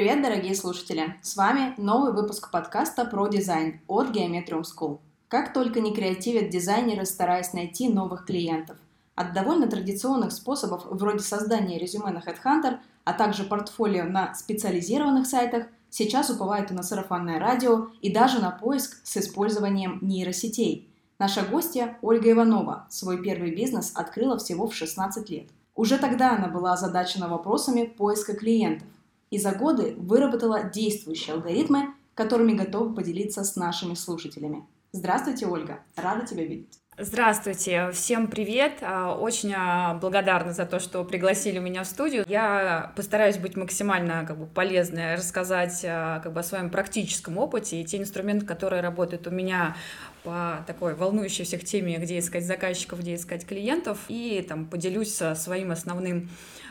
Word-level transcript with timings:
Привет, 0.00 0.22
дорогие 0.22 0.54
слушатели! 0.54 1.14
С 1.20 1.36
вами 1.36 1.74
новый 1.76 2.14
выпуск 2.14 2.50
подкаста 2.50 3.04
про 3.04 3.28
дизайн 3.28 3.82
от 3.86 4.16
Geometrium 4.16 4.62
School. 4.62 4.98
Как 5.28 5.52
только 5.52 5.80
не 5.80 5.94
креативят 5.94 6.48
дизайнеры, 6.48 7.04
стараясь 7.04 7.52
найти 7.52 7.90
новых 7.90 8.24
клиентов. 8.24 8.78
От 9.14 9.34
довольно 9.34 9.66
традиционных 9.66 10.32
способов 10.32 10.86
вроде 10.86 11.18
создания 11.18 11.78
резюме 11.78 12.12
на 12.12 12.20
Headhunter, 12.20 12.78
а 13.04 13.12
также 13.12 13.44
портфолио 13.44 14.04
на 14.04 14.34
специализированных 14.34 15.26
сайтах, 15.26 15.66
сейчас 15.90 16.30
уповают 16.30 16.70
и 16.70 16.74
на 16.74 16.82
сарафанное 16.82 17.38
радио, 17.38 17.88
и 18.00 18.10
даже 18.10 18.38
на 18.38 18.52
поиск 18.52 19.02
с 19.04 19.18
использованием 19.18 19.98
нейросетей. 20.00 20.88
Наша 21.18 21.42
гостья 21.42 21.98
Ольга 22.00 22.30
Иванова 22.32 22.86
свой 22.88 23.22
первый 23.22 23.54
бизнес 23.54 23.92
открыла 23.94 24.38
всего 24.38 24.66
в 24.66 24.74
16 24.74 25.28
лет. 25.28 25.50
Уже 25.74 25.98
тогда 25.98 26.36
она 26.36 26.48
была 26.48 26.72
озадачена 26.72 27.28
вопросами 27.28 27.84
поиска 27.84 28.34
клиентов 28.34 28.88
и 29.30 29.38
за 29.38 29.52
годы 29.52 29.94
выработала 29.96 30.64
действующие 30.64 31.34
алгоритмы, 31.34 31.94
которыми 32.14 32.52
готова 32.52 32.92
поделиться 32.92 33.44
с 33.44 33.56
нашими 33.56 33.94
слушателями. 33.94 34.66
Здравствуйте, 34.92 35.46
Ольга. 35.46 35.80
Рада 35.96 36.26
тебя 36.26 36.44
видеть. 36.44 36.80
Здравствуйте, 37.02 37.92
всем 37.92 38.26
привет. 38.26 38.80
А, 38.82 39.16
очень 39.16 39.54
а, 39.56 39.94
благодарна 39.94 40.52
за 40.52 40.66
то, 40.66 40.80
что 40.80 41.02
пригласили 41.02 41.58
меня 41.58 41.82
в 41.82 41.86
студию. 41.86 42.24
Я 42.28 42.92
постараюсь 42.94 43.38
быть 43.38 43.56
максимально 43.56 44.26
как 44.26 44.36
бы, 44.36 44.46
полезной, 44.46 45.14
рассказать 45.14 45.82
а, 45.82 46.20
как 46.20 46.34
бы, 46.34 46.40
о 46.40 46.42
своем 46.42 46.68
практическом 46.68 47.38
опыте 47.38 47.80
и 47.80 47.84
те 47.86 47.96
инструменты, 47.96 48.44
которые 48.44 48.82
работают 48.82 49.26
у 49.28 49.30
меня 49.30 49.76
по 50.24 50.62
такой 50.66 50.94
волнующей 50.94 51.46
всех 51.46 51.64
теме, 51.64 51.96
где 51.96 52.18
искать 52.18 52.44
заказчиков, 52.44 53.00
где 53.00 53.14
искать 53.14 53.46
клиентов, 53.46 53.98
и 54.08 54.44
там 54.46 54.66
поделюсь 54.66 55.14
своим 55.14 55.70
основным 55.70 56.28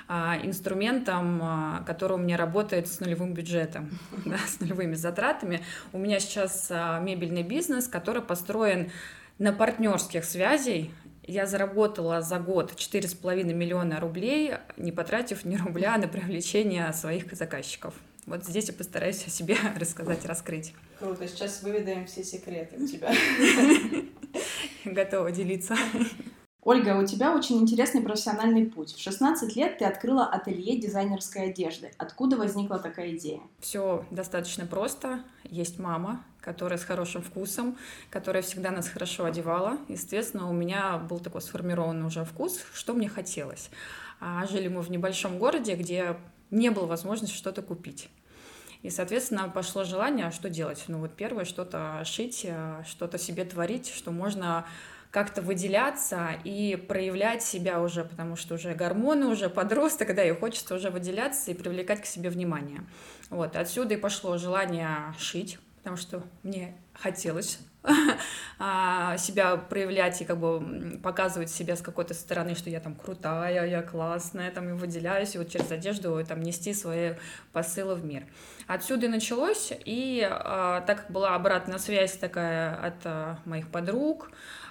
инструментом, 0.09 1.83
который 1.85 2.13
у 2.13 2.17
меня 2.17 2.35
работает 2.35 2.87
с 2.87 2.99
нулевым 2.99 3.33
бюджетом, 3.33 3.89
да, 4.25 4.37
с 4.37 4.59
нулевыми 4.59 4.95
затратами. 4.95 5.61
У 5.93 5.97
меня 5.97 6.19
сейчас 6.19 6.69
мебельный 7.01 7.43
бизнес, 7.43 7.87
который 7.87 8.21
построен 8.21 8.91
на 9.37 9.53
партнерских 9.53 10.25
связей 10.25 10.91
я 11.29 11.45
заработала 11.45 12.21
за 12.21 12.39
год 12.39 12.73
4,5 12.75 13.53
миллиона 13.53 13.99
рублей, 13.99 14.53
не 14.77 14.91
потратив 14.91 15.45
ни 15.45 15.55
рубля 15.57 15.95
на 15.97 16.07
привлечение 16.07 16.91
своих 16.91 17.31
заказчиков. 17.33 17.93
Вот 18.25 18.45
здесь 18.45 18.67
я 18.67 18.73
постараюсь 18.73 19.25
о 19.27 19.29
себе 19.29 19.55
рассказать, 19.79 20.25
раскрыть. 20.25 20.73
Круто, 20.97 21.27
сейчас 21.27 21.61
выведаем 21.61 22.07
все 22.07 22.23
секреты 22.23 22.77
у 22.77 22.87
тебя. 22.87 23.13
Готова 24.85 25.31
делиться. 25.31 25.75
Ольга, 26.61 26.97
у 26.97 27.05
тебя 27.05 27.33
очень 27.33 27.57
интересный 27.57 28.01
профессиональный 28.01 28.65
путь. 28.65 28.93
В 28.93 28.99
16 29.01 29.55
лет 29.55 29.77
ты 29.77 29.85
открыла 29.85 30.25
ателье 30.25 30.77
дизайнерской 30.77 31.51
одежды. 31.51 31.91
Откуда 31.97 32.35
возникла 32.35 32.79
такая 32.79 33.15
идея? 33.15 33.39
Все 33.59 34.05
достаточно 34.11 34.65
просто. 34.65 35.23
Есть 35.45 35.79
мама, 35.79 36.21
которая 36.41 36.77
с 36.77 36.83
хорошим 36.83 37.21
вкусом, 37.21 37.77
которая 38.09 38.43
всегда 38.43 38.71
нас 38.71 38.89
хорошо 38.89 39.23
одевала. 39.23 39.77
Естественно, 39.87 40.49
у 40.49 40.53
меня 40.53 40.97
был 40.97 41.19
такой 41.19 41.41
сформированный 41.41 42.05
уже 42.05 42.25
вкус, 42.25 42.59
что 42.73 42.93
мне 42.93 43.07
хотелось. 43.07 43.69
А 44.19 44.45
жили 44.45 44.67
мы 44.67 44.81
в 44.81 44.91
небольшом 44.91 45.39
городе, 45.39 45.75
где 45.75 46.17
не 46.51 46.71
было 46.71 46.87
возможности 46.87 47.35
что-то 47.35 47.61
купить. 47.61 48.09
И, 48.81 48.89
соответственно, 48.89 49.49
пошло 49.49 49.85
желание, 49.85 50.27
а 50.27 50.31
что 50.31 50.49
делать? 50.49 50.85
Ну 50.87 50.99
вот 50.99 51.13
первое, 51.13 51.45
что-то 51.45 52.01
шить, 52.05 52.45
а, 52.49 52.83
что-то 52.85 53.17
себе 53.17 53.43
творить, 53.43 53.89
что 53.89 54.11
можно 54.11 54.65
как-то 55.11 55.41
выделяться 55.41 56.29
и 56.43 56.75
проявлять 56.75 57.41
себя 57.41 57.81
уже, 57.81 58.03
потому 58.03 58.35
что 58.35 58.55
уже 58.55 58.73
гормоны, 58.75 59.25
уже 59.27 59.49
подросток, 59.49 60.13
да, 60.13 60.23
и 60.23 60.31
хочется 60.31 60.75
уже 60.75 60.89
выделяться 60.91 61.51
и 61.51 61.55
привлекать 61.55 62.01
к 62.01 62.05
себе 62.05 62.29
внимание. 62.29 62.81
Вот, 63.29 63.55
отсюда 63.55 63.95
и 63.95 63.97
пошло 63.97 64.37
желание 64.37 65.13
шить, 65.17 65.57
потому 65.77 65.97
что 65.97 66.23
мне 66.43 66.75
хотелось 66.93 67.59
а, 68.59 69.17
себя 69.17 69.55
проявлять 69.57 70.21
и 70.21 70.25
как 70.25 70.37
бы 70.37 70.99
показывать 71.01 71.49
себя 71.49 71.75
с 71.75 71.81
какой-то 71.81 72.13
стороны, 72.13 72.53
что 72.53 72.69
я 72.69 72.79
там 72.79 72.93
крутая, 72.93 73.65
я 73.65 73.81
классная, 73.81 74.51
там 74.51 74.69
и 74.69 74.73
выделяюсь, 74.73 75.35
и 75.35 75.37
вот 75.37 75.49
через 75.49 75.71
одежду 75.71 76.23
там 76.27 76.41
нести 76.41 76.73
свои 76.73 77.13
посылы 77.53 77.95
в 77.95 78.05
мир. 78.05 78.25
Отсюда 78.67 79.07
и 79.07 79.09
началось, 79.09 79.71
и 79.85 80.27
а, 80.29 80.81
так 80.81 81.03
как 81.03 81.11
была 81.11 81.35
обратная 81.35 81.79
связь 81.79 82.17
такая 82.17 82.75
от 82.75 83.05
а, 83.05 83.39
моих 83.45 83.69
подруг, 83.69 84.29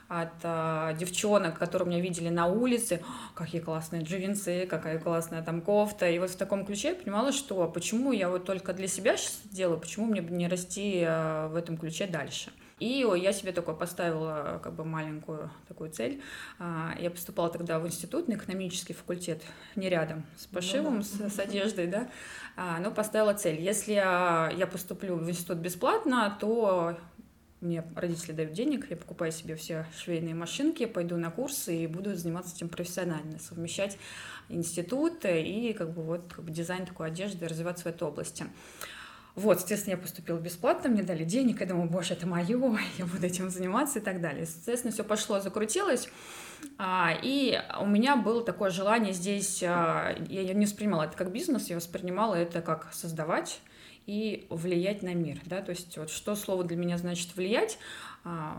от 0.09 0.33
а, 0.43 0.95
девчонок, 0.95 1.59
которые 1.59 1.89
меня 1.89 2.01
видели 2.01 2.31
на 2.31 2.47
улице, 2.47 3.03
какие 3.35 3.61
классные 3.61 4.03
джинсы, 4.03 4.67
какая 4.67 4.99
классная 4.99 5.43
там 5.43 5.61
кофта. 5.61 6.09
И 6.09 6.19
вот 6.19 6.31
в 6.31 6.37
таком 6.37 6.65
ключе 6.65 6.89
я 6.89 6.95
понимала, 6.95 7.31
что 7.31 7.69
почему 7.69 8.13
я 8.13 8.31
вот 8.31 8.45
только 8.45 8.73
для 8.73 8.89
себя 8.89 9.17
сейчас 9.17 9.41
делаю, 9.45 9.79
почему 9.79 10.07
мне 10.07 10.21
не 10.21 10.49
расти 10.49 11.05
а, 11.07 11.49
в 11.49 11.57
этом 11.57 11.77
ключе 11.77 12.07
дальше. 12.07 12.51
И 12.81 13.05
я 13.17 13.33
себе 13.33 13.51
такой 13.53 13.75
поставила 13.77 14.61
как 14.63 14.73
бы 14.75 14.85
маленькую 14.85 15.51
такую 15.67 15.91
цель. 15.91 16.23
А, 16.59 16.95
я 16.99 17.11
поступала 17.11 17.51
тогда 17.51 17.79
в 17.79 17.87
институт 17.87 18.29
на 18.29 18.35
экономический 18.35 18.95
факультет, 18.95 19.43
не 19.77 19.89
рядом 19.89 20.25
с 20.37 20.47
пошивом, 20.47 20.99
ну, 20.99 21.05
да. 21.19 21.29
с, 21.29 21.35
с 21.35 21.39
одеждой, 21.39 21.89
да, 21.89 22.09
а, 22.57 22.79
но 22.79 22.91
поставила 22.93 23.35
цель. 23.35 23.61
Если 23.61 23.93
я 23.93 24.69
поступлю 24.71 25.17
в 25.17 25.29
институт 25.29 25.59
бесплатно, 25.59 26.37
то 26.41 26.97
мне 27.61 27.85
родители 27.97 28.33
дают 28.33 28.53
денег, 28.53 28.87
я 28.91 28.97
покупаю 28.97 29.33
себе 29.33 29.57
все 29.57 29.87
швейные 29.97 30.35
машинки, 30.35 30.87
пойду 30.87 31.17
на 31.17 31.31
курсы 31.31 31.77
и 31.77 31.87
буду 31.87 32.15
заниматься 32.15 32.55
этим 32.55 32.69
профессионально, 32.69 33.39
совмещать 33.39 33.99
институт 34.49 35.25
и 35.25 35.73
как 35.73 35.93
бы 35.93 36.03
вот 36.03 36.33
как 36.33 36.45
бы 36.45 36.51
дизайн 36.51 36.87
такой 36.87 37.09
одежды, 37.09 37.49
развиваться 37.49 37.85
в 37.85 37.87
этой 37.87 38.07
области. 38.07 38.47
Вот, 39.35 39.59
естественно, 39.61 39.95
я 39.95 39.99
поступила 39.99 40.39
бесплатно, 40.39 40.91
мне 40.91 41.05
дали 41.05 41.23
денег, 41.23 41.61
я 41.61 41.67
думаю, 41.67 41.89
боже, 41.89 42.15
это 42.15 42.27
мое, 42.27 42.79
я 42.99 43.07
буду 43.07 43.25
этим 43.25 43.51
заниматься 43.51 44.01
и 44.01 44.03
так 44.03 44.21
далее. 44.21 44.43
Естественно, 44.43 44.93
все 44.93 45.05
пошло, 45.05 45.41
закрутилось, 45.41 46.09
а, 46.77 47.13
и 47.23 47.61
у 47.81 47.87
меня 47.87 48.17
было 48.17 48.45
такое 48.45 48.71
желание 48.71 49.13
здесь, 49.13 49.63
а, 49.65 50.17
я 50.29 50.55
не 50.55 50.67
воспринимала 50.67 51.05
это 51.05 51.17
как 51.17 51.33
бизнес, 51.33 51.69
я 51.71 51.77
воспринимала 51.77 52.35
это 52.35 52.63
как 52.63 52.93
создавать 52.93 53.61
и 54.09 54.47
влиять 54.49 55.03
на 55.03 55.13
мир, 55.13 55.39
да, 55.45 55.61
то 55.61 55.71
есть 55.71 55.99
вот 55.99 56.09
что 56.09 56.35
слово 56.35 56.65
для 56.65 56.79
меня 56.79 56.97
значит 56.97 57.37
влиять, 57.37 57.79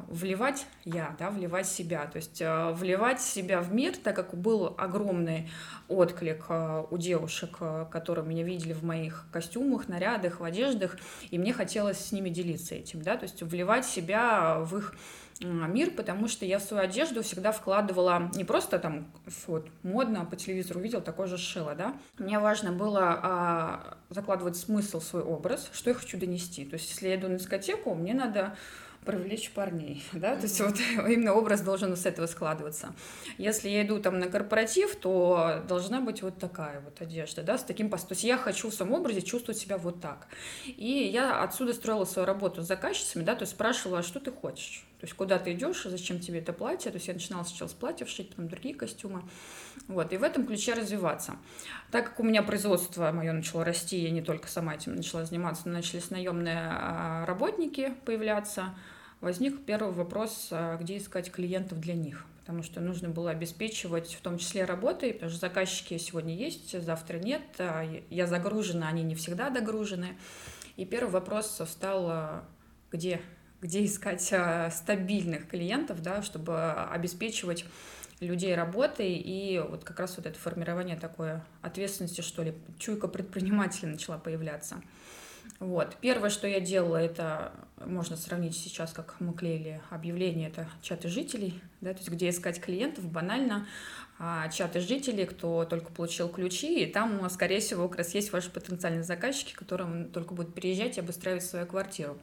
вливать 0.07 0.65
я, 0.83 1.15
да, 1.19 1.29
вливать 1.29 1.67
себя, 1.67 2.05
то 2.07 2.17
есть 2.17 2.41
а, 2.41 2.71
вливать 2.71 3.21
себя 3.21 3.61
в 3.61 3.73
мир, 3.73 3.95
так 3.95 4.15
как 4.15 4.35
был 4.35 4.73
огромный 4.77 5.49
отклик 5.87 6.45
а, 6.49 6.87
у 6.89 6.97
девушек, 6.97 7.57
которые 7.91 8.25
меня 8.25 8.43
видели 8.43 8.73
в 8.73 8.83
моих 8.83 9.25
костюмах, 9.31 9.87
нарядах, 9.87 10.39
в 10.39 10.43
одеждах, 10.43 10.97
и 11.29 11.37
мне 11.37 11.53
хотелось 11.53 11.99
с 11.99 12.11
ними 12.11 12.29
делиться 12.29 12.75
этим, 12.75 13.01
да, 13.01 13.17
то 13.17 13.23
есть 13.23 13.43
вливать 13.43 13.85
себя 13.85 14.59
в 14.59 14.77
их 14.77 14.95
мир, 15.41 15.91
потому 15.91 16.27
что 16.27 16.45
я 16.45 16.59
в 16.59 16.63
свою 16.63 16.83
одежду 16.83 17.23
всегда 17.23 17.51
вкладывала 17.51 18.29
не 18.35 18.43
просто 18.43 18.79
там 18.79 19.07
вот 19.47 19.69
модно 19.83 20.25
по 20.25 20.35
телевизору 20.35 20.79
увидел, 20.79 21.01
такой 21.01 21.27
же 21.27 21.37
шила, 21.37 21.75
да. 21.75 21.95
Мне 22.17 22.39
важно 22.39 22.71
было 22.71 23.19
а, 23.21 23.97
закладывать 24.09 24.57
смысл 24.57 24.99
в 24.99 25.03
свой 25.03 25.21
образ, 25.21 25.69
что 25.71 25.89
я 25.91 25.93
хочу 25.93 26.17
донести. 26.17 26.65
То 26.65 26.73
есть, 26.75 26.89
если 26.89 27.07
я 27.07 27.15
иду 27.15 27.29
на 27.29 27.37
дискотеку, 27.37 27.95
мне 27.95 28.13
надо 28.13 28.55
привлечь 29.05 29.51
парней, 29.51 30.03
да, 30.13 30.35
то 30.35 30.43
есть 30.43 30.59
вот 30.59 30.75
именно 31.07 31.33
образ 31.33 31.61
должен 31.61 31.95
с 31.95 32.05
этого 32.05 32.27
складываться. 32.27 32.93
Если 33.37 33.69
я 33.69 33.85
иду 33.85 33.99
там 33.99 34.19
на 34.19 34.27
корпоратив, 34.27 34.95
то 34.95 35.63
должна 35.67 36.01
быть 36.01 36.21
вот 36.21 36.37
такая 36.37 36.81
вот 36.81 37.01
одежда, 37.01 37.43
да, 37.43 37.57
с 37.57 37.63
таким, 37.63 37.89
то 37.89 37.97
есть 38.09 38.23
я 38.23 38.37
хочу 38.37 38.69
в 38.69 38.73
своем 38.73 38.93
образе 38.93 39.21
чувствовать 39.21 39.59
себя 39.59 39.77
вот 39.77 40.01
так. 40.01 40.27
И 40.65 41.09
я 41.11 41.41
отсюда 41.43 41.73
строила 41.73 42.05
свою 42.05 42.25
работу 42.25 42.61
с 42.61 42.67
заказчицами, 42.67 43.23
да, 43.23 43.35
то 43.35 43.43
есть 43.43 43.53
спрашивала, 43.53 43.99
а 43.99 44.03
что 44.03 44.19
ты 44.19 44.31
хочешь, 44.31 44.85
то 44.99 45.05
есть 45.05 45.15
куда 45.15 45.39
ты 45.39 45.53
идешь, 45.53 45.83
зачем 45.83 46.19
тебе 46.19 46.39
это 46.39 46.51
платье, 46.51 46.91
то 46.91 46.97
есть 46.97 47.07
я 47.07 47.13
начинала 47.13 47.43
сначала 47.43 47.69
с 47.69 47.73
платьев 47.73 48.09
шить, 48.09 48.31
потом 48.31 48.49
другие 48.49 48.75
костюмы, 48.75 49.23
вот, 49.87 50.11
и 50.11 50.17
в 50.17 50.23
этом 50.23 50.45
ключе 50.45 50.73
развиваться. 50.73 51.37
Так 51.89 52.09
как 52.09 52.19
у 52.19 52.23
меня 52.23 52.43
производство 52.43 53.09
мое 53.13 53.31
начало 53.31 53.63
расти, 53.63 53.97
я 53.97 54.09
не 54.09 54.21
только 54.21 54.49
сама 54.49 54.75
этим 54.75 54.95
начала 54.95 55.23
заниматься, 55.23 55.69
но 55.69 55.75
начались 55.75 56.09
наемные 56.09 56.67
а, 56.69 57.25
работники 57.25 57.93
появляться, 58.03 58.75
возник 59.21 59.63
первый 59.63 59.93
вопрос, 59.93 60.49
а, 60.51 60.75
где 60.75 60.97
искать 60.97 61.31
клиентов 61.31 61.79
для 61.79 61.93
них, 61.93 62.25
потому 62.41 62.61
что 62.61 62.81
нужно 62.81 63.07
было 63.07 63.31
обеспечивать 63.31 64.13
в 64.15 64.19
том 64.19 64.37
числе 64.37 64.65
работой, 64.65 65.13
потому 65.13 65.31
что 65.31 65.39
заказчики 65.39 65.97
сегодня 65.97 66.35
есть, 66.35 66.77
завтра 66.83 67.19
нет, 67.19 67.43
а, 67.57 67.85
я 68.09 68.27
загружена, 68.27 68.89
они 68.89 69.03
не 69.03 69.15
всегда 69.15 69.49
догружены. 69.49 70.17
И 70.75 70.83
первый 70.83 71.11
вопрос 71.11 71.61
встал, 71.65 72.43
где, 72.91 73.21
где 73.61 73.85
искать 73.85 74.33
стабильных 74.73 75.47
клиентов, 75.47 76.01
да, 76.01 76.21
чтобы 76.21 76.71
обеспечивать 76.71 77.65
людей 78.19 78.53
работой, 78.55 79.13
и 79.13 79.59
вот 79.59 79.83
как 79.83 79.99
раз 79.99 80.17
вот 80.17 80.25
это 80.25 80.37
формирование 80.37 80.97
такой 80.97 81.41
ответственности, 81.61 82.21
что 82.21 82.43
ли, 82.43 82.53
чуйка 82.77 83.07
предпринимателя 83.07 83.89
начала 83.89 84.17
появляться. 84.17 84.81
Вот. 85.59 85.97
Первое, 85.99 86.29
что 86.29 86.47
я 86.47 86.59
делала, 86.59 86.97
это 86.97 87.51
можно 87.85 88.15
сравнить 88.15 88.55
сейчас, 88.55 88.93
как 88.93 89.15
мы 89.19 89.33
клеили 89.33 89.81
объявления, 89.89 90.47
это 90.47 90.69
чаты 90.81 91.09
жителей, 91.09 91.61
да, 91.81 91.91
то 91.91 91.99
есть 91.99 92.09
где 92.09 92.29
искать 92.29 92.61
клиентов, 92.61 93.05
банально, 93.05 93.67
а, 94.19 94.49
чаты 94.49 94.79
жителей, 94.79 95.25
кто 95.25 95.65
только 95.65 95.91
получил 95.91 96.29
ключи, 96.29 96.83
и 96.83 96.85
там, 96.85 97.29
скорее 97.29 97.59
всего, 97.59 97.87
как 97.87 97.99
раз 97.99 98.13
есть 98.15 98.31
ваши 98.31 98.49
потенциальные 98.51 99.03
заказчики, 99.03 99.53
которым 99.53 100.09
только 100.11 100.33
будут 100.33 100.53
переезжать 100.53 100.97
и 100.97 101.01
обустраивать 101.01 101.43
свою 101.43 101.65
квартиру. 101.65 102.17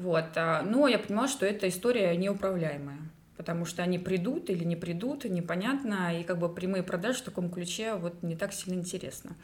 Вот. 0.00 0.24
А, 0.36 0.62
но 0.62 0.88
я 0.88 0.98
понимала, 0.98 1.28
что 1.28 1.44
эта 1.44 1.68
история 1.68 2.16
неуправляемая 2.16 2.98
потому 3.36 3.64
что 3.64 3.82
они 3.82 3.98
придут 3.98 4.50
или 4.50 4.64
не 4.64 4.76
придут, 4.76 5.24
непонятно, 5.24 6.14
и 6.14 6.24
как 6.24 6.38
бы 6.38 6.54
прямые 6.54 6.82
продажи 6.82 7.20
в 7.20 7.22
таком 7.22 7.50
ключе 7.50 7.94
вот 7.94 8.22
не 8.22 8.36
так 8.36 8.52
сильно 8.52 8.78
интересно. 8.78 9.34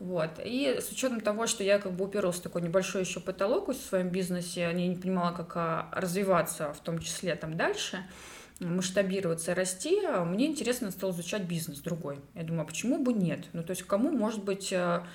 Вот. 0.00 0.40
И 0.44 0.80
с 0.80 0.90
учетом 0.90 1.20
того, 1.20 1.46
что 1.46 1.62
я 1.62 1.78
как 1.78 1.92
бы 1.92 2.06
уперлась 2.06 2.38
в 2.38 2.42
такой 2.42 2.62
небольшой 2.62 3.02
еще 3.02 3.20
потолок 3.20 3.68
в 3.68 3.74
своем 3.74 4.08
бизнесе, 4.08 4.62
я 4.62 4.72
не 4.72 4.96
понимала, 4.96 5.30
как 5.30 5.52
а, 5.54 5.88
развиваться, 5.92 6.72
в 6.72 6.80
том 6.80 6.98
числе 6.98 7.36
там 7.36 7.56
дальше, 7.56 8.04
масштабироваться, 8.58 9.54
расти, 9.54 10.00
мне 10.26 10.46
интересно 10.46 10.90
стало 10.90 11.12
изучать 11.12 11.42
бизнес 11.42 11.78
другой. 11.78 12.18
Я 12.34 12.42
думаю, 12.42 12.62
а 12.62 12.66
почему 12.66 12.98
бы 12.98 13.12
нет? 13.12 13.46
Ну, 13.52 13.62
то 13.62 13.70
есть 13.70 13.84
кому, 13.84 14.10
может 14.10 14.42
быть, 14.42 14.72
а, 14.72 15.06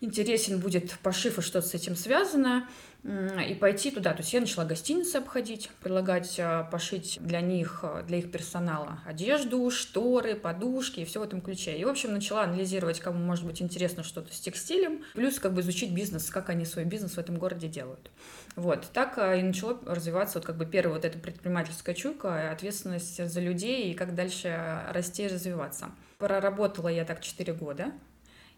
интересен 0.00 0.58
будет 0.58 0.98
пошив 1.04 1.38
и 1.38 1.42
что-то 1.42 1.68
с 1.68 1.74
этим 1.74 1.94
связано, 1.94 2.68
и 3.04 3.54
пойти 3.54 3.90
туда. 3.90 4.12
То 4.12 4.18
есть 4.18 4.32
я 4.32 4.40
начала 4.40 4.64
гостиницы 4.64 5.16
обходить, 5.16 5.70
предлагать 5.82 6.38
а, 6.40 6.64
пошить 6.64 7.18
для 7.22 7.40
них, 7.40 7.80
а, 7.82 8.02
для 8.02 8.18
их 8.18 8.30
персонала 8.30 9.00
одежду, 9.06 9.70
шторы, 9.70 10.34
подушки 10.34 11.00
и 11.00 11.04
все 11.04 11.20
в 11.20 11.22
этом 11.22 11.40
ключе. 11.40 11.78
И, 11.78 11.84
в 11.84 11.88
общем, 11.88 12.12
начала 12.12 12.42
анализировать, 12.42 13.00
кому 13.00 13.18
может 13.18 13.46
быть 13.46 13.62
интересно 13.62 14.02
что-то 14.02 14.34
с 14.34 14.40
текстилем, 14.40 15.04
плюс 15.14 15.38
как 15.38 15.54
бы 15.54 15.60
изучить 15.60 15.92
бизнес, 15.92 16.28
как 16.28 16.50
они 16.50 16.64
свой 16.64 16.84
бизнес 16.84 17.12
в 17.12 17.18
этом 17.18 17.38
городе 17.38 17.68
делают. 17.68 18.10
Вот, 18.56 18.88
так 18.92 19.16
а, 19.18 19.36
и 19.36 19.42
начало 19.42 19.78
развиваться 19.86 20.38
вот 20.38 20.46
как 20.46 20.56
бы 20.56 20.66
первая 20.66 20.96
вот 20.96 21.04
эта 21.04 21.18
предпринимательская 21.18 21.94
чуйка, 21.94 22.50
ответственность 22.50 23.24
за 23.24 23.40
людей 23.40 23.92
и 23.92 23.94
как 23.94 24.16
дальше 24.16 24.82
расти 24.90 25.24
и 25.24 25.28
развиваться. 25.28 25.92
Проработала 26.18 26.88
я 26.88 27.04
так 27.04 27.20
4 27.22 27.52
года, 27.54 27.92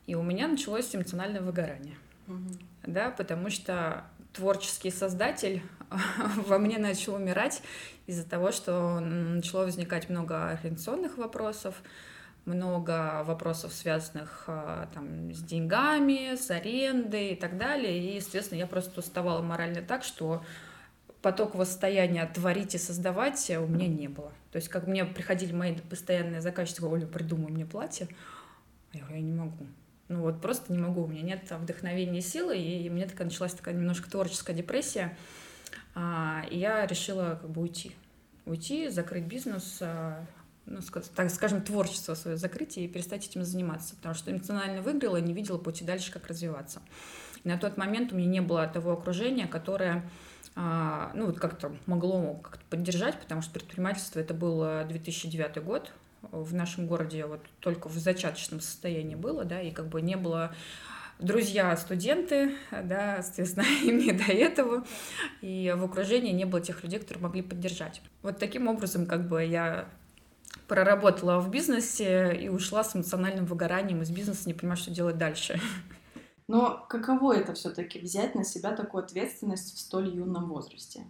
и 0.07 0.15
у 0.15 0.23
меня 0.23 0.49
началось 0.49 0.95
эмоциональное 0.95 1.43
выгорание. 1.43 1.97
Угу. 2.27 2.59
Да, 2.87 3.11
потому 3.11 3.51
что 3.51 4.05
творческий 4.33 4.91
создатель 4.91 5.63
во 6.47 6.59
мне 6.59 6.79
начал 6.79 7.15
умирать 7.15 7.63
из-за 8.07 8.29
того, 8.29 8.53
что 8.53 9.01
начало 9.01 9.65
возникать 9.65 10.09
много 10.09 10.51
организационных 10.51 11.19
вопросов, 11.19 11.83
много 12.45 13.23
вопросов, 13.25 13.73
связанных 13.73 14.45
а, 14.47 14.89
там, 14.95 15.33
с 15.33 15.43
деньгами, 15.43 16.35
с 16.37 16.51
арендой 16.51 17.33
и 17.33 17.37
так 17.37 17.59
далее. 17.59 17.99
И, 17.99 18.17
естественно, 18.17 18.59
я 18.59 18.67
просто 18.67 19.01
уставала 19.01 19.43
морально 19.43 19.83
так, 19.83 20.03
что 20.03 20.43
поток 21.23 21.55
состояния 21.55 22.27
творить 22.27 22.75
и 22.75 22.79
создавать 22.79 23.51
у 23.51 23.67
меня 23.67 23.87
не 23.87 24.09
было. 24.09 24.33
То 24.53 24.57
есть, 24.57 24.69
как 24.69 24.87
мне 24.87 25.05
приходили 25.05 25.53
мои 25.53 25.77
постоянные 25.77 26.41
заказчики, 26.41 26.83
Оля, 26.83 27.07
придумай 27.07 27.53
мне 27.53 27.67
платье, 27.67 28.09
я 28.93 29.01
говорю, 29.01 29.17
я 29.17 29.23
не 29.23 29.33
могу. 29.33 29.67
Ну 30.11 30.23
вот 30.23 30.41
просто 30.41 30.73
не 30.73 30.79
могу, 30.79 31.05
у 31.05 31.07
меня 31.07 31.23
нет 31.23 31.49
вдохновения 31.49 32.21
силы, 32.21 32.59
и 32.59 32.91
у 32.91 32.93
меня 32.93 33.07
такая 33.07 33.29
началась 33.29 33.55
такая 33.55 33.75
немножко 33.75 34.11
творческая 34.11 34.55
депрессия. 34.55 35.17
А, 35.95 36.45
и 36.51 36.59
я 36.59 36.85
решила 36.85 37.39
как 37.41 37.49
бы 37.49 37.63
уйти. 37.63 37.93
Уйти, 38.45 38.89
закрыть 38.89 39.23
бизнес, 39.23 39.79
а, 39.81 40.27
ну, 40.67 40.81
так 41.15 41.31
скажем, 41.31 41.63
творчество 41.63 42.15
свое 42.15 42.37
закрыть 42.37 42.77
и 42.77 42.89
перестать 42.89 43.25
этим 43.25 43.45
заниматься, 43.45 43.95
потому 43.95 44.17
что 44.17 44.33
эмоционально 44.33 44.83
выиграла 44.83 45.19
и 45.19 45.23
не 45.23 45.33
видела 45.33 45.59
пути 45.59 45.85
дальше, 45.85 46.11
как 46.11 46.27
развиваться. 46.27 46.83
И 47.45 47.49
на 47.49 47.57
тот 47.57 47.77
момент 47.77 48.13
у 48.13 48.17
меня 48.17 48.29
не 48.29 48.41
было 48.41 48.67
того 48.67 48.95
окружения, 48.95 49.47
которое 49.47 50.03
а, 50.57 51.13
ну, 51.15 51.27
вот 51.27 51.39
как-то 51.39 51.73
могло 51.87 52.35
как-то 52.43 52.65
поддержать, 52.69 53.17
потому 53.21 53.43
что 53.43 53.53
предпринимательство 53.53 54.19
это 54.19 54.35
был 54.35 54.87
2009 54.89 55.63
год, 55.63 55.93
в 56.23 56.55
нашем 56.55 56.87
городе 56.87 57.27
вот 57.27 57.41
только 57.61 57.89
в 57.89 57.95
зачаточном 57.95 58.61
состоянии 58.61 59.15
было, 59.15 59.45
да, 59.45 59.61
и 59.61 59.71
как 59.71 59.89
бы 59.89 60.03
не 60.03 60.17
было 60.17 60.55
друзья 61.19 61.77
студенты, 61.77 62.55
да, 62.71 63.23
соответственно, 63.23 63.65
им 63.83 63.99
не 63.99 64.13
до 64.13 64.33
этого, 64.33 64.85
и 65.41 65.75
в 65.77 65.85
окружении 65.85 66.33
не 66.33 66.45
было 66.45 66.61
тех 66.61 66.83
людей, 66.83 66.99
которые 66.99 67.23
могли 67.23 67.43
поддержать. 67.43 68.03
Вот 68.23 68.39
таким 68.39 68.69
образом 68.69 69.07
как 69.07 69.29
бы 69.29 69.45
я 69.45 69.89
проработала 70.67 71.41
в 71.41 71.51
бизнесе 71.51 72.37
и 72.41 72.49
ушла 72.49 72.85
с 72.85 72.95
эмоциональным 72.95 73.45
выгоранием 73.45 74.03
из 74.03 74.11
бизнеса, 74.11 74.43
не 74.47 74.55
понимаю, 74.55 74.77
что 74.77 74.91
делать 74.91 75.19
дальше. 75.19 75.61
Но 76.49 76.85
каково 76.89 77.37
это 77.37 77.55
все-таки 77.55 78.01
взять 78.01 78.35
на 78.35 78.45
себя 78.45 78.73
такую 78.73 79.05
ответственность 79.05 79.75
в 79.75 79.79
столь 79.79 80.17
юном 80.17 80.49
возрасте? 80.49 81.05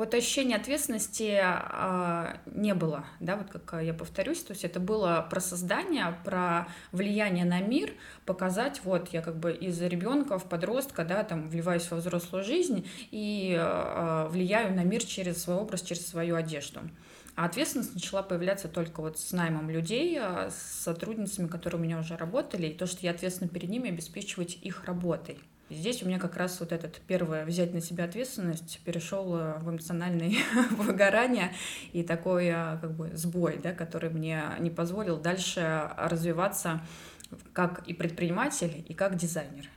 Вот 0.00 0.14
ощущения 0.14 0.56
ответственности 0.56 1.38
э, 1.42 2.36
не 2.46 2.72
было, 2.72 3.04
да, 3.20 3.36
вот 3.36 3.50
как 3.50 3.82
я 3.82 3.92
повторюсь, 3.92 4.42
то 4.42 4.54
есть 4.54 4.64
это 4.64 4.80
было 4.80 5.26
про 5.28 5.40
создание, 5.40 6.16
про 6.24 6.68
влияние 6.90 7.44
на 7.44 7.60
мир, 7.60 7.92
показать, 8.24 8.80
вот 8.84 9.10
я 9.12 9.20
как 9.20 9.36
бы 9.38 9.52
из 9.52 9.78
ребенка 9.82 10.38
в 10.38 10.48
подростка, 10.48 11.04
да, 11.04 11.22
там 11.22 11.50
вливаюсь 11.50 11.90
во 11.90 11.98
взрослую 11.98 12.44
жизнь 12.44 12.88
и 13.10 13.54
э, 13.60 14.28
влияю 14.30 14.74
на 14.74 14.84
мир 14.84 15.04
через 15.04 15.42
свой 15.42 15.56
образ, 15.56 15.82
через 15.82 16.06
свою 16.06 16.36
одежду. 16.36 16.80
А 17.36 17.44
ответственность 17.44 17.92
начала 17.92 18.22
появляться 18.22 18.68
только 18.68 19.02
вот 19.02 19.18
с 19.18 19.32
наймом 19.32 19.68
людей, 19.68 20.18
с 20.18 20.82
сотрудницами, 20.82 21.46
которые 21.46 21.78
у 21.78 21.84
меня 21.84 21.98
уже 21.98 22.16
работали, 22.16 22.68
и 22.68 22.74
то, 22.74 22.86
что 22.86 23.00
я 23.02 23.10
ответственна 23.10 23.50
перед 23.50 23.68
ними, 23.68 23.90
обеспечивать 23.90 24.56
их 24.62 24.86
работой. 24.86 25.40
Здесь 25.70 26.02
у 26.02 26.06
меня 26.06 26.18
как 26.18 26.36
раз 26.36 26.58
вот 26.58 26.72
этот 26.72 27.00
первое 27.06 27.44
взять 27.44 27.72
на 27.72 27.80
себя 27.80 28.04
ответственность 28.04 28.80
перешел 28.84 29.36
э, 29.36 29.58
в 29.60 29.70
эмоциональное 29.70 30.32
выгорание 30.72 31.54
и 31.92 32.02
такой 32.02 32.46
э, 32.46 32.78
как 32.80 32.92
бы 32.96 33.10
сбой, 33.14 33.58
да, 33.62 33.72
который 33.72 34.10
мне 34.10 34.42
не 34.58 34.70
позволил 34.70 35.18
дальше 35.18 35.90
развиваться 35.96 36.80
как 37.52 37.86
и 37.86 37.94
предприниматель, 37.94 38.84
и 38.88 38.94
как 38.94 39.14
дизайнер. 39.16 39.70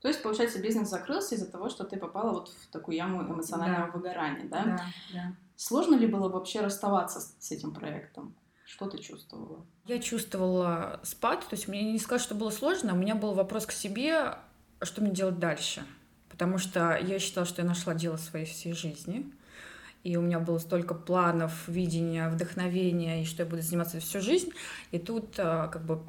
То 0.00 0.08
есть, 0.08 0.22
получается, 0.22 0.60
бизнес 0.60 0.88
закрылся 0.88 1.34
из-за 1.34 1.50
того, 1.50 1.68
что 1.68 1.84
ты 1.84 1.96
попала 1.96 2.32
вот 2.32 2.48
в 2.48 2.68
такую 2.68 2.96
яму 2.96 3.22
эмоционального 3.22 3.86
да. 3.86 3.92
выгорания, 3.92 4.48
да? 4.48 4.64
Да, 4.64 4.84
да. 5.12 5.36
Сложно 5.56 5.96
ли 5.96 6.06
было 6.06 6.28
вообще 6.28 6.60
расставаться 6.60 7.20
с, 7.20 7.36
с 7.38 7.50
этим 7.50 7.74
проектом? 7.74 8.34
Что 8.64 8.86
ты 8.86 8.98
чувствовала? 8.98 9.66
Я 9.86 9.98
чувствовала 9.98 11.00
спад, 11.02 11.40
то 11.40 11.56
есть 11.56 11.66
мне 11.66 11.92
не 11.92 11.98
сказать, 11.98 12.22
что 12.22 12.34
было 12.34 12.50
сложно, 12.50 12.94
у 12.94 12.96
меня 12.96 13.14
был 13.14 13.34
вопрос 13.34 13.66
к 13.66 13.72
себе, 13.72 14.36
что 14.82 15.00
мне 15.02 15.12
делать 15.12 15.38
дальше. 15.38 15.84
Потому 16.28 16.58
что 16.58 16.96
я 16.96 17.18
считала, 17.18 17.46
что 17.46 17.62
я 17.62 17.68
нашла 17.68 17.94
дело 17.94 18.16
своей 18.16 18.46
всей 18.46 18.72
жизни. 18.72 19.30
И 20.02 20.16
у 20.16 20.22
меня 20.22 20.40
было 20.40 20.58
столько 20.58 20.94
планов, 20.94 21.68
видения, 21.68 22.28
вдохновения, 22.30 23.22
и 23.22 23.26
что 23.26 23.42
я 23.42 23.48
буду 23.48 23.60
заниматься 23.60 24.00
всю 24.00 24.20
жизнь. 24.20 24.50
И 24.92 24.98
тут 24.98 25.34
а, 25.38 25.68
как 25.68 25.84
бы 25.84 26.00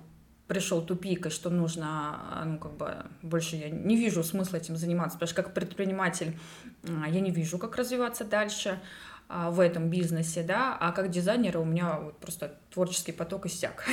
пришел 0.48 0.82
тупик, 0.82 1.28
и 1.28 1.30
что 1.30 1.50
нужно, 1.50 1.88
а, 1.88 2.44
ну, 2.46 2.58
как 2.58 2.74
бы, 2.74 3.06
больше 3.22 3.58
я 3.58 3.70
не 3.70 3.96
вижу 3.96 4.24
смысла 4.24 4.58
этим 4.58 4.76
заниматься, 4.78 5.18
потому 5.18 5.28
что 5.28 5.44
как 5.44 5.54
предприниматель 5.54 6.38
а, 6.84 7.10
я 7.10 7.20
не 7.20 7.32
вижу, 7.32 7.58
как 7.58 7.76
развиваться 7.76 8.24
дальше. 8.24 8.80
А, 9.34 9.50
в 9.50 9.62
этом 9.62 9.90
бизнесе, 9.90 10.44
да, 10.44 10.76
а 10.78 10.92
как 10.92 11.10
дизайнера 11.10 11.58
у 11.58 11.64
меня 11.64 12.02
вот 12.02 12.18
просто 12.18 12.54
творческий 12.70 13.14
поток 13.14 13.46
иссяк, 13.46 13.86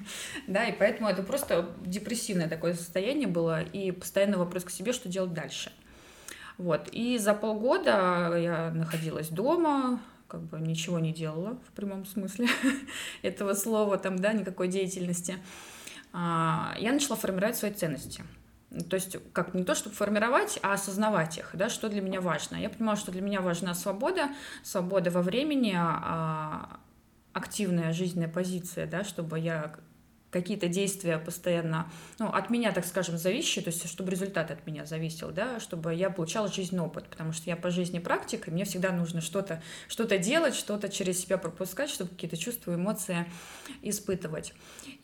да, 0.46 0.64
и 0.64 0.72
поэтому 0.72 1.10
это 1.10 1.22
просто 1.22 1.68
депрессивное 1.84 2.48
такое 2.48 2.72
состояние 2.72 3.28
было, 3.28 3.60
и 3.60 3.90
постоянный 3.90 4.38
вопрос 4.38 4.64
к 4.64 4.70
себе, 4.70 4.94
что 4.94 5.10
делать 5.10 5.34
дальше. 5.34 5.70
Вот, 6.56 6.88
и 6.92 7.18
за 7.18 7.34
полгода 7.34 8.38
я 8.38 8.70
находилась 8.74 9.28
дома, 9.28 10.00
как 10.28 10.40
бы 10.40 10.58
ничего 10.60 10.98
не 10.98 11.12
делала 11.12 11.58
в 11.68 11.72
прямом 11.72 12.06
смысле 12.06 12.48
этого 13.20 13.52
слова, 13.52 13.98
там, 13.98 14.18
да, 14.18 14.32
никакой 14.32 14.68
деятельности. 14.68 15.36
А, 16.14 16.74
я 16.78 16.94
начала 16.94 17.16
формировать 17.16 17.56
свои 17.56 17.70
ценности. 17.70 18.24
То 18.88 18.96
есть 18.96 19.16
как 19.32 19.54
не 19.54 19.64
то, 19.64 19.74
чтобы 19.74 19.94
формировать, 19.94 20.58
а 20.62 20.74
осознавать 20.74 21.38
их, 21.38 21.50
да, 21.54 21.68
что 21.68 21.88
для 21.88 22.00
меня 22.00 22.20
важно. 22.20 22.56
Я 22.56 22.68
понимала, 22.68 22.96
что 22.96 23.12
для 23.12 23.22
меня 23.22 23.40
важна 23.40 23.74
свобода, 23.74 24.28
свобода 24.62 25.10
во 25.10 25.22
времени, 25.22 25.74
а, 25.76 26.80
активная 27.32 27.92
жизненная 27.92 28.28
позиция, 28.28 28.86
да, 28.86 29.04
чтобы 29.04 29.38
я 29.38 29.74
какие-то 30.30 30.68
действия 30.68 31.18
постоянно, 31.18 31.90
ну, 32.18 32.26
от 32.28 32.50
меня, 32.50 32.72
так 32.72 32.84
скажем, 32.84 33.16
зависящие, 33.16 33.64
то 33.64 33.70
есть 33.70 33.88
чтобы 33.88 34.10
результат 34.10 34.50
от 34.50 34.66
меня 34.66 34.84
зависел, 34.84 35.30
да, 35.30 35.60
чтобы 35.60 35.94
я 35.94 36.10
получала 36.10 36.48
жизненный 36.48 36.84
опыт, 36.84 37.08
потому 37.08 37.32
что 37.32 37.48
я 37.48 37.56
по 37.56 37.70
жизни 37.70 37.98
практик, 37.98 38.48
и 38.48 38.50
мне 38.50 38.64
всегда 38.64 38.92
нужно 38.92 39.20
что-то 39.20 39.62
что 39.88 40.06
делать, 40.18 40.54
что-то 40.54 40.88
через 40.88 41.20
себя 41.20 41.38
пропускать, 41.38 41.90
чтобы 41.90 42.10
какие-то 42.10 42.36
чувства, 42.36 42.74
эмоции 42.74 43.26
испытывать. 43.82 44.52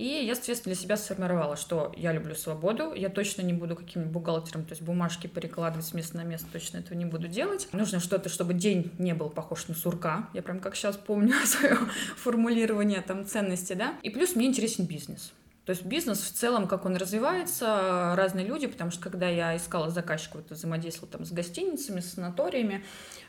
И 0.02 0.24
я, 0.24 0.34
соответственно, 0.34 0.74
для 0.74 0.82
себя 0.82 0.96
сформировала, 0.96 1.54
что 1.54 1.92
я 1.96 2.10
люблю 2.10 2.34
свободу, 2.34 2.92
я 2.92 3.08
точно 3.08 3.42
не 3.42 3.52
буду 3.52 3.76
каким-нибудь 3.76 4.12
бухгалтером, 4.12 4.64
то 4.64 4.72
есть 4.72 4.82
бумажки 4.82 5.28
перекладывать 5.28 5.86
с 5.86 5.94
места 5.94 6.16
на 6.16 6.24
место, 6.24 6.48
точно 6.52 6.78
этого 6.78 6.98
не 6.98 7.04
буду 7.04 7.28
делать. 7.28 7.68
Нужно 7.70 8.00
что-то, 8.00 8.28
чтобы 8.28 8.52
день 8.52 8.90
не 8.98 9.14
был 9.14 9.30
похож 9.30 9.68
на 9.68 9.74
сурка, 9.74 10.28
я 10.34 10.42
прям 10.42 10.58
как 10.58 10.74
сейчас 10.74 10.96
помню 10.96 11.34
свое 11.44 11.78
формулирование 12.16 13.00
там 13.00 13.24
ценности, 13.24 13.74
да, 13.74 13.94
и 14.02 14.10
плюс 14.10 14.34
мне 14.34 14.46
интересен 14.46 14.86
бизнес. 14.86 15.32
То 15.66 15.70
есть 15.70 15.84
бизнес 15.84 16.18
в 16.18 16.32
целом, 16.32 16.66
как 16.66 16.84
он 16.84 16.96
развивается, 16.96 18.14
разные 18.16 18.44
люди, 18.44 18.66
потому 18.66 18.90
что 18.90 19.02
когда 19.02 19.28
я 19.28 19.56
искала 19.56 19.88
заказчиков, 19.90 20.40
вот, 20.40 20.50
взаимодействовала 20.50 21.12
там 21.12 21.24
с 21.24 21.30
гостиницами, 21.30 22.00
с 22.00 22.14
санаториями, 22.14 22.84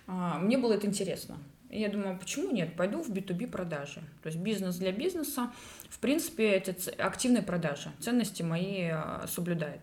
а, 0.08 0.40
мне 0.40 0.58
было 0.58 0.74
это 0.74 0.88
интересно. 0.88 1.38
И 1.74 1.80
я 1.80 1.90
думаю, 1.90 2.20
почему 2.20 2.52
нет? 2.52 2.76
Пойду 2.76 3.02
в 3.02 3.10
B2B 3.10 3.48
продажи. 3.48 4.02
То 4.22 4.28
есть 4.28 4.38
бизнес 4.38 4.76
для 4.76 4.92
бизнеса, 4.92 5.52
в 5.90 5.98
принципе, 5.98 6.52
это 6.52 6.76
активные 7.04 7.42
продажи. 7.42 7.92
Ценности 8.00 8.44
мои 8.44 8.90
а, 8.92 9.26
соблюдает. 9.28 9.82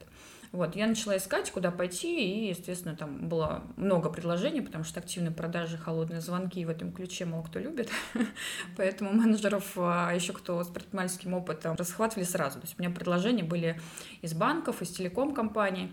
Вот, 0.52 0.76
я 0.76 0.86
начала 0.86 1.16
искать, 1.16 1.50
куда 1.50 1.72
пойти, 1.72 2.46
и, 2.46 2.48
естественно, 2.48 2.94
там 2.94 3.28
было 3.28 3.64
много 3.76 4.08
предложений, 4.08 4.62
потому 4.62 4.84
что 4.84 5.00
активные 5.00 5.32
продажи, 5.32 5.78
холодные 5.78 6.20
звонки 6.20 6.64
в 6.64 6.70
этом 6.70 6.92
ключе 6.92 7.24
мало 7.24 7.42
кто 7.42 7.58
любит. 7.58 7.90
Поэтому 8.76 9.12
менеджеров, 9.12 9.72
а 9.76 10.12
еще 10.12 10.32
кто 10.32 10.62
с 10.62 10.68
предпринимательским 10.68 11.34
опытом, 11.34 11.74
расхватывали 11.74 12.24
сразу. 12.24 12.60
То 12.60 12.66
есть 12.66 12.78
у 12.78 12.82
меня 12.82 12.94
предложения 12.94 13.42
были 13.42 13.80
из 14.22 14.32
банков, 14.32 14.80
из 14.80 14.90
телеком-компаний. 14.90 15.92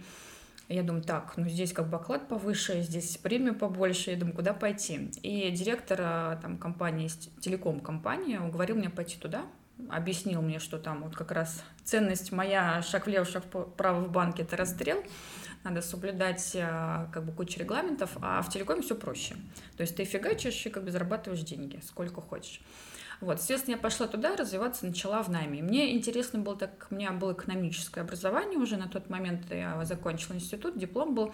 Я 0.70 0.84
думаю, 0.84 1.04
так, 1.04 1.38
ну 1.38 1.48
здесь 1.48 1.72
как 1.72 1.90
бы 1.90 1.96
оклад 1.96 2.28
повыше, 2.28 2.82
здесь 2.82 3.18
премия 3.18 3.54
побольше. 3.54 4.12
Я 4.12 4.18
думаю, 4.18 4.36
куда 4.36 4.54
пойти? 4.54 5.10
И 5.24 5.50
директор 5.52 6.00
а, 6.02 6.36
там 6.42 6.58
компании, 6.58 7.10
телеком-компании 7.40 8.38
уговорил 8.38 8.76
меня 8.76 8.90
пойти 8.90 9.18
туда, 9.18 9.46
объяснил 9.90 10.42
мне, 10.42 10.60
что 10.60 10.78
там 10.78 11.04
вот 11.04 11.16
как 11.16 11.32
раз 11.32 11.64
ценность 11.86 12.34
моя, 12.34 12.82
шаг 12.82 13.08
влево, 13.08 13.26
шаг 13.26 13.46
вправо 13.46 14.02
в 14.02 14.12
банке– 14.12 14.42
это 14.44 14.58
расстрел, 14.58 15.02
надо 15.64 15.82
соблюдать 15.82 16.52
а, 16.60 17.10
как 17.14 17.24
бы 17.24 17.32
кучу 17.32 17.60
регламентов, 17.60 18.18
а 18.22 18.42
в 18.42 18.50
телекоме 18.50 18.82
все 18.82 18.96
проще. 18.96 19.36
То 19.78 19.82
есть 19.82 19.96
ты 19.96 20.04
фигачишь 20.04 20.66
и 20.66 20.70
как 20.70 20.84
бы 20.84 20.92
зарабатываешь 20.92 21.44
деньги, 21.44 21.80
сколько 21.86 22.20
хочешь. 22.20 22.62
Вот, 23.20 23.40
естественно, 23.40 23.76
я 23.76 23.82
пошла 23.82 24.08
туда, 24.08 24.36
развиваться 24.36 24.86
начала 24.86 25.24
в 25.24 25.30
найме. 25.30 25.64
мне 25.64 25.96
интересно 25.96 26.40
было, 26.40 26.56
так 26.56 26.88
у 26.92 26.96
меня 26.96 27.12
было 27.12 27.34
экономическое 27.34 28.02
образование 28.02 28.60
уже 28.60 28.78
на 28.78 28.88
тот 28.88 29.10
момент, 29.10 29.42
я 29.50 29.84
закончила 29.86 30.36
институт, 30.36 30.78
диплом 30.78 31.16
был, 31.16 31.34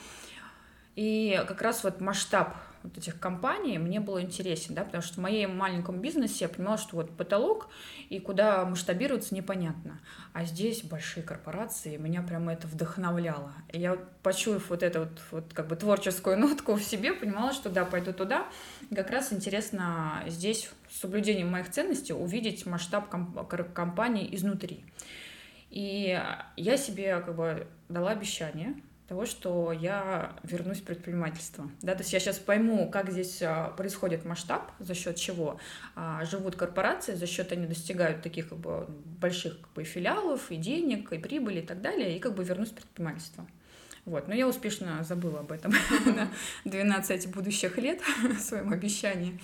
и 0.95 1.43
как 1.47 1.61
раз 1.61 1.83
вот 1.83 1.99
масштаб 1.99 2.55
вот 2.83 2.97
этих 2.97 3.19
компаний 3.19 3.77
мне 3.77 3.99
было 3.99 4.21
интересен, 4.21 4.75
да, 4.75 4.83
потому 4.83 5.01
что 5.01 5.15
в 5.15 5.17
моем 5.17 5.55
маленьком 5.55 6.01
бизнесе 6.01 6.45
я 6.45 6.49
понимала, 6.49 6.77
что 6.77 6.97
вот 6.97 7.15
потолок 7.15 7.69
и 8.09 8.19
куда 8.19 8.65
масштабироваться 8.65 9.33
непонятно. 9.33 10.01
А 10.33 10.43
здесь 10.43 10.83
большие 10.83 11.23
корпорации, 11.23 11.97
меня 11.97 12.21
прямо 12.21 12.53
это 12.53 12.67
вдохновляло. 12.67 13.53
И 13.71 13.79
я, 13.79 13.97
почуяв 14.21 14.69
вот 14.69 14.83
эту 14.83 14.99
вот, 14.99 15.21
вот 15.31 15.53
как 15.53 15.67
бы 15.67 15.75
творческую 15.75 16.37
нотку 16.37 16.73
в 16.73 16.83
себе, 16.83 17.13
понимала, 17.13 17.53
что 17.53 17.69
да, 17.69 17.85
пойду 17.85 18.13
туда. 18.13 18.47
И 18.89 18.95
как 18.95 19.09
раз 19.09 19.31
интересно 19.31 20.23
здесь 20.27 20.69
с 20.89 20.99
соблюдением 20.99 21.49
моих 21.49 21.69
ценностей 21.69 22.13
увидеть 22.13 22.65
масштаб 22.65 23.09
комп- 23.09 23.73
компании 23.73 24.35
изнутри. 24.35 24.83
И 25.69 26.21
я 26.55 26.77
себе 26.77 27.19
как 27.19 27.35
бы 27.35 27.67
дала 27.89 28.11
обещание, 28.11 28.75
того, 29.13 29.27
что 29.27 29.72
я 29.72 30.34
вернусь 30.41 30.79
в 30.79 30.84
предпринимательство. 30.84 31.70
Да, 31.84 31.93
то 31.93 32.01
есть 32.01 32.12
я 32.13 32.20
сейчас 32.20 32.39
пойму, 32.39 32.89
как 32.89 33.12
здесь 33.12 33.43
а, 33.43 33.70
происходит 33.70 34.25
масштаб, 34.25 34.72
за 34.79 34.96
счет 34.96 35.17
чего 35.17 35.60
а, 35.96 36.25
живут 36.25 36.55
корпорации, 36.55 37.13
за 37.13 37.27
счет 37.27 37.51
они 37.51 37.67
достигают 37.67 38.24
таких 38.24 38.50
как 38.50 38.58
бы, 38.58 38.88
больших 39.22 39.62
как 39.62 39.74
бы, 39.74 39.84
филиалов, 39.84 40.50
и 40.50 40.55
денег, 40.55 41.13
и 41.13 41.20
прибыли, 41.20 41.60
и 41.60 41.65
так 41.65 41.79
далее, 41.82 42.17
и 42.17 42.20
как 42.20 42.34
бы 42.34 42.43
вернусь 42.43 42.70
в 42.70 42.74
предпринимательство. 42.74 43.46
Вот. 44.05 44.27
Но 44.27 44.34
я 44.34 44.48
успешно 44.48 45.03
забыла 45.03 45.41
об 45.41 45.51
этом 45.51 45.74
на 46.05 46.29
12 46.65 47.29
будущих 47.29 47.77
лет, 47.77 48.01
своем 48.39 48.74
обещании. 48.74 49.39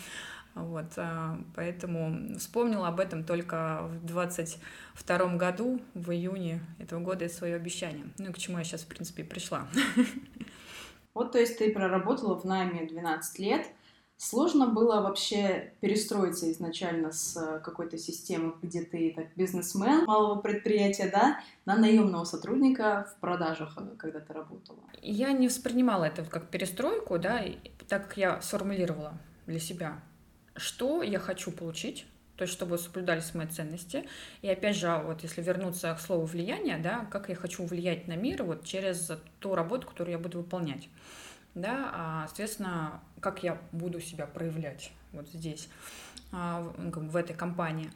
Вот, 0.63 0.86
а, 0.98 1.39
поэтому 1.56 2.38
вспомнила 2.38 2.88
об 2.88 3.00
этом 3.00 3.24
только 3.24 3.82
в 3.84 4.06
22 4.06 5.38
году, 5.38 5.80
в 5.94 6.12
июне 6.12 6.62
этого 6.78 7.00
года, 7.00 7.25
это 7.25 7.34
свое 7.34 7.56
обещание. 7.56 8.06
Ну 8.18 8.30
и 8.30 8.34
к 8.34 8.38
чему 8.38 8.58
я 8.58 8.63
сейчас, 8.63 8.82
в 8.82 8.88
принципе, 8.88 9.24
пришла. 9.24 9.68
Вот, 11.16 11.34
то 11.34 11.39
есть 11.39 11.58
ты 11.58 11.74
проработала 11.74 12.39
в 12.39 12.46
найме 12.46 12.88
12 12.88 13.39
лет. 13.39 13.66
Сложно 14.16 14.68
было 14.68 15.01
вообще 15.01 15.74
перестроиться 15.80 16.51
изначально 16.51 17.12
с 17.12 17.62
какой-то 17.63 17.98
системы, 17.98 18.54
где 18.62 18.84
ты 18.84 19.13
так 19.16 19.28
бизнесмен 19.36 20.06
малого 20.06 20.39
предприятия, 20.39 21.10
да, 21.10 21.39
на 21.66 21.78
наемного 21.78 22.25
сотрудника 22.25 23.08
в 23.10 23.20
продажах, 23.22 23.78
когда 23.98 24.20
ты 24.20 24.34
работала? 24.34 24.80
Я 25.01 25.32
не 25.32 25.48
воспринимала 25.48 26.04
это 26.04 26.24
как 26.25 26.50
перестройку, 26.50 27.18
да, 27.18 27.44
так 27.88 28.08
как 28.08 28.18
я 28.18 28.42
сформулировала 28.42 29.13
для 29.46 29.60
себя 29.60 30.00
что 30.60 31.01
я 31.01 31.20
хочу 31.20 31.51
получить, 31.51 32.06
то 32.36 32.44
есть 32.44 32.54
чтобы 32.54 32.78
соблюдались 32.78 33.34
мои 33.34 33.48
ценности. 33.48 34.06
И 34.42 34.50
опять 34.50 34.75
же, 34.78 35.01
вот 35.06 35.24
если 35.24 35.42
вернуться 35.42 35.94
к 35.94 36.00
слову 36.00 36.25
влияние, 36.25 36.78
да, 36.78 37.06
как 37.12 37.30
я 37.30 37.36
хочу 37.36 37.66
влиять 37.66 38.08
на 38.08 38.16
мир 38.16 38.44
вот 38.44 38.63
через 38.63 39.12
ту 39.39 39.56
работу, 39.56 39.88
которую 39.88 40.13
я 40.13 40.20
буду 40.20 40.39
выполнять. 40.39 40.88
Да, 41.56 41.92
а, 41.94 42.28
соответственно, 42.28 43.01
как 43.20 43.44
я 43.44 43.58
буду 43.72 44.00
себя 44.00 44.25
проявлять 44.25 44.92
вот 45.12 45.28
здесь, 45.30 45.68
а, 45.68 46.09
в 46.31 47.15
этой 47.15 47.36
компании. 47.36 47.89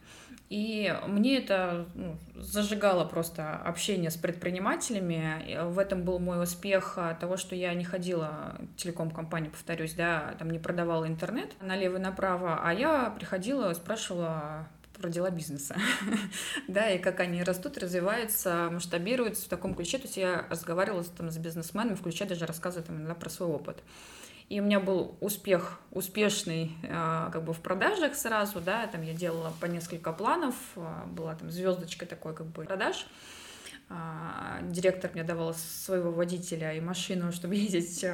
И 0.50 0.96
мне 1.08 1.38
это 1.38 1.88
ну, 1.96 2.16
зажигало 2.36 3.06
просто 3.06 3.56
общение 3.56 4.12
с 4.12 4.18
предпринимателями. 4.18 5.58
В 5.66 5.80
этом 5.80 6.04
был 6.04 6.20
мой 6.20 6.44
успех 6.44 6.98
того, 7.20 7.38
что 7.38 7.56
я 7.56 7.74
не 7.74 7.84
ходила 7.84 8.56
в 8.60 8.76
телеком-компанию, 8.76 9.52
повторюсь, 9.52 9.94
да, 9.94 10.36
там 10.38 10.52
не 10.52 10.60
продавала 10.60 11.08
интернет 11.08 11.56
налево 11.62 11.98
и 11.98 12.00
направо, 12.00 12.60
а 12.64 12.72
я 12.72 13.10
приходила, 13.10 13.74
спрашивала 13.74 14.68
про 15.00 15.10
дела 15.10 15.32
бизнеса, 15.32 15.76
да, 16.68 16.90
и 16.90 17.00
как 17.00 17.20
они 17.20 17.44
растут, 17.44 17.78
развиваются, 17.78 18.70
масштабируются 18.72 19.46
в 19.46 19.50
таком 19.50 19.74
ключе. 19.74 19.98
То 19.98 20.04
есть 20.04 20.18
я 20.18 20.46
разговаривала 20.50 21.04
там, 21.04 21.32
с 21.32 21.38
бизнесменами, 21.38 21.96
включая 21.96 22.30
даже 22.30 22.46
рассказывая 22.46 22.86
там, 22.86 22.98
иногда 22.98 23.16
про 23.16 23.30
свой 23.30 23.50
опыт. 23.50 23.82
И 24.54 24.60
у 24.60 24.64
меня 24.64 24.80
был 24.80 25.18
успех, 25.20 25.80
успешный 25.90 26.74
а, 26.88 27.32
как 27.32 27.44
бы 27.44 27.54
в 27.54 27.60
продажах 27.60 28.14
сразу, 28.14 28.62
да, 28.62 28.86
там 28.86 29.02
я 29.02 29.16
делала 29.16 29.52
по 29.60 29.66
несколько 29.66 30.14
планов, 30.14 30.54
а, 30.76 31.08
была 31.08 31.34
там 31.34 31.50
звездочка 31.50 32.06
такой 32.06 32.36
как 32.36 32.46
бы 32.46 32.64
продаж. 32.64 33.08
А, 33.90 34.60
директор 34.62 35.10
мне 35.12 35.24
давал 35.24 35.56
своего 35.56 36.12
водителя 36.12 36.72
и 36.74 36.82
машину, 36.82 37.32
чтобы 37.32 37.56
ездить 37.56 38.06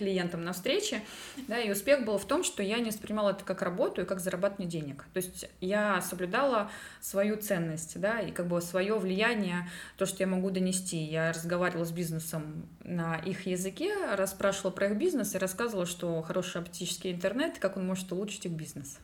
клиентам 0.00 0.42
на 0.42 0.52
встрече, 0.54 1.02
да, 1.46 1.58
и 1.58 1.70
успех 1.70 2.06
был 2.06 2.16
в 2.16 2.24
том, 2.24 2.42
что 2.42 2.62
я 2.62 2.78
не 2.78 2.88
воспринимала 2.88 3.30
это 3.30 3.44
как 3.44 3.60
работу 3.60 4.00
и 4.00 4.04
как 4.06 4.18
зарабатывание 4.18 4.70
денег. 4.70 5.04
То 5.12 5.18
есть 5.18 5.46
я 5.60 6.00
соблюдала 6.00 6.70
свою 7.00 7.36
ценность, 7.36 8.00
да, 8.00 8.20
и 8.20 8.32
как 8.32 8.48
бы 8.48 8.60
свое 8.62 8.98
влияние, 8.98 9.68
то, 9.98 10.06
что 10.06 10.22
я 10.22 10.26
могу 10.26 10.50
донести. 10.50 10.96
Я 10.96 11.32
разговаривала 11.32 11.84
с 11.84 11.92
бизнесом 11.92 12.66
на 12.82 13.16
их 13.16 13.46
языке, 13.46 13.94
расспрашивала 14.16 14.70
про 14.70 14.88
их 14.88 14.96
бизнес 14.96 15.34
и 15.34 15.38
рассказывала, 15.38 15.84
что 15.84 16.22
хороший 16.22 16.62
оптический 16.62 17.12
интернет, 17.12 17.58
как 17.58 17.76
он 17.76 17.86
может 17.86 18.10
улучшить 18.10 18.46
их 18.46 18.52
бизнес. 18.52 18.98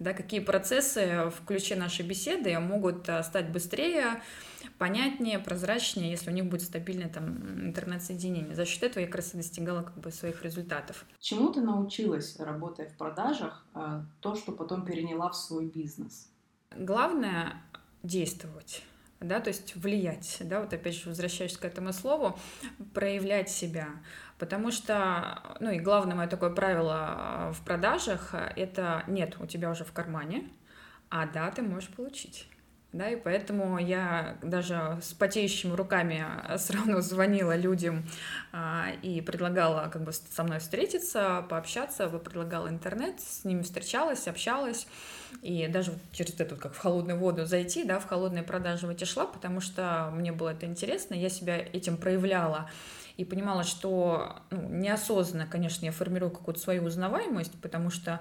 Да, 0.00 0.14
какие 0.14 0.40
процессы 0.40 1.30
в 1.30 1.44
ключе 1.44 1.76
нашей 1.76 2.06
беседы 2.06 2.58
могут 2.58 3.06
э, 3.10 3.22
стать 3.22 3.52
быстрее, 3.52 4.22
понятнее, 4.78 5.38
прозрачнее, 5.38 6.10
если 6.10 6.30
у 6.30 6.32
них 6.32 6.46
будет 6.46 6.62
стабильное 6.62 7.10
там 7.10 7.66
интернет-соединение. 7.66 8.54
За 8.54 8.64
счет 8.64 8.82
этого 8.82 9.00
я 9.00 9.06
как 9.06 9.16
раз 9.16 9.34
и 9.34 9.36
достигала 9.36 9.82
как 9.82 9.98
бы 9.98 10.10
своих 10.10 10.42
результатов. 10.42 11.04
Чему 11.20 11.52
ты 11.52 11.60
научилась, 11.60 12.40
работая 12.40 12.88
в 12.88 12.96
продажах, 12.96 13.66
э, 13.74 14.00
то, 14.20 14.34
что 14.36 14.52
потом 14.52 14.86
переняла 14.86 15.28
в 15.28 15.36
свой 15.36 15.66
бизнес? 15.66 16.30
Главное— 16.74 17.62
действовать 18.02 18.82
да, 19.20 19.40
то 19.40 19.48
есть 19.48 19.76
влиять, 19.76 20.38
да, 20.40 20.60
вот 20.60 20.72
опять 20.72 20.94
же 20.94 21.08
возвращаясь 21.08 21.56
к 21.56 21.64
этому 21.64 21.92
слову, 21.92 22.38
проявлять 22.94 23.50
себя, 23.50 23.88
потому 24.38 24.70
что, 24.70 25.42
ну 25.60 25.70
и 25.70 25.78
главное 25.78 26.16
мое 26.16 26.26
такое 26.26 26.50
правило 26.50 27.52
в 27.54 27.64
продажах— 27.64 28.34
это 28.56 29.04
нет 29.06 29.36
у 29.38 29.46
тебя 29.46 29.70
уже 29.70 29.84
в 29.84 29.92
кармане, 29.92 30.48
а 31.10 31.26
да, 31.26 31.50
ты 31.50 31.62
можешь 31.62 31.90
получить 31.90 32.46
да, 32.92 33.08
и 33.08 33.16
поэтому 33.16 33.78
я 33.78 34.36
даже 34.42 34.98
с 35.00 35.12
потеющими 35.12 35.74
руками 35.74 36.24
сразу 36.58 37.00
звонила 37.00 37.56
людям 37.56 38.02
а, 38.52 38.88
и 39.02 39.20
предлагала 39.20 39.88
как 39.88 40.02
бы 40.02 40.12
со 40.12 40.42
мной 40.42 40.58
встретиться, 40.58 41.44
пообщаться, 41.48 42.08
предлагала 42.08 42.68
интернет, 42.68 43.20
с 43.20 43.44
ними 43.44 43.62
встречалась, 43.62 44.26
общалась, 44.26 44.88
и 45.42 45.68
даже 45.68 45.92
через 46.10 46.38
эту, 46.40 46.56
как 46.56 46.74
в 46.74 46.78
холодную 46.78 47.18
воду 47.18 47.44
зайти, 47.46 47.84
да, 47.84 48.00
в 48.00 48.06
холодные 48.06 48.42
продажи 48.42 48.86
в 48.86 48.90
эти 48.90 49.04
шла, 49.04 49.26
потому 49.26 49.60
что 49.60 50.10
мне 50.12 50.32
было 50.32 50.50
это 50.50 50.66
интересно, 50.66 51.14
я 51.14 51.28
себя 51.28 51.58
этим 51.58 51.96
проявляла, 51.96 52.68
и 53.16 53.24
понимала, 53.24 53.64
что 53.64 54.36
ну, 54.50 54.62
неосознанно, 54.68 55.46
конечно, 55.46 55.84
я 55.84 55.92
формирую 55.92 56.30
какую-то 56.30 56.58
свою 56.58 56.84
узнаваемость, 56.84 57.52
потому 57.60 57.90
что 57.90 58.20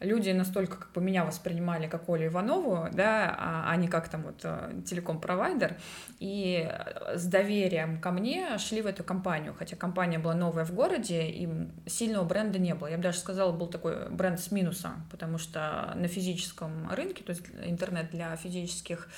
люди 0.00 0.30
настолько 0.30 0.76
как 0.76 0.92
бы 0.92 1.00
меня 1.00 1.24
воспринимали 1.24 1.86
как 1.88 2.08
Олю 2.08 2.26
Иванову, 2.26 2.88
да, 2.92 3.34
а, 3.38 3.70
а 3.70 3.76
не 3.76 3.88
как 3.88 4.08
там 4.08 4.22
вот 4.22 4.40
э, 4.44 4.82
телеком-провайдер, 4.86 5.76
и 6.20 6.70
с 7.14 7.24
доверием 7.26 8.00
ко 8.00 8.10
мне 8.10 8.58
шли 8.58 8.82
в 8.82 8.86
эту 8.86 9.04
компанию, 9.04 9.54
хотя 9.58 9.76
компания 9.76 10.18
была 10.18 10.34
новая 10.34 10.64
в 10.64 10.74
городе, 10.74 11.28
и 11.28 11.48
сильного 11.86 12.24
бренда 12.24 12.58
не 12.58 12.74
было. 12.74 12.88
Я 12.88 12.96
бы 12.96 13.02
даже 13.02 13.18
сказала, 13.18 13.52
был 13.52 13.66
такой 13.66 14.10
бренд 14.10 14.40
с 14.40 14.50
минусом, 14.50 15.06
потому 15.10 15.38
что 15.38 15.92
на 15.94 16.08
физическом 16.08 16.88
рынке, 16.90 17.22
то 17.22 17.30
есть 17.30 17.44
интернет 17.64 18.10
для 18.10 18.34
физических 18.36 19.08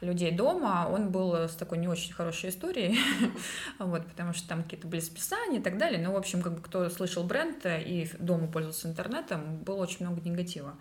людей 0.00 0.30
дома, 0.30 0.88
он 0.90 1.10
был 1.10 1.34
с 1.34 1.54
такой 1.54 1.78
не 1.78 1.88
очень 1.88 2.12
хорошей 2.12 2.50
историей, 2.50 2.98
вот, 3.78 4.06
потому 4.06 4.32
что 4.32 4.48
там 4.48 4.62
какие-то 4.62 4.86
были 4.86 5.00
списания 5.00 5.58
и 5.58 5.62
так 5.62 5.78
далее. 5.78 6.00
Ну, 6.02 6.12
в 6.12 6.16
общем, 6.16 6.42
как 6.42 6.54
бы 6.54 6.60
кто 6.60 6.88
слышал 6.90 7.24
бренд 7.24 7.64
и 7.64 8.10
дома 8.18 8.46
пользовался 8.48 8.88
интернетом, 8.88 9.58
было 9.58 9.76
очень 9.76 10.06
много 10.06 10.20
негатива. 10.20 10.74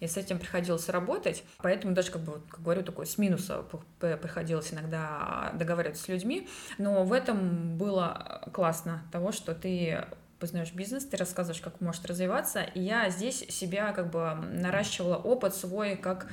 И 0.00 0.06
с 0.06 0.16
этим 0.16 0.38
приходилось 0.38 0.88
работать. 0.88 1.44
Поэтому 1.58 1.94
даже, 1.94 2.10
как 2.10 2.22
бы, 2.22 2.40
как 2.48 2.62
говорю, 2.62 2.82
такой 2.82 3.06
с 3.06 3.18
минуса 3.18 3.64
приходилось 3.98 4.72
иногда 4.72 5.52
договариваться 5.54 6.04
с 6.04 6.08
людьми. 6.08 6.48
Но 6.78 7.04
в 7.04 7.12
этом 7.12 7.76
было 7.76 8.42
классно 8.52 9.02
того, 9.12 9.30
что 9.30 9.54
ты 9.54 10.06
познаешь 10.38 10.72
бизнес, 10.72 11.04
ты 11.04 11.18
рассказываешь, 11.18 11.60
как 11.60 11.80
может 11.82 12.06
развиваться. 12.06 12.62
И 12.62 12.80
я 12.80 13.10
здесь 13.10 13.40
себя 13.50 13.92
как 13.92 14.10
бы 14.10 14.34
наращивала 14.34 15.16
опыт 15.16 15.54
свой 15.54 15.96
как 15.96 16.28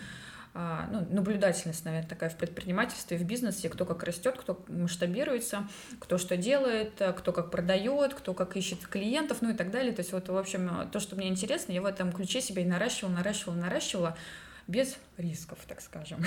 ну, 0.92 1.06
наблюдательность, 1.10 1.86
наверное, 1.86 2.10
такая 2.10 2.30
в 2.30 2.36
предпринимательстве, 2.36 3.18
в 3.18 3.24
бизнесе, 3.24 3.70
кто 3.70 3.86
как 3.86 4.04
растет, 4.04 4.38
кто 4.40 4.66
масштабируется, 4.68 5.68
кто 6.00 6.18
что 6.18 6.36
делает, 6.36 7.00
кто 7.18 7.32
как 7.32 7.52
продает, 7.52 8.16
кто 8.16 8.34
как 8.34 8.58
ищет 8.58 8.88
клиентов, 8.88 9.42
ну 9.42 9.52
и 9.52 9.54
так 9.54 9.70
далее. 9.70 9.94
То 9.94 10.02
есть 10.02 10.14
вот, 10.14 10.30
в 10.30 10.38
общем, 10.38 10.90
то, 10.92 11.00
что 11.00 11.16
мне 11.16 11.28
интересно, 11.28 11.74
я 11.74 11.82
в 11.82 11.86
этом 11.86 12.12
ключе 12.12 12.42
себя 12.42 12.64
и 12.64 12.66
наращивала, 12.66 13.14
наращивала, 13.14 13.56
наращивала 13.56 14.18
без 14.68 14.98
рисков, 15.18 15.60
так 15.68 15.82
скажем. 15.82 16.26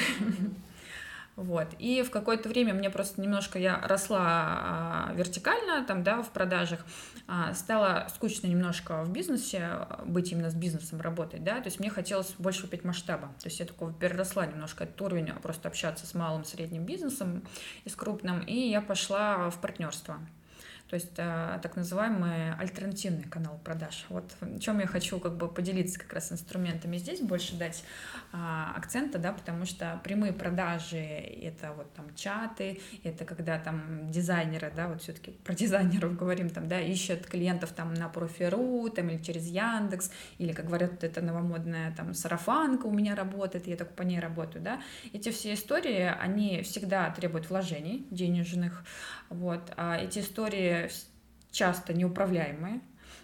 Вот. 1.37 1.69
И 1.79 2.03
в 2.03 2.11
какое-то 2.11 2.49
время 2.49 2.75
мне 2.75 2.91
просто 2.91 3.21
немножко 3.21 3.59
я 3.59 3.81
росла 3.87 4.21
а, 4.21 5.13
вертикально 5.15 5.85
там, 5.85 6.03
да, 6.03 6.23
в 6.23 6.31
продажах, 6.31 6.85
а, 7.27 7.55
стало 7.55 8.09
скучно 8.15 8.47
немножко 8.47 9.05
в 9.05 9.11
бизнесе, 9.11 9.87
быть 10.05 10.33
именно 10.33 10.51
с 10.51 10.55
бизнесом 10.55 11.01
работать, 11.01 11.43
да, 11.43 11.61
то 11.61 11.67
есть 11.67 11.81
мне 11.81 11.89
хотелось 11.89 12.35
больше 12.39 12.67
опять 12.67 12.85
масштаба, 12.85 13.29
то 13.39 13.47
есть 13.47 13.61
я 13.61 13.67
такого 13.67 13.93
переросла 13.93 14.45
немножко 14.47 14.85
этот 14.85 15.01
уровень, 15.01 15.33
просто 15.41 15.69
общаться 15.69 16.07
с 16.07 16.15
малым, 16.15 16.45
средним 16.45 16.85
бизнесом 16.85 17.43
и 17.85 17.89
с 17.89 17.97
крупным, 17.97 18.41
и 18.41 18.69
я 18.69 18.83
пошла 18.83 19.51
в 19.51 19.61
партнерство. 19.61 20.19
То 20.91 20.97
есть 20.97 21.13
а, 21.19 21.61
так 21.61 21.77
называемый 21.77 22.53
альтернативный 22.55 23.23
канал 23.23 23.61
продаж. 23.63 24.07
Вот 24.09 24.25
чем 24.59 24.81
я 24.81 24.89
хочу 24.89 25.21
как 25.21 25.37
бы 25.37 25.47
поделиться 25.47 26.01
как 26.01 26.13
раз 26.13 26.33
инструментами 26.33 26.97
здесь, 26.97 27.21
больше 27.21 27.55
дать 27.55 27.85
а, 28.33 28.75
акцента, 28.77 29.21
да, 29.21 29.33
потому 29.33 29.67
что 29.67 30.01
прямые 30.03 30.33
продажи— 30.33 30.97
это 31.43 31.73
вот 31.75 31.93
там 31.95 32.13
чаты, 32.17 32.81
это 33.05 33.25
когда 33.25 33.61
там 33.61 34.11
дизайнеры, 34.11 34.73
да, 34.75 34.89
вот 34.89 35.01
все-таки 35.01 35.31
про 35.31 35.55
дизайнеров 35.55 36.17
говорим, 36.17 36.51
там, 36.51 36.67
да, 36.67 36.81
ищут 36.81 37.25
клиентов 37.25 37.71
там 37.71 37.95
на 37.95 38.09
профи.ру, 38.09 38.89
там, 38.89 39.11
или 39.11 39.23
через 39.23 39.47
Яндекс, 39.47 40.11
или, 40.39 40.53
как 40.53 40.67
говорят, 40.67 41.05
это 41.05 41.21
новомодная 41.21 41.95
там 41.95 42.15
сарафанка 42.15 42.87
у 42.87 42.93
меня 42.93 43.15
работает, 43.15 43.69
я 43.69 43.77
так 43.77 43.95
по 43.95 44.03
ней 44.03 44.19
работаю, 44.19 44.65
да. 44.65 44.83
Эти 45.13 45.31
все 45.31 45.55
истории, 45.55 46.13
они 46.21 46.63
всегда 46.63 47.11
требуют 47.11 47.49
вложений 47.49 48.09
денежных, 48.11 48.83
вот, 49.29 49.73
а 49.77 49.97
эти 49.97 50.19
истории 50.19 50.80
часто 51.51 51.93
неуправляемые, 51.95 52.81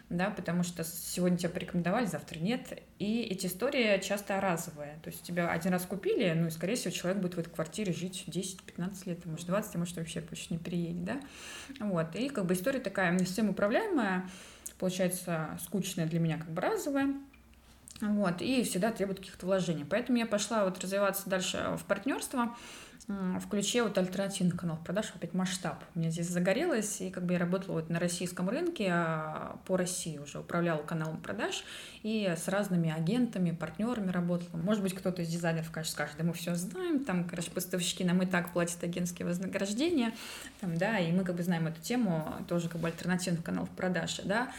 да, 0.09 0.31
потому 0.31 0.63
что 0.63 0.85
сегодня 0.85 1.37
тебя 1.37 1.51
порекомендовали, 1.51 2.07
завтра 2.07 2.39
нет. 2.39 2.83
И 2.99 3.23
эти 3.23 3.47
истории 3.47 4.01
часто 4.01 4.41
разовые. 4.41 4.99
То 5.03 5.11
есть 5.11 5.23
тебя 5.23 5.51
один 5.51 5.73
раз 5.73 5.85
купили, 5.85 6.33
ну 6.33 6.47
и, 6.47 6.51
скорее 6.51 6.77
всего, 6.77 6.93
человек 6.93 7.21
будет 7.21 7.35
в 7.35 7.39
этой 7.39 7.51
квартире 7.51 7.93
жить 7.93 8.25
10-15 8.29 9.09
лет, 9.09 9.27
может, 9.27 9.47
20, 9.47 9.75
а 9.75 9.79
может, 9.79 9.97
вообще 9.97 10.21
больше 10.21 10.47
не 10.51 10.59
приедет, 10.59 11.05
да. 11.05 11.21
Вот. 11.81 12.15
И 12.15 12.29
как 12.29 12.47
бы 12.47 12.55
история 12.55 12.79
такая 12.79 13.11
не 13.13 13.27
совсем 13.27 13.49
управляемая, 13.49 14.29
получается, 14.79 15.59
скучная 15.65 16.07
для 16.07 16.21
меня, 16.21 16.39
как 16.39 16.51
бы 16.51 16.61
разовая. 16.61 17.15
Вот, 18.01 18.43
и 18.43 18.63
всегда 18.63 18.93
требует 18.93 19.21
каких-то 19.21 19.47
вложений. 19.47 19.87
Поэтому 19.89 20.19
я 20.19 20.27
пошла 20.27 20.65
вот 20.65 20.79
развиваться 20.81 21.31
дальше 21.31 21.77
в 21.79 21.85
партнерство 21.85 22.55
в 23.09 23.49
ключе 23.49 23.85
вот 23.85 23.97
альтернативный 23.99 24.57
канал 24.57 24.79
продаж, 24.85 25.13
опять 25.15 25.33
масштаб. 25.33 25.85
У 25.95 26.01
меня 26.01 26.11
здесь 26.11 26.29
загорелось, 26.29 27.01
и 27.01 27.11
как 27.11 27.25
бы 27.25 27.35
я 27.35 27.39
работала 27.39 27.77
вот 27.77 27.89
на 27.89 28.01
российском 28.01 28.49
рынке, 28.49 28.89
а 28.91 29.61
по 29.65 29.77
России 29.77 30.19
уже 30.19 30.41
управляла 30.41 30.83
каналом 30.83 31.21
продаж, 31.21 31.65
и 32.03 32.27
с 32.27 32.49
разными 32.49 32.91
агентами, 32.91 33.53
партнерами 33.53 34.11
работала. 34.11 34.57
Может 34.61 34.83
быть, 34.83 34.95
кто-то 34.95 35.23
из 35.23 35.29
дизайнеров, 35.29 35.71
конечно, 35.71 35.93
скажет, 35.93 36.17
да 36.19 36.25
мы 36.25 36.33
все 36.33 36.57
знаем, 36.57 37.05
там, 37.05 37.29
короче, 37.29 37.53
поставщики 37.53 38.03
нам 38.03 38.23
и 38.23 38.27
так 38.27 38.53
платят 38.53 38.83
агентские 38.83 39.27
вознаграждения, 39.27 40.13
там, 40.61 40.77
да, 40.77 40.99
и 40.99 41.13
мы 41.13 41.25
как 41.25 41.37
бы 41.37 41.45
знаем 41.45 41.69
эту 41.69 41.81
тему, 41.81 42.35
тоже 42.49 42.69
как 42.69 42.81
бы 42.81 42.89
альтернативных 42.89 43.45
каналов 43.45 43.71
продаж, 43.71 44.21
да, 44.25 44.53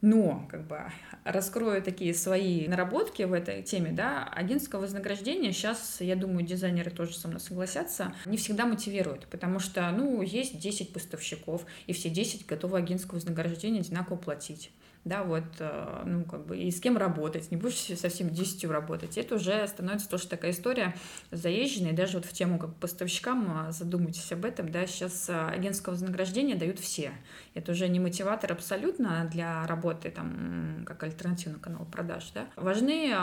но, 0.00 0.46
как 0.50 0.62
бы, 0.66 0.80
раскрою 1.24 1.82
такие 1.82 2.14
свои 2.14 2.66
наработки 2.68 3.22
в 3.22 3.32
этой 3.32 3.62
теме, 3.62 3.92
да, 3.92 4.24
агентское 4.24 4.80
вознаграждение 4.80 5.52
сейчас, 5.52 6.00
я 6.00 6.16
думаю, 6.16 6.44
дизайнеры 6.44 6.90
тоже 6.90 7.14
со 7.14 7.28
мной 7.28 7.40
согласятся, 7.40 8.14
не 8.26 8.36
всегда 8.36 8.66
мотивирует, 8.66 9.26
потому 9.26 9.58
что, 9.58 9.90
ну, 9.90 10.22
есть 10.22 10.58
10 10.58 10.92
поставщиков, 10.92 11.64
и 11.86 11.92
все 11.92 12.10
10 12.10 12.46
готовы 12.46 12.78
агентское 12.78 13.14
вознаграждение 13.14 13.80
одинаково 13.80 14.16
платить 14.16 14.70
да, 15.04 15.22
вот, 15.22 15.44
э, 15.60 16.02
ну, 16.04 16.24
как 16.24 16.44
бы, 16.44 16.58
и 16.58 16.70
с 16.70 16.78
кем 16.78 16.98
работать, 16.98 17.50
не 17.50 17.56
будешь 17.56 17.76
со 17.76 18.10
всеми 18.10 18.28
десятью 18.28 18.70
работать. 18.70 19.16
Это 19.16 19.36
уже 19.36 19.66
становится 19.66 20.10
тоже 20.10 20.28
такая 20.28 20.50
история 20.50 20.94
заезженная, 21.30 21.94
даже 21.94 22.18
вот 22.18 22.26
в 22.26 22.32
тему 22.32 22.58
как 22.58 22.74
поставщикам 22.74 23.46
а, 23.50 23.72
задумайтесь 23.72 24.30
об 24.30 24.44
этом, 24.44 24.70
да, 24.70 24.86
сейчас 24.86 25.26
а, 25.30 25.48
агентское 25.48 25.94
вознаграждение 25.94 26.54
дают 26.54 26.78
все. 26.78 27.12
Это 27.54 27.72
уже 27.72 27.88
не 27.88 27.98
мотиватор 27.98 28.52
абсолютно 28.52 29.26
для 29.32 29.66
работы, 29.66 30.10
там, 30.10 30.84
как 30.84 31.02
альтернативный 31.02 31.60
канал 31.60 31.86
продаж, 31.86 32.30
да. 32.34 32.46
Важны, 32.56 33.14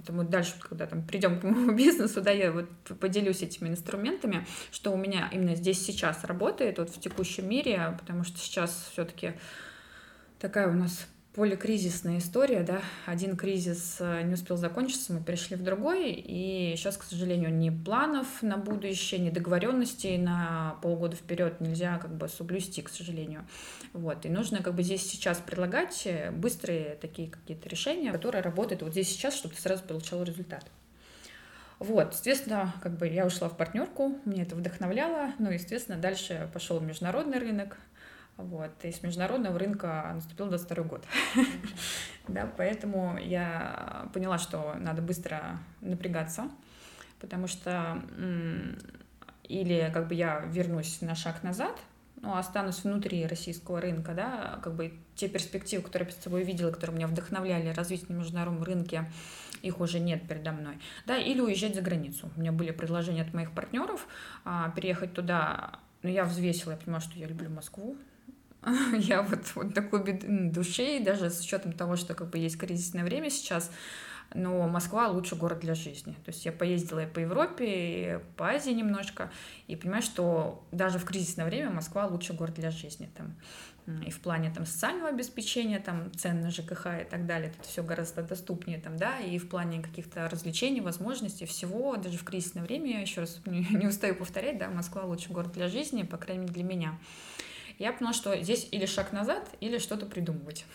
это 0.00 0.12
мы 0.12 0.24
дальше, 0.24 0.54
когда 0.60 0.86
там 0.86 1.06
придем 1.06 1.38
к 1.38 1.44
моему 1.44 1.72
бизнесу, 1.76 2.20
да, 2.20 2.32
я 2.32 2.50
вот 2.50 2.68
поделюсь 2.98 3.42
этими 3.42 3.68
инструментами, 3.68 4.44
что 4.72 4.90
у 4.90 4.96
меня 4.96 5.28
именно 5.30 5.54
здесь 5.54 5.84
сейчас 5.84 6.24
работает, 6.24 6.78
вот 6.78 6.90
в 6.90 6.98
текущем 6.98 7.48
мире, 7.48 7.96
потому 8.00 8.24
что 8.24 8.38
сейчас 8.38 8.88
все-таки 8.92 9.34
такая 10.40 10.68
у 10.68 10.72
нас 10.72 11.06
поликризисная 11.34 12.18
история, 12.18 12.62
да, 12.62 12.82
один 13.06 13.36
кризис 13.36 13.96
э, 14.00 14.22
не 14.22 14.34
успел 14.34 14.58
закончиться, 14.58 15.14
мы 15.14 15.24
перешли 15.24 15.56
в 15.56 15.62
другой, 15.62 16.12
и 16.12 16.74
сейчас, 16.76 16.98
к 16.98 17.04
сожалению, 17.04 17.54
ни 17.54 17.70
планов 17.70 18.42
на 18.42 18.58
будущее, 18.58 19.18
ни 19.18 19.30
договоренностей 19.30 20.18
на 20.18 20.76
полгода 20.82 21.16
вперед 21.16 21.60
нельзя 21.60 21.98
как 21.98 22.14
бы 22.14 22.28
соблюсти, 22.28 22.82
к 22.82 22.90
сожалению. 22.90 23.46
Вот, 23.94 24.26
и 24.26 24.28
нужно 24.28 24.62
как 24.62 24.74
бы 24.74 24.82
здесь 24.82 25.08
сейчас 25.08 25.38
предлагать 25.38 26.02
э, 26.04 26.30
быстрые 26.30 26.98
такие 27.00 27.30
какие-то 27.30 27.66
решения, 27.68 28.12
которые 28.12 28.42
работают 28.42 28.82
вот 28.82 28.92
здесь 28.92 29.08
сейчас, 29.08 29.34
чтобы 29.34 29.54
ты 29.54 29.62
сразу 29.62 29.82
получал 29.84 30.22
результат. 30.22 30.70
Вот, 31.78 32.12
естественно, 32.12 32.74
как 32.82 32.96
бы 32.98 33.08
я 33.08 33.26
ушла 33.26 33.48
в 33.48 33.56
партнерку, 33.56 34.18
мне 34.24 34.42
это 34.42 34.54
вдохновляло, 34.54 35.32
ну, 35.38 35.50
естественно, 35.50 35.98
дальше 35.98 36.48
пошел 36.52 36.78
международный 36.78 37.38
рынок, 37.38 37.78
вот. 38.36 38.70
И 38.82 38.90
с 38.92 39.02
международного 39.02 39.58
рынка 39.58 40.10
наступил 40.14 40.48
22 40.48 40.84
год. 40.84 41.04
да, 42.28 42.50
поэтому 42.56 43.18
я 43.18 44.08
поняла, 44.12 44.38
что 44.38 44.74
надо 44.78 45.02
быстро 45.02 45.58
напрягаться, 45.80 46.50
потому 47.20 47.46
что 47.46 48.02
или 49.44 49.90
как 49.92 50.08
бы 50.08 50.14
я 50.14 50.40
вернусь 50.46 51.00
на 51.02 51.14
шаг 51.14 51.42
назад, 51.42 51.78
ну, 52.22 52.36
останусь 52.36 52.84
внутри 52.84 53.26
российского 53.26 53.80
рынка, 53.80 54.14
да, 54.14 54.60
как 54.62 54.74
бы 54.74 54.94
те 55.16 55.28
перспективы, 55.28 55.82
которые 55.82 56.06
я 56.06 56.12
перед 56.12 56.22
собой 56.22 56.44
видела, 56.44 56.70
которые 56.70 56.96
меня 56.96 57.08
вдохновляли 57.08 57.68
развитие 57.68 58.16
на 58.16 58.20
международном 58.20 58.62
рынке, 58.62 59.10
их 59.60 59.80
уже 59.80 59.98
нет 59.98 60.26
передо 60.28 60.52
мной, 60.52 60.78
да, 61.04 61.18
или 61.18 61.40
уезжать 61.40 61.74
за 61.74 61.82
границу. 61.82 62.30
У 62.36 62.40
меня 62.40 62.52
были 62.52 62.70
предложения 62.70 63.22
от 63.22 63.34
моих 63.34 63.52
партнеров 63.52 64.06
а, 64.44 64.70
переехать 64.70 65.14
туда, 65.14 65.80
но 66.02 66.08
я 66.08 66.24
взвесила, 66.24 66.72
я 66.72 66.76
понимаю, 66.76 67.02
что 67.02 67.18
я 67.18 67.26
люблю 67.26 67.50
Москву, 67.50 67.96
я 68.98 69.22
вот, 69.22 69.40
вот 69.54 69.74
такой 69.74 70.02
души, 70.22 71.00
даже 71.00 71.30
с 71.30 71.40
учетом 71.40 71.72
того, 71.72 71.96
что 71.96 72.14
как 72.14 72.30
бы 72.30 72.38
есть 72.38 72.58
кризисное 72.58 73.04
время 73.04 73.30
сейчас, 73.30 73.70
но 74.34 74.66
Москва 74.68 75.08
лучший 75.08 75.36
город 75.36 75.60
для 75.60 75.74
жизни. 75.74 76.12
То 76.24 76.30
есть 76.30 76.44
я 76.44 76.52
поездила 76.52 77.04
и 77.04 77.06
по 77.06 77.18
Европе, 77.18 77.66
и 77.66 78.18
по 78.36 78.48
Азии 78.48 78.70
немножко, 78.70 79.30
и 79.66 79.76
понимаю, 79.76 80.02
что 80.02 80.64
даже 80.72 80.98
в 80.98 81.04
кризисное 81.04 81.44
время 81.44 81.70
Москва 81.70 82.06
лучший 82.06 82.36
город 82.36 82.54
для 82.54 82.70
жизни. 82.70 83.10
Там, 83.16 83.34
и 84.06 84.10
в 84.10 84.20
плане 84.20 84.52
там, 84.54 84.64
социального 84.64 85.08
обеспечения, 85.08 85.80
там, 85.80 86.12
цен 86.14 86.40
на 86.40 86.50
ЖКХ 86.50 86.86
и 87.02 87.04
так 87.04 87.26
далее, 87.26 87.50
это 87.50 87.68
все 87.68 87.82
гораздо 87.82 88.22
доступнее, 88.22 88.78
там, 88.78 88.96
да, 88.96 89.18
и 89.18 89.38
в 89.38 89.48
плане 89.48 89.82
каких-то 89.82 90.28
развлечений, 90.28 90.80
возможностей, 90.80 91.46
всего, 91.46 91.96
даже 91.96 92.16
в 92.16 92.22
кризисное 92.24 92.62
время, 92.62 92.92
я 92.92 93.00
еще 93.00 93.22
раз 93.22 93.40
не, 93.46 93.66
не 93.70 93.88
устаю 93.88 94.14
повторять, 94.14 94.58
да, 94.58 94.68
Москва 94.68 95.02
лучший 95.02 95.32
город 95.32 95.52
для 95.52 95.66
жизни, 95.66 96.04
по 96.04 96.16
крайней 96.16 96.42
мере, 96.42 96.54
для 96.54 96.64
меня 96.64 96.98
я 97.78 97.92
поняла, 97.92 98.12
что 98.12 98.36
здесь 98.42 98.68
или 98.70 98.86
шаг 98.86 99.12
назад, 99.12 99.48
или 99.60 99.78
что-то 99.78 100.06
придумывать. 100.06 100.64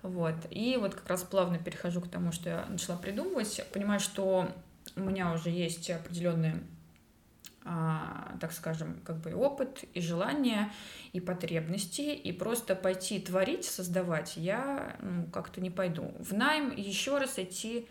Вот. 0.00 0.36
И 0.50 0.76
вот 0.76 0.94
как 0.94 1.08
раз 1.08 1.24
плавно 1.24 1.58
перехожу 1.58 2.00
к 2.00 2.08
тому, 2.08 2.30
что 2.30 2.48
я 2.48 2.66
начала 2.66 2.96
придумывать. 2.96 3.60
Понимаю, 3.72 3.98
что 3.98 4.48
у 4.94 5.00
меня 5.00 5.32
уже 5.32 5.50
есть 5.50 5.90
определенные 5.90 6.62
а, 7.64 8.36
так 8.40 8.52
скажем, 8.52 9.00
как 9.04 9.18
бы 9.18 9.34
опыт 9.34 9.84
и 9.92 10.00
желание, 10.00 10.70
и 11.12 11.20
потребности, 11.20 12.00
и 12.00 12.32
просто 12.32 12.74
пойти 12.74 13.18
творить, 13.18 13.64
создавать 13.64 14.36
я 14.36 14.96
ну, 15.02 15.26
как-то 15.26 15.60
не 15.60 15.68
пойду. 15.68 16.14
В 16.18 16.32
найм 16.32 16.74
еще 16.74 17.18
раз 17.18 17.38
идти 17.38 17.88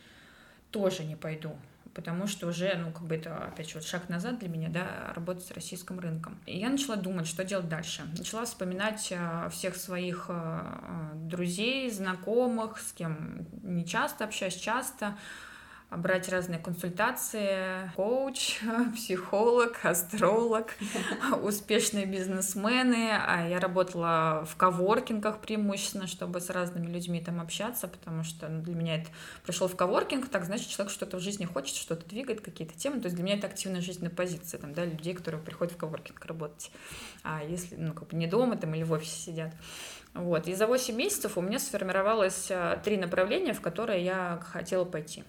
тоже 0.72 1.04
не 1.04 1.16
пойду 1.16 1.56
потому 1.98 2.28
что 2.28 2.46
уже, 2.46 2.76
ну, 2.76 2.92
как 2.92 3.02
бы 3.08 3.16
это, 3.16 3.36
опять 3.36 3.70
же, 3.70 3.80
вот 3.80 3.84
шаг 3.84 4.08
назад 4.08 4.38
для 4.38 4.50
меня, 4.50 4.70
да, 4.70 5.12
работать 5.16 5.44
с 5.44 5.52
российским 5.52 6.00
рынком. 6.00 6.38
И 6.46 6.60
я 6.60 6.70
начала 6.70 6.96
думать, 6.96 7.26
что 7.26 7.44
делать 7.44 7.68
дальше. 7.68 8.04
Начала 8.16 8.46
вспоминать 8.46 9.12
а, 9.18 9.50
всех 9.50 9.76
своих 9.76 10.28
а, 10.30 11.12
друзей, 11.16 11.90
знакомых, 11.90 12.78
с 12.78 12.94
кем 12.94 13.48
не 13.64 13.84
часто 13.84 14.26
общаюсь, 14.26 14.56
часто, 14.56 15.18
брать 15.89 16.28
разные 16.28 16.60
консультации, 16.60 17.89
коуч, 17.95 18.60
психолог, 18.95 19.80
астролог, 19.84 20.76
успешные 21.41 22.06
бизнесмены. 22.06 23.12
А 23.12 23.47
я 23.47 23.60
работала 23.60 24.45
в 24.50 24.58
коворкингах 24.58 25.39
преимущественно, 25.39 26.08
чтобы 26.08 26.41
с 26.41 26.50
разными 26.50 26.88
людьми 26.88 27.21
там 27.21 27.39
общаться, 27.39 27.88
потому 27.88 28.23
что 28.23 28.50
ну, 28.50 28.62
для 28.62 28.76
меня 28.76 28.97
это 28.97 29.10
пришел 29.43 29.67
в 29.67 29.76
коворкинг, 29.76 30.28
так 30.30 30.43
значит, 30.43 30.67
человек 30.67 30.91
что-то 30.91 31.17
в 31.17 31.21
жизни 31.21 31.45
хочет, 31.45 31.76
что-то 31.76 32.08
двигает, 32.08 32.41
какие-то 32.41 32.78
темы. 32.78 33.00
То 33.00 33.06
есть 33.06 33.15
для 33.15 33.23
меня 33.23 33.38
это 33.38 33.47
активная 33.47 33.82
жизненная 33.82 34.12
позиция, 34.12 34.60
там, 34.60 34.73
да, 34.73 34.84
людей, 34.84 35.13
которые 35.13 35.41
приходят 35.41 35.73
в 35.73 35.78
коворкинг 35.78 36.23
работать. 36.26 36.71
А 37.23 37.41
если, 37.43 37.76
ну, 37.76 37.93
как 37.93 38.10
бы 38.10 38.17
не 38.17 38.28
дома 38.28 38.58
там 38.58 38.76
или 38.76 38.84
в 38.84 38.91
офисе 38.91 39.17
сидят. 39.19 39.54
Вот. 40.13 40.47
И 40.47 40.56
за 40.56 40.67
8 40.67 40.95
месяцев 40.95 41.38
у 41.38 41.41
меня 41.41 41.60
сформировалось 41.60 42.47
а, 42.50 42.78
три 42.78 42.97
направления, 42.97 43.54
в 43.54 43.62
которые 43.62 44.04
я 44.04 44.41
хотела 44.52 44.84
пойти. 44.84 45.23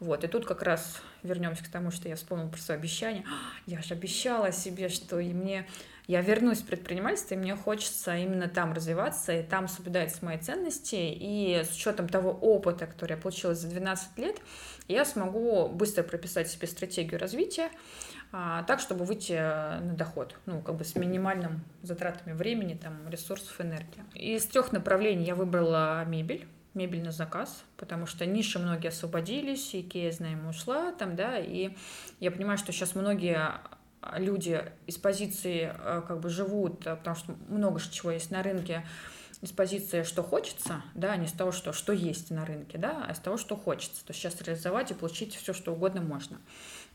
Вот, 0.00 0.24
и 0.24 0.26
тут 0.26 0.44
как 0.44 0.62
раз 0.62 1.00
вернемся 1.22 1.64
к 1.64 1.68
тому, 1.68 1.90
что 1.90 2.08
я 2.08 2.16
вспомнила 2.16 2.48
про 2.48 2.58
свое 2.58 2.78
обещание. 2.78 3.24
Я 3.66 3.80
же 3.82 3.94
обещала 3.94 4.52
себе, 4.52 4.88
что 4.88 5.18
и 5.18 5.32
мне 5.32 5.66
я 6.06 6.20
вернусь 6.20 6.58
в 6.58 6.66
предпринимательство, 6.66 7.34
и 7.34 7.38
мне 7.38 7.56
хочется 7.56 8.14
именно 8.16 8.46
там 8.48 8.74
развиваться, 8.74 9.32
и 9.32 9.42
там 9.42 9.68
соблюдать 9.68 10.20
мои 10.20 10.38
ценности, 10.38 10.96
и 10.96 11.62
с 11.64 11.74
учетом 11.74 12.08
того 12.08 12.30
опыта, 12.30 12.86
который 12.86 13.12
я 13.12 13.16
получила 13.16 13.54
за 13.54 13.68
12 13.68 14.18
лет, 14.18 14.36
я 14.86 15.06
смогу 15.06 15.68
быстро 15.68 16.02
прописать 16.02 16.48
себе 16.48 16.68
стратегию 16.68 17.18
развития, 17.18 17.70
а, 18.32 18.64
так, 18.64 18.80
чтобы 18.80 19.06
выйти 19.06 19.32
на 19.32 19.94
доход, 19.94 20.36
ну, 20.44 20.60
как 20.60 20.74
бы 20.74 20.84
с 20.84 20.94
минимальным 20.94 21.64
затратами 21.82 22.34
времени, 22.34 22.74
там, 22.74 23.08
ресурсов, 23.08 23.58
энергии. 23.60 24.02
Из 24.14 24.44
трех 24.44 24.72
направлений 24.72 25.24
я 25.24 25.34
выбрала 25.34 26.04
мебель, 26.04 26.46
мебель 26.74 27.02
на 27.02 27.12
заказ, 27.12 27.64
потому 27.76 28.06
что 28.06 28.26
ниши 28.26 28.58
многие 28.58 28.88
освободились, 28.88 29.74
Икея, 29.74 30.12
знаем, 30.12 30.46
ушла 30.46 30.92
там, 30.92 31.16
да, 31.16 31.38
и 31.38 31.76
я 32.20 32.30
понимаю, 32.30 32.58
что 32.58 32.72
сейчас 32.72 32.94
многие 32.94 33.38
люди 34.16 34.62
из 34.86 34.96
позиции 34.96 35.72
э, 35.74 36.02
как 36.06 36.20
бы 36.20 36.28
живут, 36.28 36.86
э, 36.86 36.96
потому 36.96 37.16
что 37.16 37.34
много 37.48 37.80
чего 37.80 38.10
есть 38.10 38.30
на 38.30 38.42
рынке, 38.42 38.84
из 39.40 39.52
позиции, 39.52 40.04
что 40.04 40.22
хочется, 40.22 40.82
да, 40.94 41.12
а 41.12 41.16
не 41.16 41.26
с 41.26 41.32
того, 41.32 41.52
что, 41.52 41.72
что 41.72 41.92
есть 41.92 42.30
на 42.30 42.46
рынке, 42.46 42.78
да, 42.78 43.04
а 43.06 43.14
с 43.14 43.18
того, 43.18 43.36
что 43.36 43.56
хочется. 43.56 44.04
То 44.04 44.12
есть 44.12 44.20
сейчас 44.20 44.40
реализовать 44.40 44.90
и 44.90 44.94
получить 44.94 45.34
все, 45.34 45.52
что 45.52 45.72
угодно 45.72 46.00
можно. 46.00 46.38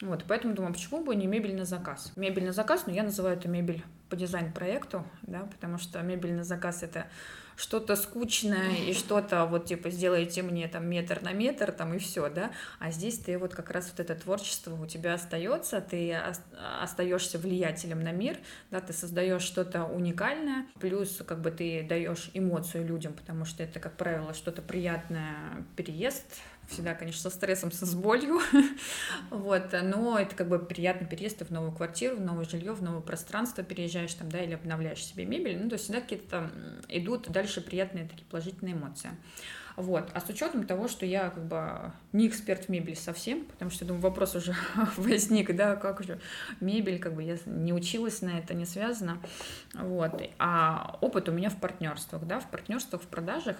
Вот, 0.02 0.24
поэтому 0.28 0.54
думаю, 0.54 0.74
почему 0.74 1.04
бы 1.04 1.14
не 1.14 1.28
мебель 1.28 1.56
на 1.56 1.66
заказ? 1.66 2.14
Мебель 2.16 2.46
на 2.46 2.54
заказ, 2.54 2.86
но 2.88 2.94
я 2.94 3.04
называю 3.04 3.36
это 3.36 3.50
мебель 3.50 3.84
по 4.10 4.16
дизайн-проекту, 4.16 5.06
да, 5.24 5.42
потому 5.52 5.78
что 5.78 6.02
мебель 6.02 6.34
на 6.34 6.44
заказ— 6.44 6.84
это 6.84 7.08
что-то 7.58 7.98
скучное 7.98 8.78
и 8.88 8.94
что-то 8.94 9.46
вот 9.46 9.66
типа 9.66 9.90
сделайте 9.90 10.42
мне 10.42 10.70
там 10.70 10.90
метр 10.90 11.22
на 11.22 11.34
метр 11.34 11.74
там 11.74 11.94
и 11.94 11.98
все, 11.98 12.30
да, 12.30 12.52
а 12.80 12.90
здесь 12.90 13.20
ты 13.20 13.38
вот 13.38 13.54
как 13.54 13.70
раз 13.72 13.90
вот 13.90 14.00
это 14.00 14.16
творчество 14.16 14.74
у 14.82 14.86
тебя 14.86 15.16
остается, 15.16 15.82
ты 15.82 16.16
остаешься 16.82 17.38
влиятелем 17.38 18.00
на 18.02 18.14
мир, 18.14 18.38
да, 18.72 18.80
ты 18.80 18.94
создаешь 18.94 19.42
что-то 19.42 19.84
уникальное, 19.84 20.68
плюс 20.80 21.22
как 21.28 21.42
бы 21.42 21.52
ты 21.52 21.84
даешь 21.84 22.32
эмоцию 22.34 22.88
людям, 22.88 23.12
потому 23.12 23.44
что 23.44 23.62
это, 23.62 23.82
как 23.82 23.98
правило, 23.98 24.34
что-то 24.34 24.62
приятное, 24.62 25.66
переезд, 25.76 26.24
всегда, 26.70 26.94
конечно, 26.94 27.22
со 27.22 27.36
стрессом, 27.36 27.72
со 27.72 27.86
с 27.86 27.96
болью, 27.96 28.40
вот, 29.30 29.74
но 29.84 30.20
это 30.20 30.36
как 30.36 30.48
бы 30.48 30.60
приятный 30.60 31.08
переезд 31.08 31.42
в 31.42 31.52
новую 31.52 31.72
квартиру, 31.72 32.16
в 32.16 32.22
новое 32.22 32.46
жилье, 32.46 32.74
в 32.74 32.82
новое 32.82 33.02
пространство 33.02 33.64
переезжаешь 33.64 34.14
там, 34.14 34.30
да, 34.30 34.42
или 34.44 34.54
обновляешь 34.54 35.04
себе 35.04 35.26
мебель, 35.26 35.58
ну, 35.62 35.70
то 35.70 35.74
есть 35.74 35.86
всегда 35.86 36.02
какие-то 36.02 36.52
идут 36.88 37.30
дальше 37.30 37.62
приятные 37.62 38.08
такие 38.08 38.26
положительные 38.26 38.76
эмоции. 38.76 39.12
Вот. 39.80 40.10
А 40.14 40.20
с 40.20 40.28
учетом 40.28 40.66
того, 40.66 40.90
что 40.90 41.06
я 41.06 41.30
как 41.30 41.46
бы 41.46 41.94
не 42.12 42.28
эксперт 42.28 42.66
в 42.66 42.70
мебели 42.70 42.96
совсем, 42.96 43.46
потому 43.46 43.72
что, 43.72 43.86
думаю, 43.86 44.02
вопрос 44.02 44.36
уже 44.36 44.54
возник, 44.98 45.56
да, 45.56 45.78
как 45.78 46.04
же 46.04 46.20
мебель, 46.60 47.00
как 47.00 47.14
бы 47.14 47.24
я 47.24 47.38
не 47.46 47.72
училась 47.72 48.22
на 48.22 48.40
это, 48.40 48.54
не 48.54 48.66
связано. 48.66 49.22
Вот. 49.74 50.22
А 50.38 50.98
опыт 51.00 51.30
у 51.30 51.32
меня 51.32 51.50
в 51.50 51.56
партнерствах, 51.62 52.26
да, 52.26 52.42
в 52.42 52.52
партнерствах, 52.52 53.04
в 53.04 53.08
продажах. 53.08 53.56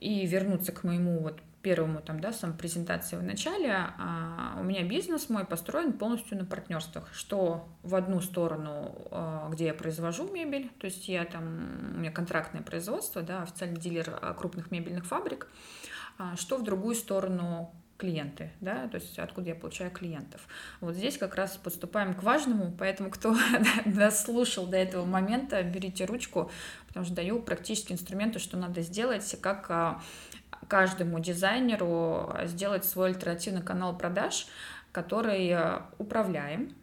И 0.00 0.26
вернуться 0.26 0.72
к 0.72 0.82
моему 0.82 1.20
вот 1.20 1.40
первому 1.62 2.00
там, 2.00 2.20
да, 2.20 2.32
сам 2.32 2.56
презентации 2.56 3.16
в 3.16 3.22
начале, 3.22 3.72
а, 3.72 4.56
у 4.60 4.62
меня 4.62 4.84
бизнес 4.84 5.28
мой 5.28 5.44
построен 5.44 5.92
полностью 5.92 6.38
на 6.38 6.44
партнерствах, 6.44 7.12
что 7.12 7.68
в 7.82 7.94
одну 7.94 8.20
сторону, 8.20 8.94
а, 9.10 9.48
где 9.50 9.66
я 9.66 9.74
произвожу 9.74 10.28
мебель, 10.32 10.70
то 10.78 10.86
есть 10.86 11.08
я 11.08 11.24
там, 11.24 11.94
у 11.94 11.98
меня 11.98 12.12
контрактное 12.12 12.62
производство, 12.62 13.22
да, 13.22 13.42
официальный 13.42 13.80
дилер 13.80 14.18
а, 14.20 14.34
крупных 14.34 14.70
мебельных 14.70 15.04
фабрик, 15.04 15.48
а, 16.18 16.36
что 16.36 16.58
в 16.58 16.62
другую 16.62 16.94
сторону 16.94 17.72
клиенты, 17.98 18.52
да, 18.60 18.86
то 18.86 18.94
есть 18.94 19.18
откуда 19.18 19.48
я 19.48 19.54
получаю 19.56 19.90
клиентов. 19.90 20.46
Вот 20.80 20.94
здесь 20.94 21.18
как 21.18 21.34
раз 21.34 21.56
подступаем 21.56 22.14
к 22.14 22.22
важному, 22.22 22.72
поэтому 22.78 23.10
кто 23.10 23.36
дослушал 23.84 24.66
до 24.66 24.76
этого 24.76 25.04
момента, 25.04 25.60
берите 25.64 26.04
ручку, 26.04 26.50
потому 26.86 27.04
что 27.04 27.16
даю 27.16 27.42
практические 27.42 27.94
инструменты, 27.94 28.38
что 28.38 28.56
надо 28.56 28.82
сделать, 28.82 29.36
как 29.42 30.00
каждому 30.66 31.20
дизайнеру 31.20 32.34
сделать 32.44 32.84
свой 32.84 33.10
альтернативный 33.10 33.62
канал 33.62 33.96
продаж, 33.96 34.46
который 34.92 35.48
э, 35.48 35.80
управляем, 35.98 36.74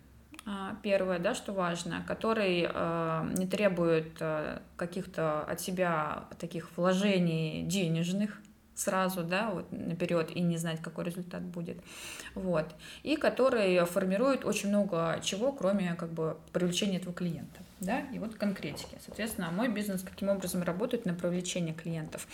а, 0.48 0.76
первое, 0.84 1.18
да, 1.18 1.34
что 1.34 1.54
важно, 1.54 2.04
который 2.08 2.68
э, 2.70 3.30
не 3.36 3.48
требует 3.48 4.16
э, 4.20 4.60
каких-то 4.76 5.42
от 5.42 5.60
себя 5.60 6.26
таких 6.38 6.70
вложений 6.78 7.64
денежных, 7.64 8.40
сразу, 8.76 9.24
да, 9.24 9.50
вот 9.50 9.72
наперед 9.72 10.30
и 10.36 10.42
не 10.42 10.58
знать, 10.58 10.82
какой 10.82 11.06
результат 11.06 11.42
будет, 11.42 11.78
вот, 12.36 12.76
и 13.04 13.16
который 13.16 13.84
формирует 13.86 14.46
очень 14.46 14.70
много 14.70 15.20
чего, 15.24 15.52
кроме 15.52 15.96
как 15.96 16.10
бы 16.12 16.38
привлечения 16.52 16.98
этого 16.98 17.14
клиента 17.14 17.62
да, 17.80 18.02
и 18.14 18.20
вот 18.20 18.36
конкретики. 18.36 18.98
Соответственно, 19.06 19.52
мой 19.52 19.68
бизнес 19.68 20.02
каким 20.02 20.30
образом 20.30 20.64
работает 20.64 21.06
на 21.06 21.14
привлечение 21.14 21.74
клиентов. 21.74 22.28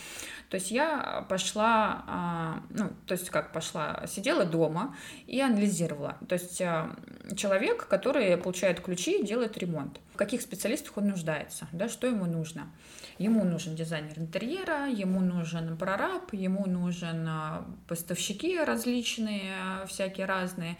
То 0.48 0.56
есть 0.56 0.70
я 0.70 1.26
пошла, 1.28 2.04
а, 2.06 2.62
ну, 2.70 2.90
то 3.06 3.12
есть 3.12 3.28
как 3.30 3.52
пошла, 3.52 4.04
сидела 4.06 4.44
дома 4.44 4.96
и 5.26 5.40
анализировала. 5.40 6.16
То 6.28 6.34
есть 6.34 6.60
а, 6.62 6.94
человек, 7.36 7.88
который 7.88 8.36
получает 8.36 8.80
ключи 8.80 9.24
делает 9.24 9.58
ремонт. 9.58 10.00
В 10.14 10.16
каких 10.16 10.42
специалистах 10.42 10.96
он 10.96 11.08
нуждается, 11.08 11.66
да, 11.72 11.88
что 11.88 12.06
ему 12.06 12.26
нужно. 12.26 12.70
Ему 13.18 13.44
нужен 13.44 13.74
дизайнер 13.74 14.18
интерьера, 14.18 14.86
ему 14.88 15.20
нужен 15.20 15.76
прораб, 15.76 16.32
ему 16.32 16.66
нужен 16.66 17.26
а, 17.28 17.66
поставщики 17.88 18.58
различные, 18.60 19.54
всякие 19.86 20.26
разные, 20.26 20.76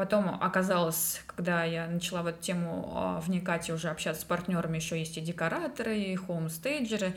Потом 0.00 0.30
оказалось, 0.40 1.20
когда 1.26 1.62
я 1.64 1.86
начала 1.86 2.22
в 2.22 2.26
эту 2.28 2.40
тему 2.40 2.90
а, 2.94 3.20
вникать 3.20 3.68
и 3.68 3.72
уже 3.74 3.90
общаться 3.90 4.22
с 4.22 4.24
партнерами, 4.24 4.78
еще 4.78 4.98
есть 4.98 5.18
и 5.18 5.20
декораторы, 5.20 5.94
и 6.00 6.16
хоумстейджеры, 6.16 7.14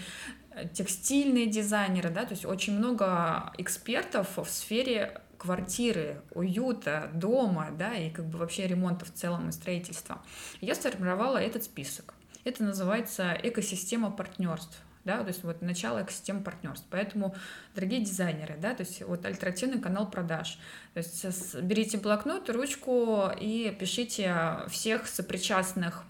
текстильные 0.73 1.45
дизайнеры, 1.45 2.09
да, 2.09 2.25
то 2.25 2.31
есть 2.31 2.43
очень 2.43 2.77
много 2.77 3.53
экспертов 3.57 4.35
в 4.35 4.49
сфере 4.49 5.21
квартиры, 5.37 6.19
уюта, 6.31 7.09
дома, 7.13 7.69
да, 7.71 7.93
и 7.93 8.09
как 8.09 8.25
бы 8.25 8.37
вообще 8.37 8.67
ремонта 8.67 9.05
в 9.05 9.13
целом 9.13 9.47
и 9.47 9.53
строительства. 9.53 10.21
Я 10.59 10.75
сформировала 10.75 11.37
этот 11.37 11.63
список. 11.63 12.13
Это 12.43 12.65
называется 12.65 13.33
экосистема 13.43 14.11
партнерств 14.11 14.77
да, 15.05 15.21
то 15.21 15.27
есть 15.27 15.43
вот 15.43 15.61
начало 15.61 16.03
экосистемы 16.03 16.41
партнерств. 16.41 16.85
Поэтому, 16.89 17.35
дорогие 17.75 18.01
дизайнеры, 18.01 18.57
да, 18.59 18.73
то 18.73 18.81
есть 18.81 19.01
вот 19.01 19.25
альтернативный 19.25 19.81
канал 19.81 20.09
продаж. 20.09 20.59
То 20.93 20.99
есть 20.99 21.55
берите 21.55 21.97
блокнот, 21.97 22.49
ручку 22.49 23.29
и 23.39 23.75
пишите 23.79 24.59
всех 24.69 25.07
сопричастных 25.07 26.05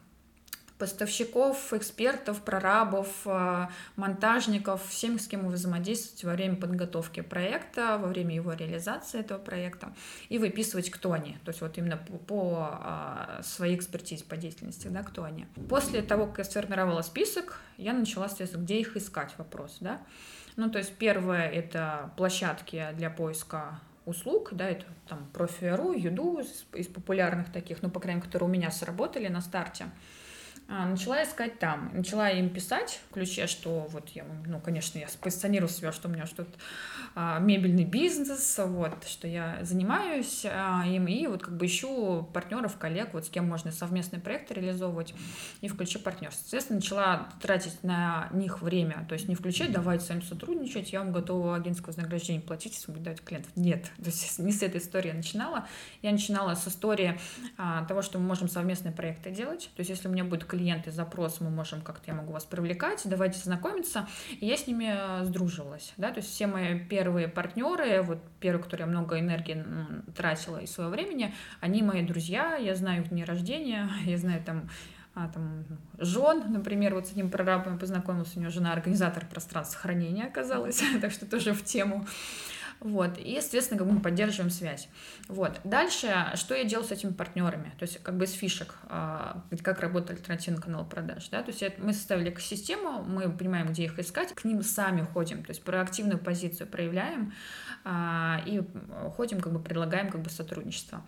поставщиков, 0.83 1.71
экспертов, 1.71 2.41
прорабов, 2.41 3.07
э, 3.23 3.67
монтажников, 3.95 4.85
всем, 4.89 5.17
с 5.17 5.29
кем 5.29 5.47
вы 5.47 5.53
взаимодействуете 5.53 6.27
во 6.27 6.33
время 6.33 6.57
подготовки 6.57 7.21
проекта, 7.21 7.97
во 7.97 8.09
время 8.09 8.35
его 8.35 8.51
реализации 8.51 9.21
этого 9.21 9.39
проекта, 9.39 9.93
и 10.27 10.39
выписывать, 10.39 10.89
кто 10.89 11.13
они, 11.13 11.37
то 11.45 11.51
есть 11.51 11.61
вот 11.61 11.77
именно 11.77 11.95
по, 11.95 12.17
по 12.17 12.69
а, 12.69 13.39
своей 13.43 13.77
экспертизе, 13.77 14.25
по 14.25 14.35
деятельности, 14.35 14.87
да, 14.87 15.03
кто 15.03 15.23
они. 15.23 15.45
После 15.69 16.01
того, 16.01 16.27
как 16.27 16.39
я 16.39 16.43
сформировала 16.43 17.01
список, 17.01 17.61
я 17.77 17.93
начала, 17.93 18.27
соответственно, 18.27 18.63
где 18.63 18.81
их 18.81 18.97
искать 18.97 19.33
вопрос, 19.37 19.77
да. 19.79 20.01
Ну, 20.57 20.69
то 20.69 20.79
есть 20.79 20.93
первое— 20.95 21.49
это 21.49 22.11
площадки 22.17 22.89
для 22.97 23.09
поиска 23.09 23.79
услуг, 24.03 24.49
да, 24.51 24.69
это 24.69 24.85
там 25.07 25.29
Профи.ру, 25.31 25.93
Юду 25.93 26.39
из, 26.39 26.65
из 26.73 26.87
популярных 26.87 27.53
таких, 27.53 27.81
ну, 27.81 27.89
по 27.89 28.01
крайней 28.01 28.17
мере, 28.17 28.27
которые 28.27 28.49
у 28.49 28.51
меня 28.51 28.69
сработали 28.69 29.29
на 29.29 29.39
старте. 29.39 29.85
А, 30.75 30.87
начала 30.87 31.23
искать 31.23 31.59
там. 31.59 31.91
Начала 31.93 32.31
им 32.31 32.49
писать 32.49 32.99
в 33.07 33.13
ключе, 33.13 33.45
что 33.45 33.85
вот 33.91 34.09
я, 34.09 34.25
ну, 34.47 34.59
конечно, 34.59 34.97
я 34.97 35.07
позиционирую 35.21 35.69
себя, 35.69 35.91
что 35.91 36.07
у 36.07 36.11
меня 36.11 36.25
что-то 36.25 36.49
а, 37.13 37.37
мебельный 37.37 37.85
бизнес, 37.85 38.57
вот, 38.57 39.03
что 39.07 39.27
я 39.27 39.59
занимаюсь 39.61 40.43
а, 40.45 40.83
им, 40.87 41.05
и 41.05 41.27
вот 41.27 41.43
как 41.43 41.55
бы 41.57 41.67
ищу 41.67 42.27
партнеров, 42.33 42.75
коллег, 42.77 43.13
вот 43.13 43.27
с 43.27 43.29
кем 43.29 43.47
можно 43.47 43.71
совместные 43.71 44.19
проекты 44.19 44.55
реализовывать, 44.55 45.13
и 45.61 45.67
в 45.67 45.77
ключе 45.77 45.99
партнерства. 45.99 46.41
Соответственно, 46.41 46.79
начала 46.79 47.29
тратить 47.39 47.83
на 47.83 48.29
них 48.33 48.63
время, 48.63 49.05
то 49.07 49.13
есть 49.13 49.27
не 49.27 49.35
включать, 49.35 49.71
давайте 49.71 50.05
с 50.05 50.09
вами 50.09 50.21
сотрудничать, 50.21 50.91
я 50.91 51.01
вам 51.01 51.11
готова 51.11 51.55
агентское 51.55 51.89
вознаграждение 51.89 52.41
платить, 52.41 52.73
если 52.73 52.91
давать 52.93 53.23
клиентов. 53.23 53.51
Нет, 53.55 53.91
то 53.97 54.05
есть 54.05 54.39
не 54.39 54.51
с 54.51 54.63
этой 54.63 54.81
истории 54.81 55.09
я 55.09 55.13
начинала. 55.13 55.67
Я 56.01 56.11
начинала 56.11 56.55
с 56.55 56.67
истории 56.67 57.19
а, 57.59 57.85
того, 57.85 58.01
что 58.01 58.17
мы 58.17 58.25
можем 58.25 58.49
совместные 58.49 58.91
проекты 58.91 59.29
делать, 59.29 59.69
то 59.75 59.81
есть 59.81 59.91
если 59.91 60.07
у 60.07 60.11
меня 60.11 60.23
будет 60.23 60.45
клиент 60.45 60.62
и 60.63 60.91
запрос, 60.91 61.39
мы 61.39 61.49
можем 61.49 61.81
как-то, 61.81 62.11
я 62.11 62.13
могу 62.13 62.33
вас 62.33 62.45
привлекать, 62.45 63.01
давайте 63.05 63.39
знакомиться, 63.39 64.07
и 64.39 64.45
я 64.45 64.57
с 64.57 64.67
ними 64.67 64.93
э, 64.95 65.25
сдруживалась, 65.25 65.93
да, 65.97 66.11
то 66.11 66.19
есть 66.19 66.29
все 66.29 66.47
мои 66.47 66.79
первые 66.79 67.27
партнеры, 67.27 68.01
вот 68.01 68.19
первые, 68.39 68.63
которые 68.63 68.85
я 68.85 68.91
много 68.91 69.19
энергии 69.19 69.65
тратила 70.15 70.57
и 70.57 70.67
своего 70.67 70.91
времени, 70.91 71.33
они 71.59 71.81
мои 71.81 72.03
друзья, 72.03 72.55
я 72.55 72.75
знаю 72.75 73.03
их 73.03 73.09
дни 73.09 73.23
рождения, 73.23 73.89
я 74.05 74.17
знаю 74.17 74.43
там 74.43 74.69
а, 75.15 75.27
там, 75.27 75.63
жен, 75.99 76.51
например, 76.51 76.95
вот 76.95 77.07
с 77.07 77.11
одним 77.11 77.29
прорабом 77.29 77.73
я 77.73 77.79
познакомилась, 77.79 78.35
у 78.35 78.39
него 78.39 78.49
жена 78.49 78.73
организатор 78.73 79.25
пространства 79.27 79.79
хранения 79.79 80.25
оказалась, 80.25 80.81
так 81.01 81.11
что 81.11 81.27
тоже 81.27 81.53
в 81.53 81.63
тему. 81.63 82.07
Вот, 82.83 83.17
и, 83.17 83.31
естественно, 83.31 83.77
как 83.77 83.87
бы 83.87 83.93
мы 83.93 84.01
поддерживаем 84.01 84.51
связь. 84.51 84.89
Вот. 85.29 85.61
Дальше, 85.63 86.31
что 86.35 86.53
я 86.53 86.65
делаю 86.65 86.85
с 86.85 86.91
этими 86.91 87.11
партнерами? 87.11 87.71
То 87.79 87.83
есть, 87.83 88.03
как 88.03 88.17
бы 88.17 88.25
из 88.25 88.33
фишек, 88.33 88.75
а, 88.89 89.41
как 89.61 89.79
работает 89.79 90.19
альтернативный 90.19 90.61
канал 90.61 90.85
продаж, 90.85 91.29
да, 91.29 91.41
то 91.43 91.51
есть 91.51 91.63
мы 91.77 91.93
составили 91.93 92.29
экосистему, 92.29 93.01
мы 93.03 93.31
понимаем, 93.31 93.67
где 93.67 93.85
их 93.85 93.97
искать, 93.99 94.33
к 94.35 94.43
ним 94.43 94.61
сами 94.63 95.01
ходим, 95.01 95.43
то 95.43 95.51
есть 95.51 95.63
проактивную 95.63 96.19
позицию 96.19 96.67
проявляем 96.67 97.33
а, 97.85 98.41
и 98.45 98.61
ходим, 99.15 99.39
как 99.39 99.53
бы 99.53 99.59
предлагаем 99.59 100.09
как 100.09 100.21
бы 100.21 100.29
сотрудничество 100.29 101.05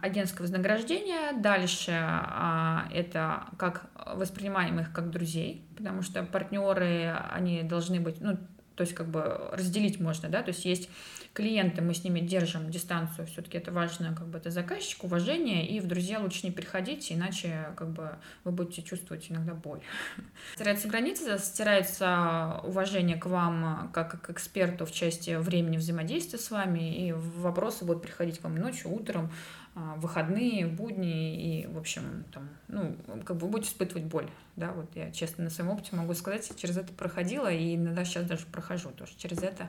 агентское 0.00 0.42
вознаграждение. 0.42 1.32
Дальше 1.38 1.92
а, 1.92 2.88
это 2.92 3.44
как 3.58 3.90
воспринимаем 3.94 4.80
их 4.80 4.92
как 4.92 5.10
друзей, 5.10 5.66
потому 5.76 6.00
что 6.00 6.22
партнеры, 6.22 7.14
они 7.30 7.62
должны 7.62 8.00
быть, 8.00 8.20
ну, 8.20 8.38
то 8.78 8.82
есть 8.82 8.94
как 8.94 9.08
бы 9.08 9.50
разделить 9.50 9.98
можно, 9.98 10.28
да, 10.28 10.40
то 10.40 10.50
есть 10.50 10.64
есть 10.64 10.88
клиенты, 11.32 11.82
мы 11.82 11.94
с 11.94 12.04
ними 12.04 12.20
держим 12.20 12.70
дистанцию, 12.70 13.26
все-таки 13.26 13.58
это 13.58 13.72
важно, 13.72 14.14
как 14.14 14.28
бы 14.28 14.38
это 14.38 14.50
заказчик, 14.50 15.02
уважение, 15.02 15.66
и 15.66 15.80
в 15.80 15.88
друзья 15.88 16.20
лучше 16.20 16.46
не 16.46 16.52
приходить, 16.52 17.10
иначе 17.10 17.70
как 17.76 17.90
бы 17.90 18.12
вы 18.44 18.52
будете 18.52 18.82
чувствовать 18.82 19.26
иногда 19.30 19.54
боль. 19.54 19.80
Стирается 20.54 20.86
граница, 20.86 21.38
стирается 21.38 22.60
уважение 22.62 23.16
к 23.16 23.26
вам 23.26 23.90
как 23.92 24.20
к 24.22 24.30
эксперту 24.30 24.86
в 24.86 24.92
части 24.92 25.34
времени 25.34 25.76
взаимодействия 25.76 26.38
с 26.38 26.48
вами, 26.48 27.08
и 27.08 27.12
вопросы 27.12 27.84
будут 27.84 28.02
приходить 28.02 28.38
к 28.38 28.44
вам 28.44 28.54
ночью, 28.54 28.92
утром, 28.92 29.32
а, 29.80 29.94
выходные, 29.94 30.66
будни 30.66 31.60
и, 31.60 31.66
в 31.68 31.78
общем, 31.78 32.24
там, 32.32 32.48
ну, 32.66 32.96
как 33.24 33.36
бы 33.36 33.46
вы 33.46 33.52
будете 33.52 33.70
испытывать 33.70 34.06
боль, 34.06 34.28
да, 34.56 34.72
вот 34.72 34.90
я 34.96 35.12
честно 35.12 35.44
на 35.44 35.50
своем 35.50 35.70
опыте 35.70 35.94
могу 35.94 36.14
сказать, 36.14 36.50
через 36.56 36.76
это 36.78 36.92
проходила 36.92 37.52
и 37.52 37.76
иногда 37.76 38.04
сейчас 38.04 38.24
даже 38.24 38.46
прохожу 38.46 38.90
тоже 38.90 39.12
через 39.16 39.40
это, 39.40 39.68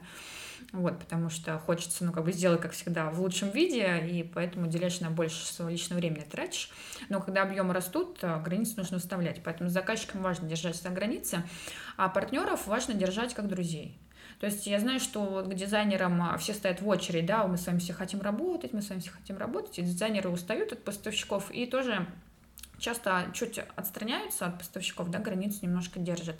вот, 0.71 0.97
потому 0.97 1.29
что 1.29 1.59
хочется, 1.59 2.05
ну, 2.05 2.11
как 2.11 2.23
бы 2.23 2.31
сделать, 2.31 2.59
как 2.59 2.71
всегда, 2.71 3.11
в 3.11 3.21
лучшем 3.21 3.51
виде, 3.51 4.03
и 4.07 4.23
поэтому 4.23 4.65
уделяешь 4.65 4.99
на 4.99 5.11
больше 5.11 5.45
своего 5.45 5.69
личного 5.69 5.99
времени 5.99 6.23
тратишь, 6.23 6.71
но 7.09 7.21
когда 7.21 7.43
объемы 7.43 7.71
растут, 7.75 8.17
а, 8.23 8.39
границы 8.39 8.73
нужно 8.77 8.97
вставлять, 8.97 9.43
поэтому 9.43 9.69
заказчикам 9.69 10.23
важно 10.23 10.49
держать 10.49 10.83
на 10.83 10.89
границе, 10.89 11.43
а 11.97 12.09
партнеров 12.09 12.65
важно 12.65 12.95
держать 12.95 13.35
как 13.35 13.47
друзей, 13.47 13.95
то 14.39 14.45
есть 14.45 14.65
я 14.67 14.79
знаю, 14.79 14.99
что 14.99 15.21
вот 15.21 15.47
к 15.47 15.53
дизайнерам 15.53 16.21
а, 16.21 16.37
все 16.37 16.53
стоят 16.53 16.81
в 16.81 16.87
очередь, 16.87 17.25
да, 17.25 17.45
мы 17.45 17.57
с 17.57 17.67
вами 17.67 17.79
все 17.79 17.93
хотим 17.93 18.21
работать, 18.21 18.71
мы 18.71 18.81
с 18.81 18.89
вами 18.89 19.01
все 19.01 19.11
хотим 19.11 19.37
работать, 19.37 19.77
и 19.79 19.81
дизайнеры 19.81 20.29
устают 20.29 20.71
от 20.71 20.83
поставщиков 20.83 21.51
и 21.51 21.65
тоже 21.65 22.07
часто 22.79 23.29
чуть 23.33 23.59
отстраняются 23.75 24.45
от 24.45 24.57
поставщиков, 24.57 25.09
да, 25.09 25.19
границу 25.19 25.59
немножко 25.63 25.99
держат, 25.99 26.37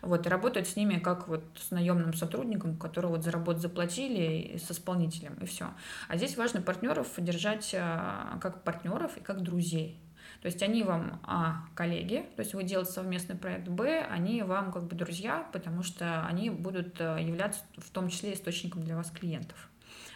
вот, 0.00 0.26
и 0.26 0.30
работают 0.30 0.66
с 0.66 0.76
ними 0.76 0.98
как 0.98 1.28
вот 1.28 1.44
с 1.56 1.70
наемным 1.70 2.14
сотрудником, 2.14 2.76
которого 2.76 3.16
вот 3.16 3.24
за 3.24 3.30
работу 3.30 3.60
заплатили, 3.60 4.54
и 4.54 4.58
с 4.58 4.70
исполнителем, 4.70 5.34
и 5.34 5.44
все. 5.44 5.68
А 6.08 6.16
здесь 6.16 6.38
важно 6.38 6.62
партнеров 6.62 7.08
держать 7.18 7.74
а, 7.78 8.38
как 8.40 8.62
партнеров 8.62 9.16
и 9.18 9.20
как 9.20 9.42
друзей, 9.42 9.98
то 10.40 10.46
есть 10.46 10.62
они 10.62 10.82
вам, 10.82 11.20
а, 11.24 11.64
коллеги, 11.74 12.24
то 12.36 12.40
есть 12.40 12.54
вы 12.54 12.64
делаете 12.64 12.92
совместный 12.92 13.36
проект, 13.36 13.68
б, 13.68 14.06
они 14.10 14.42
вам 14.42 14.72
как 14.72 14.84
бы 14.84 14.96
друзья, 14.96 15.46
потому 15.52 15.82
что 15.82 16.24
они 16.26 16.50
будут 16.50 17.00
э, 17.00 17.18
являться 17.20 17.60
в 17.76 17.90
том 17.90 18.08
числе 18.08 18.34
источником 18.34 18.82
для 18.82 18.96
вас 18.96 19.10
клиентов. 19.10 19.68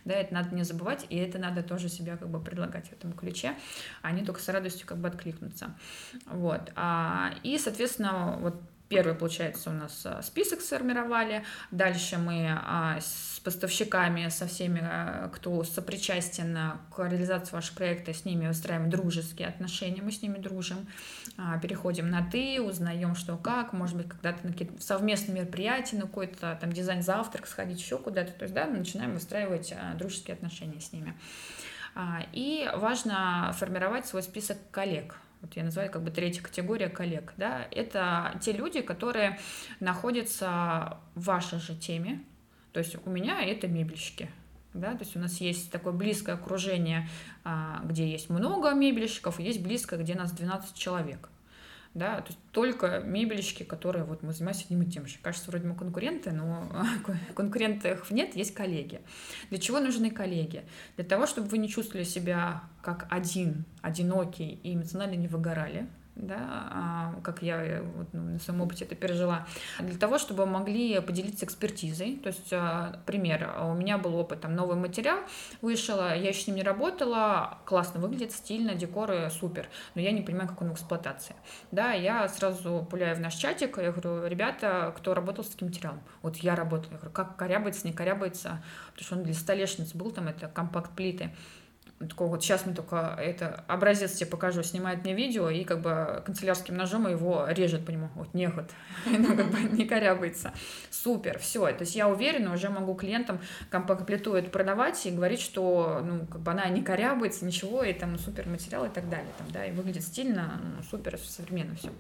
Да, 0.05 0.15
это 0.15 0.33
надо 0.33 0.55
не 0.55 0.63
забывать, 0.63 1.05
и 1.11 1.17
это 1.17 1.39
надо 1.39 1.65
тоже 1.65 1.89
себя 1.89 2.17
как 2.17 2.29
бы 2.29 2.41
предлагать 2.41 2.89
в 2.89 2.93
этом 2.93 3.13
ключе. 3.13 3.57
Они 4.03 4.25
только 4.25 4.41
с 4.41 4.49
радостью 4.49 4.87
как 4.87 4.99
бы 4.99 5.09
откликнутся. 5.09 5.75
Вот. 6.27 6.73
А, 6.77 7.35
и, 7.43 7.59
соответственно, 7.59 8.39
вот 8.41 8.63
Первый, 8.89 9.17
получается, 9.17 9.71
у 9.71 9.73
нас 9.73 10.03
а, 10.05 10.23
список 10.23 10.61
сформировали. 10.61 11.45
Дальше 11.73 12.19
мы 12.19 12.49
а, 12.49 13.01
с 13.01 13.41
поставщиками, 13.41 14.29
со 14.29 14.47
всеми, 14.47 14.81
а, 14.81 15.29
кто 15.35 15.65
сопричастен 15.65 16.57
к 16.95 16.99
реализации 17.01 17.53
вашего 17.53 17.77
проекта, 17.79 18.15
с 18.15 18.25
ними 18.25 18.47
выстраиваем 18.47 18.89
дружеские 18.89 19.49
отношения, 19.49 20.03
мы 20.03 20.13
с 20.13 20.23
ними 20.23 20.39
дружим. 20.39 20.87
Переходим 21.61 22.09
на 22.11 22.25
«ты», 22.31 22.63
узнаем, 22.63 23.15
что 23.17 23.37
как, 23.37 23.73
может 23.73 23.97
быть, 23.97 24.09
когда-то 24.09 24.47
на 24.47 24.53
какие-то 24.53 24.81
совместные 24.81 25.41
мероприятия, 25.41 25.97
на 25.97 26.03
какой-то 26.03 26.57
там 26.61 26.73
дизайн-завтрак 26.73 27.47
сходить 27.47 27.81
еще 27.81 27.99
куда-то. 27.99 28.33
То 28.33 28.45
есть, 28.45 28.55
да, 28.55 28.67
мы 28.67 28.79
начинаем 28.79 29.15
выстраивать 29.15 29.75
дружеские 29.97 30.35
отношения 30.35 30.81
с 30.81 30.93
ними. 30.93 31.15
И 32.33 32.71
важно 32.75 33.53
формировать 33.59 34.07
свой 34.07 34.23
список 34.23 34.59
коллег– 34.71 35.17
вот 35.47 35.57
я 35.57 35.65
называю 35.65 35.91
как 35.91 36.03
бы 36.03 36.11
третья 36.11 36.43
категория 36.43 36.89
коллег, 36.89 37.33
да, 37.37 37.67
это 37.71 38.37
те 38.41 38.53
люди, 38.53 38.81
которые 38.81 39.39
находятся 39.81 40.99
в 41.15 41.25
вашей 41.25 41.59
же 41.61 41.75
теме, 41.75 42.23
то 42.73 42.81
есть 42.81 42.97
у 43.07 43.11
меня 43.11 43.43
это 43.43 43.69
мебельщики, 43.69 44.29
да, 44.75 44.93
то 44.93 45.05
есть 45.05 45.17
у 45.17 45.21
нас 45.21 45.41
есть 45.41 45.71
такое 45.71 45.93
близкое 45.93 46.35
окружение, 46.35 47.09
а, 47.45 47.81
где 47.85 48.11
есть 48.11 48.29
много 48.29 48.73
мебельщиков, 48.75 49.39
есть 49.39 49.63
близкое, 49.63 50.01
где 50.01 50.15
нас 50.15 50.33
12 50.33 50.75
человек 50.75 51.29
да, 51.97 52.21
то 52.21 52.27
есть 52.29 52.39
только 52.53 53.01
мебельщики, 53.01 53.63
которые 53.63 54.05
вот 54.05 54.23
мы 54.23 54.35
занимаемся 54.35 54.65
одним 54.67 54.83
и 54.83 54.87
тем 54.87 55.07
же. 55.07 55.17
Кажется, 55.23 55.51
вроде 55.51 55.67
мы 55.67 55.75
конкуренты, 55.75 56.31
но 56.31 56.71
конкурентов 57.35 58.11
нет, 58.11 58.37
есть 58.37 58.53
коллеги. 58.53 59.01
Для 59.49 59.59
чего 59.59 59.81
нужны 59.81 60.11
коллеги? 60.11 60.65
Для 60.97 61.07
того, 61.07 61.27
чтобы 61.27 61.49
вы 61.49 61.57
не 61.57 61.71
чувствовали 61.71 62.05
себя 62.05 62.65
как 62.83 63.07
один, 63.09 63.65
одинокий 63.81 64.61
и 64.63 64.75
эмоционально 64.75 65.15
не 65.15 65.27
выгорали, 65.27 65.89
да, 66.17 66.37
а, 66.41 67.15
как 67.23 67.43
я 67.43 67.63
э, 67.63 67.83
вот, 67.83 68.09
ну, 68.13 68.23
на 68.23 68.39
своем 68.39 68.63
опыте 68.63 68.87
это 68.87 68.95
пережила, 68.95 69.47
для 69.79 69.99
того, 69.99 70.19
чтобы 70.19 70.47
могли 70.47 70.99
поделиться 71.01 71.45
экспертизой. 71.45 72.17
То 72.17 72.29
есть, 72.29 72.53
а, 72.53 73.01
пример, 73.05 73.55
у 73.63 73.75
меня 73.75 73.99
был 73.99 74.17
опыт, 74.17 74.41
там 74.41 74.55
новый 74.55 74.77
материал 74.77 75.19
вышел, 75.61 75.99
я 75.99 76.15
еще 76.15 76.41
с 76.41 76.47
ним 76.47 76.57
не 76.57 76.63
работала, 76.63 77.59
классно 77.67 78.01
выглядит, 78.01 78.33
стильно, 78.33 78.75
декоры 78.75 79.31
супер, 79.31 79.69
но 79.95 80.01
я 80.01 80.11
не 80.11 80.23
понимаю, 80.23 80.49
как 80.49 80.63
он 80.63 80.71
в 80.71 80.75
эксплуатации. 80.75 81.37
Да, 81.71 81.93
я 81.93 82.29
сразу 82.29 82.87
пуляю 82.91 83.17
в 83.17 83.21
наш 83.21 83.35
чатик, 83.35 83.77
я 83.77 83.93
говорю, 83.93 84.27
ребята, 84.27 84.95
кто 84.97 85.13
работал 85.13 85.45
с 85.45 85.49
таким 85.49 85.69
материалом? 85.69 86.01
Вот 86.23 86.37
я 86.39 86.57
работала, 86.57 86.93
я 86.93 86.97
говорю, 86.99 87.13
как 87.13 87.37
корябается, 87.37 87.87
не 87.87 87.93
корябается, 87.93 88.63
потому 88.93 89.05
что 89.05 89.17
он 89.17 89.23
для 89.25 89.35
столешниц 89.35 89.93
был, 89.95 90.11
там 90.11 90.29
это 90.29 90.49
компакт-плиты 90.49 91.31
такого 91.99 92.29
вот 92.31 92.43
сейчас 92.43 92.67
мне 92.67 92.75
только 92.75 93.17
это 93.19 93.65
образец 93.69 94.13
тебе 94.13 94.27
покажу, 94.27 94.63
снимает 94.63 95.05
мне 95.05 95.15
видео 95.15 95.49
и 95.49 95.65
как 95.65 95.81
бы 95.81 96.23
канцелярским 96.27 96.77
ножом 96.77 97.09
его 97.09 97.47
режет 97.49 97.87
по 97.87 97.91
нему. 97.91 98.11
Вот 98.15 98.35
не 98.35 98.49
вот, 98.49 98.71
ну 99.07 99.37
как 99.37 99.51
бы 99.51 99.59
не 99.77 99.87
корябается. 99.87 100.53
Супер, 100.91 101.39
все. 101.39 101.67
То 101.69 101.83
есть 101.83 101.97
я 101.97 102.09
уверена, 102.09 102.53
уже 102.53 102.69
могу 102.69 102.95
клиентам 102.95 103.41
это 103.71 104.51
продавать 104.51 105.05
и 105.07 105.11
говорить, 105.11 105.41
что 105.41 106.03
ну 106.05 106.27
как 106.27 106.41
бы 106.41 106.51
она 106.51 106.69
не 106.69 106.83
корябается, 106.83 107.45
ничего, 107.45 107.83
и 107.83 107.93
там 107.93 108.19
супер 108.19 108.49
материал 108.49 108.85
и 108.85 108.89
так 108.89 109.09
далее. 109.09 109.31
Там, 109.39 109.47
да, 109.51 109.65
и 109.65 109.73
выглядит 109.73 110.03
стильно, 110.03 110.61
ну, 110.63 110.83
супер, 110.83 111.19
современно 111.19 111.75
все. 111.77 111.91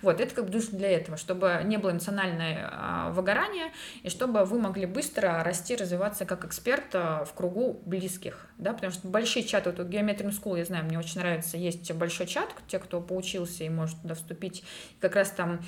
Вот, 0.00 0.20
это 0.20 0.34
как 0.34 0.48
бы 0.48 0.60
для 0.60 0.90
этого, 0.90 1.16
чтобы 1.16 1.60
не 1.64 1.76
было 1.76 1.92
эмоциональное 1.92 2.68
а, 2.70 3.10
выгорание, 3.10 3.72
и 4.02 4.08
чтобы 4.08 4.44
вы 4.44 4.60
могли 4.60 4.86
быстро 4.86 5.42
расти, 5.44 5.76
развиваться 5.76 6.24
как 6.24 6.44
эксперт 6.44 6.94
а, 6.94 7.24
в 7.24 7.34
кругу 7.34 7.80
близких, 7.84 8.46
да, 8.58 8.72
потому 8.72 8.92
что 8.92 9.08
большие 9.08 9.41
большие 9.42 9.48
чаты, 9.48 9.70
вот 9.70 9.80
у 9.80 9.88
Geometry 9.88 10.30
School, 10.30 10.58
я 10.58 10.64
знаю, 10.64 10.84
мне 10.84 10.98
очень 10.98 11.20
нравится, 11.20 11.56
есть 11.56 11.90
большой 11.92 12.26
чат, 12.26 12.48
те, 12.68 12.78
кто 12.78 13.00
поучился 13.00 13.64
и 13.64 13.68
может 13.68 14.00
туда 14.02 14.14
вступить, 14.14 14.64
как 15.00 15.16
раз 15.16 15.30
там 15.30 15.60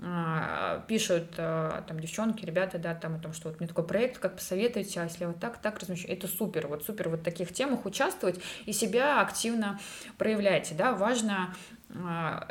а, 0.00 0.84
пишут 0.88 1.34
а, 1.38 1.82
там 1.88 2.00
девчонки, 2.00 2.44
ребята, 2.44 2.78
да, 2.78 2.94
там 2.94 3.16
о 3.16 3.18
том, 3.18 3.32
что 3.32 3.48
вот 3.48 3.60
мне 3.60 3.68
такой 3.68 3.86
проект, 3.86 4.18
как 4.18 4.36
посоветуете, 4.36 5.00
а 5.00 5.04
если 5.04 5.24
вот 5.24 5.40
так, 5.40 5.60
так 5.60 5.78
размещу, 5.78 6.08
это 6.08 6.28
супер, 6.28 6.66
вот 6.66 6.84
супер 6.84 7.08
вот 7.08 7.20
в 7.20 7.24
таких 7.24 7.52
темах 7.52 7.86
участвовать 7.86 8.40
и 8.66 8.72
себя 8.72 9.20
активно 9.20 9.80
проявляйте, 10.18 10.74
да, 10.74 10.92
важно 10.92 11.54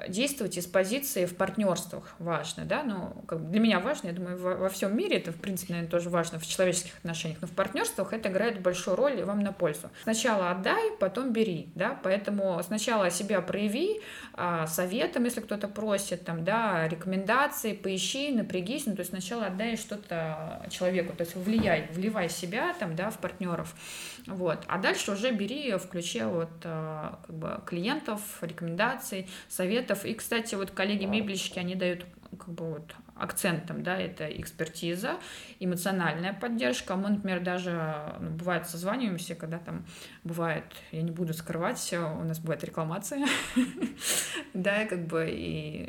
действовать 0.07 0.57
из 0.57 0.67
позиции 0.67 1.25
в 1.25 1.35
партнерствах 1.35 2.13
важно, 2.19 2.65
да, 2.65 2.83
ну, 2.83 3.23
как 3.27 3.49
для 3.49 3.59
меня 3.59 3.79
важно, 3.79 4.07
я 4.07 4.13
думаю, 4.13 4.37
во, 4.37 4.55
во 4.55 4.69
всем 4.69 4.95
мире 4.95 5.17
это, 5.17 5.31
в 5.31 5.37
принципе, 5.37 5.73
наверное, 5.73 5.89
тоже 5.89 6.09
важно 6.09 6.39
в 6.39 6.45
человеческих 6.45 6.95
отношениях, 6.97 7.39
но 7.41 7.47
в 7.47 7.51
партнерствах 7.51 8.13
это 8.13 8.29
играет 8.29 8.61
большую 8.61 8.95
роль 8.95 9.19
и 9.19 9.23
вам 9.23 9.41
на 9.41 9.51
пользу. 9.51 9.89
Сначала 10.03 10.51
отдай, 10.51 10.91
потом 10.99 11.33
бери, 11.33 11.69
да, 11.73 11.99
поэтому 12.03 12.61
сначала 12.63 13.09
себя 13.09 13.41
прояви, 13.41 14.01
а, 14.33 14.67
советом, 14.67 15.23
если 15.23 15.41
кто-то 15.41 15.67
просит, 15.67 16.23
там, 16.23 16.43
да, 16.43 16.87
рекомендации, 16.87 17.73
поищи, 17.73 18.31
напрягись, 18.31 18.85
ну, 18.85 18.93
то 18.93 18.99
есть 18.99 19.09
сначала 19.09 19.47
отдай 19.47 19.75
что-то 19.75 20.65
человеку, 20.69 21.15
то 21.15 21.23
есть 21.23 21.35
влияй, 21.35 21.89
вливай 21.93 22.29
себя, 22.29 22.75
там, 22.79 22.95
да, 22.95 23.09
в 23.09 23.17
партнеров, 23.17 23.73
вот, 24.27 24.59
а 24.67 24.77
дальше 24.77 25.11
уже 25.11 25.31
бери 25.31 25.73
в 25.73 25.87
ключе 25.87 26.25
вот, 26.27 26.51
а, 26.63 27.19
как 27.25 27.35
бы 27.35 27.59
клиентов, 27.65 28.21
рекомендаций, 28.41 29.27
советов. 29.47 30.05
И, 30.05 30.13
кстати, 30.13 30.55
вот 30.55 30.71
коллеги-мебельщики, 30.71 31.59
они 31.59 31.75
дают 31.75 32.05
как 32.37 32.49
бы 32.49 32.73
вот 32.73 32.95
акцентом, 33.21 33.83
да, 33.83 33.97
это 33.97 34.25
экспертиза, 34.25 35.17
эмоциональная 35.59 36.33
поддержка. 36.33 36.95
Мы, 36.95 37.09
например, 37.09 37.41
даже, 37.41 38.15
ну, 38.19 38.31
бывает, 38.31 38.67
созваниваемся, 38.67 39.35
когда 39.35 39.59
там 39.59 39.85
бывает, 40.23 40.65
я 40.91 41.03
не 41.03 41.11
буду 41.11 41.33
скрывать, 41.33 41.93
у 41.93 42.23
нас 42.23 42.39
бывает 42.39 42.63
рекламация, 42.63 43.25
да, 44.53 44.85
как 44.85 45.05
бы 45.05 45.29
и 45.29 45.85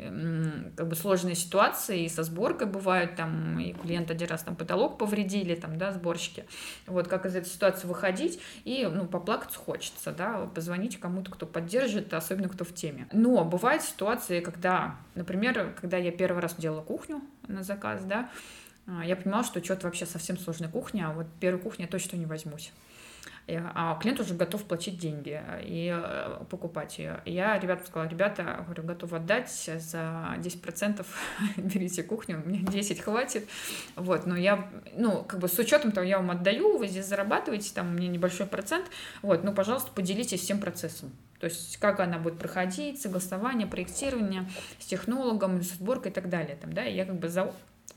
как 0.77 0.87
бы 0.87 0.95
сложные 0.95 1.35
ситуации 1.35 2.03
и 2.03 2.09
со 2.09 2.23
сборкой 2.23 2.67
бывают, 2.67 3.15
там, 3.15 3.59
и 3.59 3.73
клиент 3.73 4.11
один 4.11 4.27
раз 4.27 4.43
там 4.43 4.55
потолок 4.55 4.97
повредили, 4.97 5.55
там, 5.55 5.77
да, 5.77 5.91
сборщики. 5.91 6.45
Вот 6.85 7.07
как 7.07 7.25
из 7.25 7.35
этой 7.35 7.47
ситуации 7.47 7.87
выходить, 7.87 8.39
и, 8.63 8.87
ну, 8.91 9.05
поплакаться 9.05 9.57
хочется, 9.57 10.11
да, 10.11 10.45
позвонить 10.53 10.99
кому-то, 10.99 11.31
кто 11.31 11.45
поддержит, 11.45 12.13
особенно 12.13 12.49
кто 12.49 12.63
в 12.63 12.73
теме. 12.73 13.07
Но 13.11 13.43
бывают 13.43 13.81
ситуации, 13.81 14.39
когда, 14.39 14.97
например, 15.15 15.75
когда 15.79 15.97
я 15.97 16.11
первый 16.11 16.39
раз 16.39 16.55
делала 16.55 16.81
кухню, 16.81 17.22
на 17.47 17.63
заказ, 17.63 18.03
да, 18.03 18.29
а, 18.87 19.05
я 19.05 19.15
понимала, 19.15 19.43
что 19.43 19.63
что-то 19.63 19.87
вообще 19.87 20.05
совсем 20.05 20.37
сложная 20.37 20.69
кухня, 20.69 21.09
а 21.09 21.13
вот 21.13 21.27
первую 21.39 21.61
кухню 21.61 21.85
я 21.85 21.91
точно 21.91 22.17
не 22.17 22.25
возьмусь. 22.25 22.71
А 23.45 23.99
клиент 24.01 24.21
уже 24.21 24.35
готов 24.35 24.63
платить 24.63 24.97
деньги 24.97 25.41
и 25.63 25.93
э, 25.93 26.45
покупать 26.49 26.97
ее. 26.97 27.19
Я 27.25 27.59
ребятам 27.59 27.85
сказала, 27.85 28.07
ребята, 28.07 28.63
говорю, 28.63 28.83
готов 28.83 29.11
отдать 29.11 29.51
за 29.51 30.35
10%, 30.37 31.05
берите 31.57 32.03
кухню, 32.03 32.41
мне 32.45 32.59
10 32.59 33.01
хватит. 33.01 33.49
Вот, 33.97 34.25
но 34.25 34.37
я, 34.37 34.69
ну, 34.95 35.25
как 35.25 35.41
бы 35.41 35.49
с 35.49 35.59
учетом 35.59 35.91
того, 35.91 36.07
я 36.07 36.19
вам 36.19 36.31
отдаю, 36.31 36.77
вы 36.77 36.87
здесь 36.87 37.05
зарабатываете, 37.05 37.73
там 37.73 37.89
у 37.89 37.91
меня 37.91 38.07
небольшой 38.07 38.45
процент, 38.45 38.85
вот, 39.21 39.43
ну, 39.43 39.53
пожалуйста, 39.53 39.91
поделитесь 39.91 40.39
всем 40.39 40.59
процессом. 40.59 41.11
То 41.43 41.49
есть 41.49 41.75
как 41.75 41.99
она 41.99 42.19
будет 42.19 42.39
проходить, 42.39 43.01
согласование, 43.01 43.67
проектирование 43.67 44.49
с 44.79 44.85
технологом, 44.85 45.61
с 45.61 45.71
сборкой 45.71 46.13
и 46.13 46.15
так 46.15 46.29
далее. 46.29 46.55
Там, 46.55 46.71
да, 46.71 46.85
и 46.85 46.95
я 46.95 47.03
как 47.03 47.19
бы 47.19 47.27
за, 47.27 47.53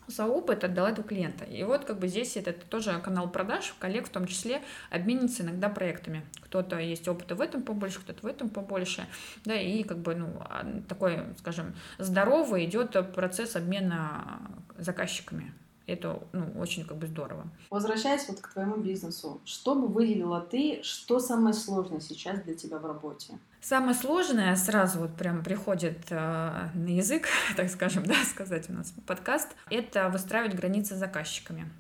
за 0.09 0.27
опыт 0.27 0.65
отдала 0.65 0.91
этого 0.91 1.07
клиента. 1.07 1.45
И 1.45 1.63
вот 1.63 1.85
как 1.85 2.01
бы 2.01 2.09
здесь 2.09 2.37
это, 2.37 2.51
это 2.51 2.67
тоже 2.67 2.99
канал 3.05 3.31
продаж, 3.31 3.73
коллег 3.79 4.07
в 4.07 4.09
том 4.09 4.27
числе 4.27 4.63
обменится 4.91 5.45
иногда 5.45 5.69
проектами. 5.69 6.25
Кто-то 6.41 6.81
есть 6.81 7.07
опыта 7.07 7.37
в 7.37 7.41
этом 7.41 7.63
побольше, 7.63 8.01
кто-то 8.01 8.21
в 8.21 8.27
этом 8.27 8.49
побольше. 8.49 9.07
Да, 9.45 9.55
и 9.55 9.85
как 9.85 9.99
бы 9.99 10.17
ну, 10.17 10.27
а, 10.41 10.67
такой, 10.89 11.21
скажем, 11.39 11.77
здоровый 11.99 12.65
идет 12.65 12.97
процесс 13.15 13.55
обмена 13.55 14.41
заказчиками. 14.77 15.55
Это 15.87 16.21
ну, 16.33 16.53
очень 16.59 16.85
как 16.85 16.97
бы 16.97 17.07
здорово. 17.07 17.47
Возвращаясь 17.71 18.29
вот 18.29 18.41
к 18.41 18.53
твоему 18.53 18.77
бизнесу, 18.77 19.41
что 19.45 19.75
бы 19.77 19.87
выделила 19.87 20.41
ты, 20.41 20.83
что 20.83 21.21
самое 21.21 21.55
сложное 21.55 22.01
сейчас 22.01 22.41
для 22.41 22.55
тебя 22.55 22.79
в 22.79 22.87
работе? 22.87 23.39
Самое 23.61 23.95
сложное 23.95 24.55
сразу 24.57 25.01
вот 25.01 25.15
прям 25.15 25.45
приходит 25.45 25.99
э, 26.11 26.69
на 26.75 26.89
язык, 26.89 27.27
так 27.57 27.71
скажем, 27.71 28.05
да, 28.05 28.15
сказать 28.25 28.69
у 28.69 28.73
нас 28.73 28.93
подкаст, 29.07 29.49
это 29.71 30.09
выстраивать 30.09 30.55
границы 30.55 30.95
с 30.95 30.99
заказчиками. 30.99 31.71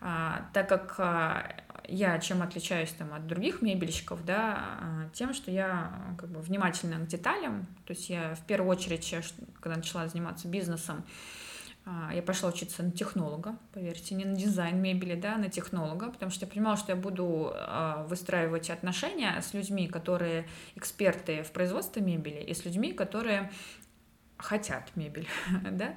А, 0.00 0.46
так 0.54 0.68
как 0.68 0.94
а, 0.98 1.56
я 1.86 2.18
чем 2.18 2.42
отличаюсь 2.42 2.90
там 2.90 3.12
от 3.12 3.26
других 3.26 3.60
мебельщиков, 3.60 4.24
да, 4.24 4.78
а, 4.80 5.08
тем, 5.12 5.34
что 5.34 5.50
я 5.50 5.92
как 6.18 6.30
бы 6.30 6.40
внимательна 6.40 6.96
к 7.04 7.06
деталям, 7.06 7.66
то 7.84 7.92
есть 7.92 8.08
я 8.08 8.34
в 8.34 8.46
первую 8.46 8.70
очередь, 8.70 9.14
когда 9.60 9.76
начала 9.76 10.08
заниматься 10.08 10.48
бизнесом, 10.48 11.04
я 12.12 12.22
пошла 12.22 12.48
учиться 12.48 12.82
на 12.82 12.90
технолога, 12.90 13.56
поверьте, 13.72 14.14
не 14.14 14.24
на 14.24 14.36
дизайн 14.36 14.80
мебели, 14.80 15.14
да, 15.14 15.34
а 15.34 15.38
на 15.38 15.48
технолога, 15.48 16.10
потому 16.10 16.30
что 16.30 16.44
я 16.46 16.50
понимала, 16.50 16.76
что 16.76 16.92
я 16.92 16.96
буду 16.96 17.52
а, 17.54 18.06
выстраивать 18.08 18.70
отношения 18.70 19.40
с 19.40 19.54
людьми, 19.54 19.88
которые 19.88 20.46
эксперты 20.76 21.42
в 21.42 21.50
производстве 21.52 22.02
мебели, 22.02 22.40
и 22.40 22.54
с 22.54 22.64
людьми, 22.64 22.92
которые 22.92 23.50
хотят 24.42 24.90
мебель, 24.96 25.28
да, 25.70 25.94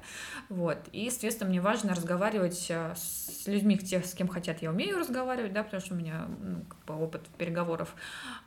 вот, 0.50 0.78
и, 0.92 1.06
естественно, 1.06 1.50
мне 1.50 1.62
важно 1.62 1.94
разговаривать 1.94 2.68
э, 2.70 2.94
с 2.96 3.48
людьми, 3.48 3.78
тех, 3.78 4.06
с 4.06 4.14
кем 4.14 4.28
хотят, 4.28 4.62
я 4.62 4.70
умею 4.70 4.98
разговаривать, 4.98 5.54
да, 5.54 5.64
потому 5.64 5.82
что 5.82 5.94
у 5.94 5.98
меня 5.98 6.28
ну, 6.42 6.64
как 6.66 6.86
бы 6.86 7.04
опыт 7.04 7.28
переговоров 7.38 7.96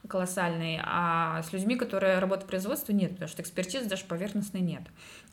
колоссальный, 0.09 0.81
а 0.83 1.43
с 1.43 1.53
людьми, 1.53 1.77
которые 1.77 2.19
работают 2.19 2.47
в 2.47 2.51
производстве, 2.51 2.95
нет, 2.95 3.13
потому 3.13 3.29
что 3.29 3.43
экспертизы 3.43 3.89
даже 3.89 4.05
поверхностной 4.05 4.61
нет, 4.61 4.83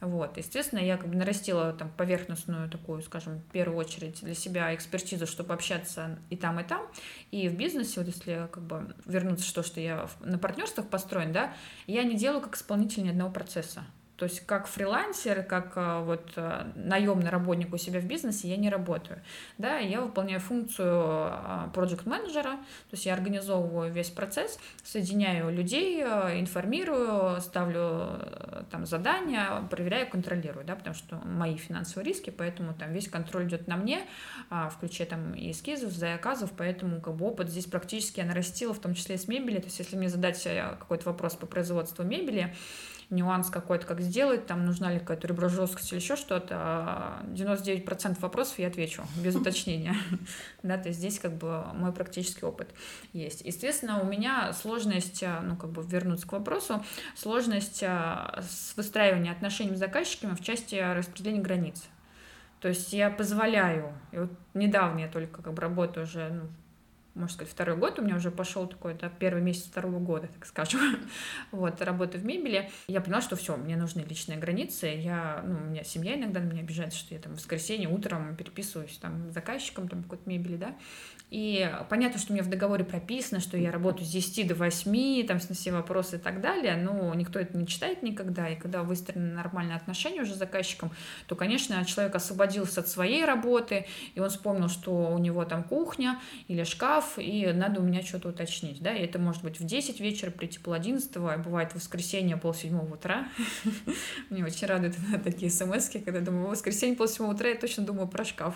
вот, 0.02 0.38
естественно, 0.38 0.80
я 0.80 0.97
как 0.97 1.10
бы 1.10 1.15
нарастила 1.15 1.73
там 1.73 1.89
поверхностную 1.89 2.69
такую, 2.69 3.02
скажем, 3.02 3.39
в 3.39 3.52
первую 3.52 3.78
очередь 3.78 4.19
для 4.21 4.36
себя 4.36 4.73
экспертизу, 4.76 5.28
чтобы 5.28 5.54
общаться 5.54 6.19
и 6.30 6.36
там, 6.36 6.60
и 6.60 6.63
там, 6.63 6.82
и 7.32 7.49
в 7.49 7.56
бизнесе, 7.56 7.99
вот 7.99 8.08
если 8.08 8.47
как 8.52 8.63
бы 8.63 8.95
вернуться 9.06 9.45
что, 9.45 9.63
что 9.63 9.80
я 9.80 10.08
на 10.21 10.38
партнерствах 10.38 10.88
построен, 10.88 11.32
да, 11.32 11.54
я 11.88 12.04
не 12.04 12.15
делаю 12.15 12.41
как 12.41 12.56
исполнитель 12.56 13.04
ни 13.04 13.10
одного 13.10 13.32
процесса, 13.32 13.86
то 14.15 14.26
есть 14.26 14.45
как 14.45 14.67
фрилансер, 14.67 15.43
как 15.43 15.73
э, 15.76 16.04
вот 16.04 16.34
э, 16.36 16.71
наемный 16.76 17.30
работник 17.30 17.73
у 17.73 17.78
себя 17.78 17.99
в 17.99 18.06
бизнесе 18.06 18.47
я 18.47 18.58
не 18.58 18.69
работаю. 18.69 19.21
Да, 19.58 19.80
я 19.80 20.02
выполняю 20.02 20.39
функцию 20.39 21.32
э, 21.32 21.69
проект 21.73 22.06
менеджера 22.06 22.52
то 22.54 22.93
есть 22.93 23.06
я 23.06 23.13
организовываю 23.13 23.91
весь 23.91 24.10
процесс, 24.10 24.60
соединяю 24.84 25.52
людей, 25.52 26.02
информирую, 26.02 27.41
ставлю 27.41 28.19
там 28.71 28.86
задания, 28.86 29.62
проверяю, 29.69 30.10
контролирую, 30.10 30.65
да, 30.65 30.76
потому 30.76 30.95
что 30.95 31.15
мои 31.26 31.58
финансовые 31.58 32.08
риски, 32.08 32.30
поэтому 32.30 32.73
там 32.73 32.93
весь 32.93 33.10
контроль 33.10 33.47
идет 33.47 33.67
на 33.67 33.76
мне, 33.76 34.06
а, 34.49 34.69
включая 34.69 35.08
там 35.08 35.34
и 35.34 35.52
эскизов, 35.52 35.91
заказов, 35.91 36.52
поэтому 36.56 37.02
как 37.02 37.15
бы 37.15 37.26
опыт 37.26 37.49
здесь 37.49 37.65
практически 37.65 38.19
я 38.19 38.26
нарастила, 38.26 38.73
в 38.73 38.80
том 38.80 38.93
числе 38.93 39.15
и 39.15 39.17
с 39.17 39.28
мебели, 39.28 39.58
то 39.58 39.65
есть 39.65 39.80
если 39.80 39.97
мне 39.97 40.10
задать 40.10 40.41
какой-то 40.43 41.10
вопрос 41.10 41.36
по 41.36 41.45
производству 41.45 42.04
мебели, 42.04 42.54
нюанс 43.10 43.50
какой-то, 43.50 43.86
как 43.86 44.02
сделать, 44.02 44.46
там 44.46 44.66
нужна 44.66 44.92
ли 44.92 45.00
какая-то 45.00 45.28
ребро 45.28 45.50
жесткость 45.50 45.92
или 45.92 46.00
еще 46.00 46.16
что-то, 46.16 47.20
99% 47.28 48.20
вопросов 48.20 48.60
я 48.60 48.68
отвечу 48.68 49.04
без 49.18 49.36
уточнения. 49.36 49.96
Да, 50.63 50.78
то 50.78 50.88
есть 50.88 51.00
здесь 51.00 51.20
как 51.20 51.34
бы 51.34 51.66
мой 51.74 51.92
практический 51.92 52.46
опыт 52.46 52.70
есть. 53.12 53.42
Естественно, 53.42 54.02
у 54.02 54.06
меня 54.06 54.54
сложность, 54.54 55.22
а, 55.22 55.42
ну, 55.42 55.58
как 55.58 55.72
бы 55.72 55.84
вернуться 55.84 56.26
к 56.26 56.32
вопросу, 56.32 56.84
сложность 57.16 57.84
а, 57.84 58.42
с 58.48 58.76
выстраиванием 58.78 59.34
отношений 59.34 59.76
с 59.76 59.80
заказчиками 59.80 60.36
в 60.36 60.42
части 60.42 60.76
распределения 60.76 61.42
границ. 61.42 61.84
То 62.62 62.70
есть 62.70 62.94
я 62.94 63.10
позволяю, 63.10 63.94
и 64.13 64.20
вот 64.20 64.32
недавно 64.54 65.00
я 65.00 65.10
только 65.10 65.42
как 65.42 65.54
бы 65.54 65.62
работаю 65.62 66.06
уже 66.06 66.30
ну, 66.30 66.44
можно 67.15 67.36
сказать, 67.36 67.54
второй 67.54 67.78
год, 67.78 67.99
у 67.99 68.02
меня 68.02 68.15
уже 68.15 68.32
пошел 68.32 68.67
такой, 68.67 68.95
да, 68.95 69.10
первый 69.10 69.41
месяц 69.41 69.65
второго 69.65 69.99
года, 69.99 70.28
так 70.28 70.45
скажем, 70.45 70.82
вот, 71.52 71.82
работы 71.82 72.17
в 72.17 72.26
мебели. 72.26 72.71
Я 72.88 73.02
поняла, 73.02 73.21
что 73.21 73.36
все, 73.36 73.56
мне 73.56 73.76
нужны 73.76 74.02
личные 74.02 74.39
границы, 74.39 74.88
я, 74.88 75.43
ну, 75.45 75.56
у 75.56 75.69
меня 75.69 75.84
семья 75.84 76.15
иногда 76.15 76.39
на 76.39 76.45
меня 76.45 76.62
обижается, 76.62 76.97
что 76.97 77.13
я 77.13 77.19
там 77.19 77.34
в 77.34 77.36
воскресенье 77.38 77.88
утром 77.88 78.36
переписываюсь 78.36 78.97
там 78.97 79.30
с 79.30 79.34
заказчиком 79.34 79.88
там 79.88 80.04
какой-то 80.04 80.28
мебели, 80.28 80.58
да, 80.58 80.76
и 81.29 81.67
понятно, 81.89 82.19
что 82.19 82.31
у 82.31 82.36
меня 82.36 82.43
в 82.43 82.49
договоре 82.49 82.83
прописано, 82.83 83.39
что 83.39 83.57
я 83.57 83.71
работаю 83.71 84.05
с 84.05 84.12
10 84.12 84.47
до 84.47 84.55
8, 84.55 85.25
там 85.25 85.39
на 85.49 85.55
все 85.55 85.71
вопросы 85.71 86.17
и 86.17 86.19
так 86.19 86.41
далее, 86.41 86.75
но 86.75 87.12
никто 87.15 87.39
это 87.39 87.57
не 87.57 87.65
читает 87.65 88.03
никогда. 88.03 88.49
И 88.49 88.55
когда 88.55 88.83
выстроены 88.83 89.33
нормальные 89.33 89.75
отношения 89.75 90.21
уже 90.21 90.36
с 90.36 90.38
заказчиком, 90.38 90.91
то, 91.27 91.36
конечно, 91.36 91.83
человек 91.86 92.15
освободился 92.15 92.81
от 92.81 92.88
своей 92.88 93.25
работы, 93.25 93.88
и 94.13 94.19
он 94.19 94.29
вспомнил, 94.29 94.69
что 94.69 94.91
у 95.12 95.17
него 95.17 95.43
там 95.45 95.63
кухня 95.63 96.19
или 96.47 96.63
шкаф, 96.63 97.17
и 97.17 97.51
надо 97.51 97.81
у 97.81 97.83
меня 97.83 98.03
что-то 98.03 98.29
уточнить. 98.29 98.81
Да? 98.81 98.93
И 98.93 99.03
это 99.03 99.17
может 99.17 99.43
быть 99.43 99.59
в 99.59 99.65
10 99.65 99.99
вечера, 99.99 100.29
прийти 100.29 100.59
пол 100.59 100.73
11, 100.73 101.12
а 101.15 101.38
бывает 101.39 101.71
в 101.71 101.75
воскресенье 101.75 102.38
пол 102.38 102.53
седьмого 102.53 102.93
утра. 102.93 103.27
Мне 104.29 104.45
очень 104.45 104.67
радуют 104.67 104.95
такие 105.23 105.49
смс 105.49 105.89
когда 105.89 106.19
думаю, 106.19 106.47
воскресенье 106.47 106.95
пол 106.95 107.07
седьмого 107.07 107.33
утра 107.33 107.49
я 107.49 107.55
точно 107.55 107.86
думаю 107.86 108.07
про 108.07 108.23
шкаф. 108.23 108.55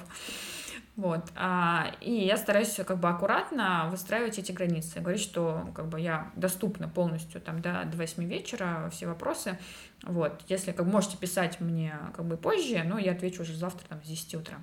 Вот. 0.98 1.32
А, 1.36 1.92
и 2.02 2.12
я 2.12 2.38
стараюсь 2.38 2.74
как 2.76 3.00
бы 3.00 3.08
аккуратно 3.08 3.88
выстраивать 3.92 4.40
эти 4.40 4.52
границы. 4.52 5.00
Говорить, 5.00 5.22
что 5.22 5.70
как 5.76 5.88
бы 5.88 6.02
я 6.02 6.32
доступна 6.36 6.90
полностью 6.90 7.40
там, 7.40 7.62
да, 7.62 7.84
до 7.84 7.98
8 7.98 8.24
вечера, 8.26 8.90
все 8.92 9.06
вопросы. 9.06 9.60
Вот. 10.02 10.42
Если 10.48 10.72
как 10.72 10.88
бы, 10.88 10.92
можете 10.92 11.18
писать 11.18 11.62
мне 11.62 11.94
как 12.16 12.26
бы 12.26 12.36
позже, 12.36 12.84
но 12.84 12.98
я 12.98 13.12
отвечу 13.12 13.44
уже 13.44 13.56
завтра 13.56 13.88
там, 13.88 14.04
с 14.04 14.08
10 14.08 14.36
утра. 14.36 14.58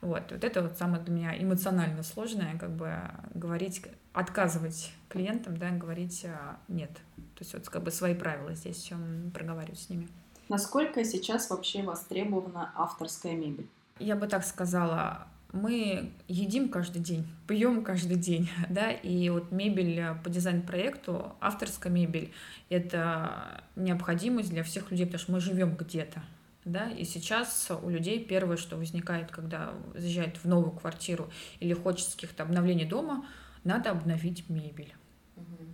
Вот. 0.00 0.30
вот 0.30 0.44
это 0.44 0.62
вот 0.62 0.78
самое 0.78 1.02
для 1.02 1.12
меня 1.12 1.42
эмоционально 1.42 2.04
сложное, 2.04 2.56
как 2.56 2.70
бы 2.70 2.92
говорить 3.34 3.82
отказывать 4.12 4.92
клиентам, 5.08 5.56
да, 5.56 5.70
говорить 5.70 6.24
а, 6.24 6.56
нет. 6.68 6.92
То 7.16 7.40
есть 7.40 7.52
вот 7.52 7.68
как 7.68 7.82
бы 7.82 7.90
свои 7.90 8.14
правила 8.14 8.54
здесь 8.54 8.92
проговаривать 9.32 9.80
с 9.80 9.88
ними. 9.88 10.08
Насколько 10.48 11.04
сейчас 11.04 11.50
вообще 11.50 11.82
востребована 11.82 12.70
авторская 12.76 13.32
мебель? 13.32 13.68
Я 13.98 14.14
бы 14.14 14.28
так 14.28 14.44
сказала, 14.44 15.26
мы 15.54 16.12
едим 16.26 16.68
каждый 16.68 17.00
день, 17.00 17.26
пьем 17.46 17.84
каждый 17.84 18.16
день, 18.16 18.50
да, 18.68 18.90
и 18.90 19.30
вот 19.30 19.52
мебель 19.52 20.02
по 20.22 20.28
дизайн-проекту, 20.28 21.36
авторская 21.40 21.92
мебель, 21.92 22.32
это 22.68 23.62
необходимость 23.76 24.50
для 24.50 24.64
всех 24.64 24.90
людей, 24.90 25.06
потому 25.06 25.22
что 25.22 25.32
мы 25.32 25.40
живем 25.40 25.76
где-то, 25.76 26.22
да, 26.64 26.90
и 26.90 27.04
сейчас 27.04 27.70
у 27.82 27.88
людей 27.88 28.24
первое, 28.24 28.56
что 28.56 28.76
возникает, 28.76 29.30
когда 29.30 29.72
заезжают 29.94 30.36
в 30.38 30.44
новую 30.46 30.72
квартиру 30.72 31.30
или 31.60 31.72
хочется 31.72 32.16
каких-то 32.16 32.42
обновлений 32.42 32.84
дома, 32.84 33.24
надо 33.62 33.90
обновить 33.90 34.48
мебель. 34.50 34.92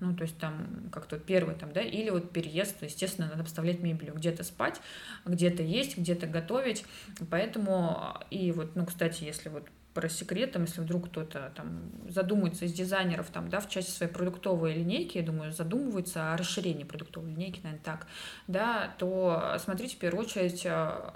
Ну, 0.01 0.17
то 0.17 0.23
есть 0.23 0.39
там 0.39 0.89
как-то 0.91 1.19
первый 1.19 1.55
там, 1.55 1.73
да, 1.73 1.83
или 1.83 2.09
вот 2.09 2.33
переезд, 2.33 2.83
естественно, 2.83 3.29
надо 3.29 3.43
обставлять 3.43 3.81
мебель, 3.81 4.11
где-то 4.11 4.45
спать, 4.45 4.81
где-то 5.27 5.63
есть, 5.63 5.99
где-то 5.99 6.27
готовить, 6.27 6.87
поэтому 7.31 8.17
и 8.31 8.51
вот, 8.53 8.77
ну, 8.77 8.87
кстати, 8.87 9.25
если 9.25 9.51
вот 9.51 9.69
про 9.93 10.09
секрет, 10.09 10.53
там, 10.53 10.63
если 10.63 10.81
вдруг 10.81 11.09
кто-то 11.09 11.53
там 11.55 11.91
задумается 12.09 12.65
из 12.65 12.73
дизайнеров 12.73 13.29
там, 13.31 13.49
да, 13.49 13.61
в 13.61 13.69
части 13.69 13.91
своей 13.91 14.13
продуктовой 14.13 14.75
линейки, 14.75 15.19
я 15.19 15.25
думаю, 15.25 15.53
задумывается 15.53 16.33
о 16.33 16.37
расширении 16.37 16.85
продуктовой 16.85 17.31
линейки, 17.31 17.61
наверное, 17.63 17.85
так, 17.85 18.07
да, 18.47 18.95
то 18.99 19.57
смотрите 19.59 19.97
в 19.97 19.99
первую 19.99 20.25
очередь 20.25 20.63
э, 20.65 21.11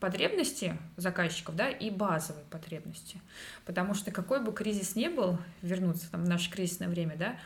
потребности 0.00 0.76
заказчиков, 0.96 1.56
да, 1.56 1.68
и 1.68 1.90
базовые 1.90 2.44
потребности. 2.50 3.20
Потому 3.64 3.94
что 3.94 4.10
какой 4.10 4.42
бы 4.42 4.52
кризис 4.52 4.96
ни 4.96 5.08
был, 5.08 5.38
вернуться 5.62 6.10
там 6.10 6.24
в 6.24 6.28
наше 6.28 6.50
кризисное 6.50 6.88
время, 6.88 7.16
да, 7.16 7.36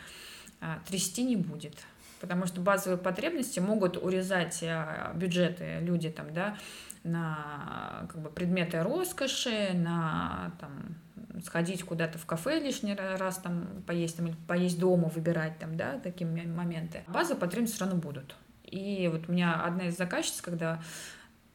а, 0.60 0.80
трясти 0.86 1.22
не 1.24 1.36
будет. 1.36 1.74
Потому 2.20 2.46
что 2.46 2.60
базовые 2.60 2.98
потребности 2.98 3.58
могут 3.58 3.96
урезать 3.96 4.62
а, 4.62 5.12
бюджеты 5.14 5.78
люди 5.80 6.10
там, 6.10 6.32
да, 6.32 6.56
на 7.04 8.06
как 8.08 8.20
бы, 8.22 8.30
предметы 8.30 8.80
роскоши, 8.82 9.72
на 9.74 10.52
там, 10.60 10.94
сходить 11.44 11.82
куда-то 11.82 12.18
в 12.18 12.26
кафе 12.26 12.60
лишний 12.60 12.94
раз 12.94 13.38
там 13.38 13.82
поесть 13.86 14.16
там, 14.16 14.26
или 14.28 14.36
поесть 14.46 14.78
дома, 14.78 15.08
выбирать 15.08 15.58
там, 15.58 15.76
да, 15.76 15.98
такие 15.98 16.26
моменты. 16.28 17.02
Базовые 17.08 17.40
потребности 17.40 17.76
все 17.76 17.84
равно 17.84 18.00
будут. 18.00 18.36
И 18.64 19.08
вот 19.12 19.28
у 19.28 19.32
меня 19.32 19.62
одна 19.64 19.88
из 19.88 19.96
заказчиц, 19.96 20.40
когда 20.40 20.80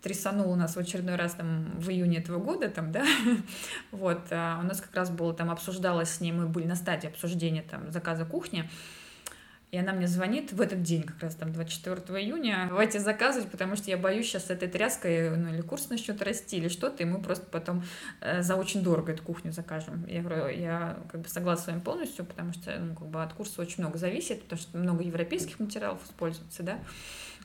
трясанул 0.08 0.50
у 0.50 0.56
нас 0.56 0.78
в 0.78 0.80
очередной 0.80 1.16
раз 1.16 1.34
там 1.34 1.70
в 1.78 1.90
июне 1.90 2.20
этого 2.20 2.40
года, 2.40 2.70
там, 2.70 2.94
да, 2.94 3.06
вот, 3.92 4.28
а 4.32 4.60
у 4.62 4.66
нас 4.66 4.80
как 4.80 4.96
раз 4.96 5.10
было 5.10 5.34
там 5.34 5.52
обсуждалось 5.52 6.10
с 6.10 6.22
ней, 6.22 6.32
мы 6.32 6.48
были 6.48 6.66
на 6.66 6.76
стадии 6.76 7.08
обсуждения 7.08 7.62
там 7.62 7.92
заказа 7.92 8.24
кухни, 8.24 8.70
и 9.72 9.78
она 9.78 9.92
мне 9.92 10.08
звонит 10.08 10.54
в 10.54 10.62
этот 10.62 10.82
день, 10.82 11.04
как 11.04 11.20
раз 11.20 11.36
там 11.36 11.52
24 11.52 11.98
июня, 12.24 12.68
давайте 12.70 13.02
заказывать, 13.02 13.52
потому 13.52 13.76
что 13.76 13.92
я 13.92 13.98
боюсь 13.98 14.28
сейчас 14.28 14.50
этой 14.50 14.70
тряской, 14.70 15.36
ну 15.36 15.54
или 15.54 15.60
курс 15.60 15.90
начнет 15.90 16.22
расти, 16.22 16.56
или 16.56 16.70
что-то, 16.70 17.04
и 17.04 17.06
мы 17.06 17.22
просто 17.22 17.46
потом 17.48 17.84
э, 18.22 18.42
за 18.44 18.56
очень 18.56 18.82
дорого 18.82 19.12
эту 19.12 19.24
кухню 19.24 19.52
закажем. 19.52 20.06
Я 20.08 20.22
говорю, 20.22 20.48
я 20.48 20.98
как 21.12 21.20
бы 21.20 21.28
согласна 21.28 21.64
с 21.66 21.68
вами 21.68 21.82
полностью, 21.82 22.24
потому 22.24 22.54
что 22.54 22.80
ну, 22.80 22.96
как 22.96 23.08
бы 23.10 23.22
от 23.22 23.34
курса 23.34 23.62
очень 23.62 23.84
много 23.84 23.98
зависит, 23.98 24.44
потому 24.44 24.62
что 24.62 24.78
много 24.78 25.04
европейских 25.04 25.60
материалов 25.60 26.02
используется, 26.06 26.64
да. 26.64 26.80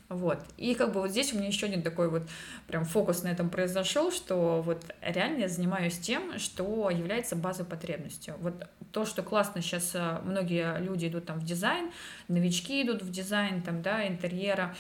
Вот. 0.09 0.39
И 0.59 0.75
как 0.75 0.93
бы 0.93 1.01
вот 1.01 1.11
здесь 1.11 1.33
у 1.33 1.37
меня 1.37 1.49
еще 1.49 1.67
один 1.67 1.83
такой 1.83 2.11
вот 2.11 2.29
прям 2.67 2.85
фокус 2.85 3.23
на 3.23 3.29
этом 3.29 3.49
произошел, 3.49 4.13
что 4.13 4.61
вот 4.63 4.85
реально 5.01 5.41
я 5.41 5.49
занимаюсь 5.49 5.99
тем, 5.99 6.39
что 6.39 6.91
является 6.91 7.35
базовой 7.35 7.71
потребностью. 7.71 8.35
Вот 8.41 8.55
то, 8.93 9.07
что 9.07 9.23
классно 9.23 9.63
сейчас 9.63 9.93
э, 9.95 10.21
многие 10.25 10.79
люди 10.81 11.07
идут 11.07 11.27
там 11.27 11.39
в 11.39 11.45
дизайн, 11.45 11.91
новички 12.29 12.83
идут 12.83 13.03
в 13.03 13.11
дизайн 13.11 13.63
там, 13.63 13.81
да, 13.81 14.07
интерьера, 14.07 14.75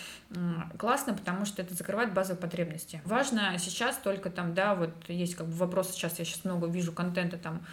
классно, 0.78 1.14
потому 1.14 1.46
что 1.46 1.62
это 1.62 1.74
закрывает 1.74 2.12
базовые 2.12 2.40
потребности. 2.40 3.00
Важно 3.04 3.56
сейчас 3.58 3.96
только 3.96 4.28
там, 4.30 4.54
да, 4.54 4.74
вот 4.74 4.90
есть 5.08 5.34
как 5.34 5.46
бы 5.46 5.54
вопрос 5.54 5.92
сейчас, 5.92 6.18
я 6.18 6.24
сейчас 6.24 6.44
много 6.44 6.66
вижу 6.66 6.92
контента 6.92 7.38
там, 7.38 7.64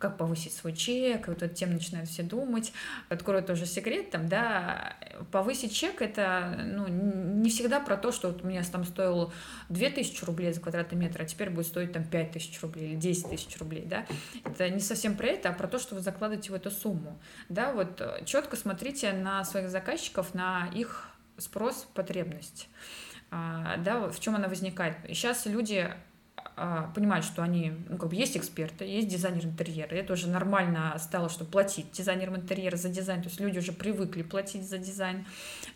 как 0.00 0.16
повысить 0.16 0.54
свой 0.54 0.72
чек, 0.72 1.28
вот 1.28 1.42
эту 1.42 1.54
тему 1.54 1.74
начинают 1.74 2.08
все 2.08 2.22
думать. 2.22 2.72
Открою 3.10 3.44
тоже 3.44 3.66
секрет, 3.66 4.10
там, 4.10 4.28
да, 4.28 4.96
повысить 5.30 5.74
чек 5.74 6.00
это 6.00 6.58
ну, 6.58 6.88
не 6.88 7.50
всегда 7.50 7.80
про 7.80 7.98
то, 7.98 8.10
что 8.10 8.28
вот 8.28 8.42
у 8.42 8.46
меня 8.46 8.64
там 8.64 8.84
стоило 8.84 9.30
2000 9.68 10.24
рублей 10.24 10.52
за 10.54 10.60
квадратный 10.60 10.98
метр, 10.98 11.20
а 11.20 11.24
теперь 11.26 11.50
будет 11.50 11.66
стоить 11.66 11.92
там 11.92 12.04
5000 12.04 12.62
рублей 12.62 12.92
или 12.92 12.96
10 12.96 13.28
тысяч 13.28 13.58
рублей, 13.58 13.84
да. 13.84 14.06
Это 14.44 14.70
не 14.70 14.80
совсем 14.80 15.16
про 15.16 15.26
это, 15.26 15.50
а 15.50 15.52
про 15.52 15.68
то, 15.68 15.78
что 15.78 15.94
вы 15.94 16.00
закладываете 16.00 16.50
в 16.50 16.54
эту 16.54 16.70
сумму, 16.70 17.20
да, 17.50 17.72
вот 17.72 18.02
четко 18.24 18.56
смотрите 18.56 19.12
на 19.12 19.44
своих 19.44 19.68
заказчиков, 19.68 20.32
на 20.32 20.70
их 20.74 21.10
спрос, 21.36 21.86
потребность, 21.92 22.68
а, 23.30 23.76
да, 23.76 24.08
в 24.08 24.18
чем 24.18 24.34
она 24.34 24.48
возникает. 24.48 24.96
Сейчас 25.08 25.44
люди 25.44 25.92
а, 26.62 26.92
понимать, 26.94 27.24
что 27.24 27.42
они, 27.42 27.72
ну, 27.88 27.96
как 27.96 28.10
бы 28.10 28.16
есть 28.16 28.36
эксперты, 28.36 28.84
есть 28.84 29.08
дизайнер 29.08 29.46
интерьера. 29.46 29.94
Это 29.94 30.12
уже 30.12 30.28
нормально 30.28 30.94
стало, 30.98 31.30
что 31.30 31.46
платить 31.46 31.90
дизайнерам 31.92 32.36
интерьера 32.36 32.76
за 32.76 32.90
дизайн. 32.90 33.22
То 33.22 33.30
есть 33.30 33.40
люди 33.40 33.58
уже 33.58 33.72
привыкли 33.72 34.20
платить 34.20 34.68
за 34.68 34.76
дизайн, 34.76 35.24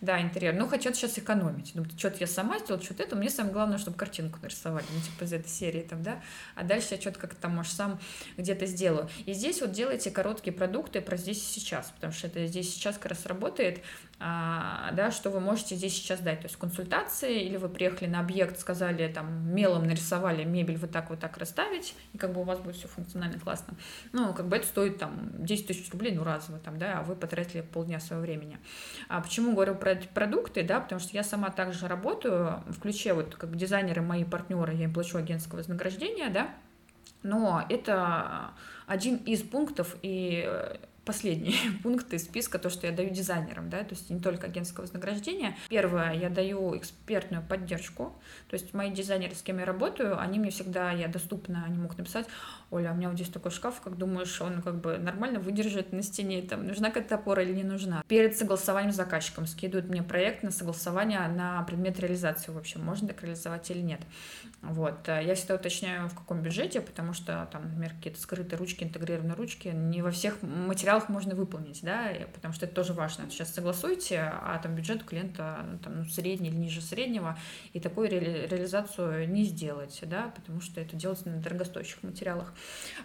да, 0.03 0.21
интерьер. 0.21 0.53
Но 0.53 0.69
хотят 0.69 0.95
сейчас 0.95 1.19
экономить. 1.19 1.73
Думают, 1.73 1.99
что-то 1.99 2.19
я 2.21 2.27
сама 2.27 2.59
сделала, 2.59 2.85
что-то 2.85 3.03
это. 3.03 3.17
Мне 3.17 3.31
самое 3.31 3.55
главное, 3.55 3.79
чтобы 3.79 3.97
картинку 3.97 4.39
нарисовали, 4.43 4.85
ну, 4.95 5.01
типа 5.01 5.25
из 5.25 5.33
этой 5.33 5.49
серии 5.49 5.81
там, 5.81 6.03
да. 6.03 6.21
А 6.55 6.65
дальше 6.65 6.89
я 6.91 7.01
что-то 7.01 7.19
как-то 7.19 7.41
там, 7.41 7.53
может, 7.53 7.73
сам 7.73 7.99
где-то 8.37 8.67
сделаю. 8.67 9.09
И 9.25 9.33
здесь 9.33 9.63
вот 9.63 9.73
делайте 9.73 10.11
короткие 10.11 10.53
продукты 10.53 11.01
про 11.01 11.17
здесь 11.17 11.39
и 11.39 11.61
сейчас, 11.61 11.93
потому 11.95 12.13
что 12.13 12.27
это 12.27 12.47
здесь 12.47 12.71
сейчас 12.71 12.97
как 12.97 13.13
раз 13.13 13.25
работает, 13.25 13.81
да, 14.19 15.11
что 15.11 15.31
вы 15.31 15.41
можете 15.41 15.75
здесь 15.75 15.95
сейчас 15.95 16.21
дать. 16.21 16.41
То 16.41 16.47
есть 16.47 16.57
консультации, 16.57 17.43
или 17.43 17.57
вы 17.57 17.69
приехали 17.69 18.09
на 18.09 18.21
объект, 18.21 18.59
сказали, 18.59 19.13
там, 19.13 19.53
мелом 19.55 19.87
нарисовали 19.87 20.45
мебель 20.45 20.79
вот 20.79 20.93
так 20.93 21.11
вот 21.11 21.19
так 21.19 21.37
расставить, 21.37 21.95
и 22.13 22.19
как 22.19 22.33
бы 22.33 22.41
у 22.41 22.45
вас 22.45 22.61
будет 22.61 22.77
все 22.77 22.89
функционально 22.89 23.39
классно. 23.41 23.75
Ну, 24.13 24.33
как 24.33 24.47
бы 24.47 24.57
это 24.57 24.67
стоит 24.67 24.99
там 24.99 25.31
10 25.45 25.67
тысяч 25.67 25.91
рублей, 25.93 26.15
ну, 26.15 26.23
разово 26.23 26.59
там, 26.59 26.79
да, 26.79 27.01
а 27.01 27.03
вы 27.03 27.17
потратили 27.17 27.63
полдня 27.63 27.99
своего 27.99 28.23
времени. 28.23 28.59
А 29.09 29.21
почему 29.21 29.53
говорю 29.53 29.75
про 29.75 29.93
эти 29.93 30.07
продукты, 30.07 30.63
да, 30.63 30.81
потому 30.81 31.01
что 31.01 31.15
я 31.15 31.25
сама 31.25 31.51
также 31.51 31.89
работаю 31.89 32.63
в 32.69 32.81
ключе, 32.81 33.15
вот 33.15 33.35
как 33.35 33.57
дизайнеры, 33.57 34.01
мои 34.01 34.25
партнеры, 34.25 34.75
я 34.75 34.85
им 34.85 34.95
плачу 34.95 35.19
агентское 35.19 35.59
вознаграждение, 35.59 36.29
да, 36.29 36.55
но 37.23 37.65
это 37.69 38.51
один 38.87 39.17
из 39.17 39.43
пунктов, 39.43 39.97
и 40.03 40.49
последний 41.05 41.57
пункт 41.83 42.13
из 42.13 42.25
списка, 42.25 42.59
то, 42.59 42.71
что 42.71 42.87
я 42.87 42.93
даю 42.93 43.11
дизайнерам, 43.11 43.71
да, 43.71 43.81
то 43.81 43.95
есть 43.95 44.11
не 44.11 44.21
только 44.21 44.47
агентское 44.47 44.85
вознаграждение. 44.85 45.57
Первое, 45.69 46.13
я 46.15 46.29
даю 46.29 46.77
экспертную 46.77 47.43
поддержку, 47.43 48.15
то 48.49 48.55
есть 48.55 48.75
мои 48.75 48.91
дизайнеры, 48.91 49.35
с 49.35 49.43
кем 49.43 49.59
я 49.59 49.65
работаю, 49.65 50.19
они 50.19 50.39
мне 50.39 50.51
всегда, 50.51 50.91
я 50.93 51.09
доступна, 51.09 51.65
они 51.67 51.79
могут 51.79 51.99
написать, 51.99 52.27
Оля, 52.71 52.93
у 52.93 52.95
меня 52.95 53.09
вот 53.09 53.17
здесь 53.17 53.29
такой 53.29 53.51
шкаф, 53.51 53.81
как 53.81 53.97
думаешь, 53.97 54.41
он 54.41 54.63
как 54.63 54.81
бы 54.81 54.99
нормально 54.99 55.39
выдержит 55.39 55.93
на 55.93 56.03
стене, 56.03 56.43
там, 56.43 56.67
нужна 56.67 56.89
какая-то 56.89 57.17
опора 57.17 57.43
или 57.43 57.53
не 57.53 57.63
нужна. 57.63 58.03
Перед 58.09 58.37
согласованием 58.37 58.93
с 58.93 58.97
заказчиком 58.97 59.47
скидывают 59.47 59.89
мне 59.89 60.03
проект 60.03 60.43
на 60.43 60.51
согласование 60.51 61.27
на 61.29 61.63
предмет 61.63 62.01
реализации, 62.01 62.51
в 62.51 62.59
общем, 62.59 62.83
можно 62.85 63.09
так 63.09 63.23
реализовать 63.23 63.71
или 63.71 63.81
нет. 63.81 64.01
Вот. 64.63 65.07
Я 65.07 65.35
всегда 65.35 65.57
уточняю, 65.57 66.09
в 66.09 66.15
каком 66.15 66.43
бюджете, 66.43 66.81
потому 66.81 67.13
что 67.13 67.49
там, 67.53 67.65
например, 67.65 67.91
какие-то 67.91 68.21
скрытые 68.21 68.59
ручки, 68.59 68.85
интегрированные 68.85 69.35
ручки, 69.35 69.69
не 69.69 70.03
во 70.03 70.11
всех 70.11 70.43
материалах 70.43 70.94
материалах 70.95 71.09
можно 71.09 71.35
выполнить, 71.35 71.81
да, 71.83 72.11
потому 72.33 72.55
что 72.55 72.67
это 72.67 72.75
тоже 72.75 72.93
важно. 72.93 73.29
Сейчас 73.31 73.53
согласуйте, 73.53 74.21
а 74.21 74.59
там 74.63 74.75
бюджет 74.75 75.03
у 75.03 75.05
клиента 75.05 75.65
там, 75.83 75.99
ну, 75.99 76.05
средний 76.05 76.49
или 76.49 76.57
ниже 76.57 76.81
среднего, 76.81 77.39
и 77.73 77.81
такую 77.81 78.09
ре- 78.09 78.47
реализацию 78.47 79.29
не 79.29 79.45
сделать, 79.45 79.99
да, 80.03 80.33
потому 80.35 80.61
что 80.61 80.81
это 80.81 80.97
делается 80.97 81.29
на 81.29 81.41
дорогостоящих 81.41 82.03
материалах. 82.03 82.53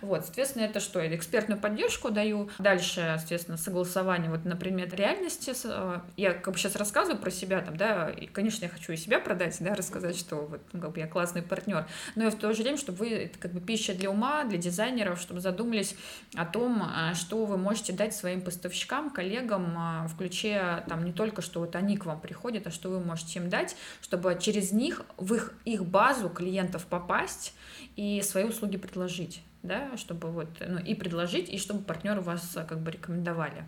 Вот, 0.02 0.26
соответственно, 0.26 0.64
это 0.64 0.80
что? 0.80 1.02
Я 1.02 1.16
экспертную 1.16 1.60
поддержку 1.60 2.12
даю. 2.12 2.50
Дальше, 2.60 3.16
соответственно, 3.18 3.58
согласование 3.58 4.30
вот 4.30 4.46
например, 4.46 4.94
реальности. 4.94 5.54
Э, 5.66 6.02
я 6.18 6.34
как 6.34 6.54
бы 6.54 6.60
сейчас 6.60 6.76
рассказываю 6.76 7.20
про 7.20 7.32
себя, 7.32 7.62
там, 7.62 7.78
да, 7.78 8.10
и, 8.10 8.28
конечно, 8.28 8.66
я 8.66 8.70
хочу 8.70 8.94
и 8.94 8.98
себя 8.98 9.20
продать, 9.20 9.58
да, 9.60 9.74
рассказать, 9.74 10.18
что 10.18 10.36
вот, 10.36 10.62
ну, 10.74 10.82
как 10.82 10.92
бы 10.92 11.00
я 11.00 11.08
классный 11.08 11.42
партнер, 11.42 11.88
но 12.16 12.28
и 12.28 12.30
в 12.30 12.36
то 12.36 12.54
же 12.54 12.64
время, 12.64 12.78
чтобы 12.78 13.00
вы, 13.00 13.10
это 13.10 13.40
как 13.40 13.52
бы 13.52 13.60
пища 13.60 13.94
для 13.94 14.10
ума, 14.10 14.44
для 14.44 14.58
дизайнеров, 14.58 15.20
чтобы 15.20 15.40
задумались 15.40 15.96
о 16.36 16.46
том, 16.46 16.84
а, 16.84 17.14
что 17.16 17.46
вы 17.46 17.58
можете 17.58 17.79
можете 17.80 17.94
дать 17.94 18.14
своим 18.14 18.42
поставщикам, 18.42 19.10
коллегам 19.10 19.74
а, 19.78 20.08
в 20.10 20.18
ключе 20.18 20.84
там 20.90 21.06
не 21.06 21.14
только, 21.14 21.42
что 21.42 21.62
вот 21.62 21.78
они 21.78 21.96
к 21.96 22.06
вам 22.06 22.20
приходят, 22.20 22.68
а 22.68 22.72
что 22.72 22.90
вы 22.90 23.00
можете 23.00 23.40
им 23.40 23.50
дать, 23.50 23.78
чтобы 24.02 24.38
через 24.38 24.74
них 24.74 25.06
в 25.16 25.34
их, 25.34 25.54
их 25.64 25.86
базу 25.86 26.30
клиентов 26.30 26.86
попасть 26.88 27.54
и 27.96 28.22
свои 28.22 28.44
услуги 28.44 28.76
предложить, 28.76 29.42
да, 29.64 29.96
чтобы 29.96 30.30
вот, 30.30 30.50
ну, 30.60 30.80
и 30.80 30.94
предложить, 30.94 31.48
и 31.48 31.58
чтобы 31.58 31.82
партнеры 31.82 32.20
вас 32.20 32.52
а, 32.58 32.66
как 32.66 32.80
бы 32.80 32.92
рекомендовали 32.92 33.64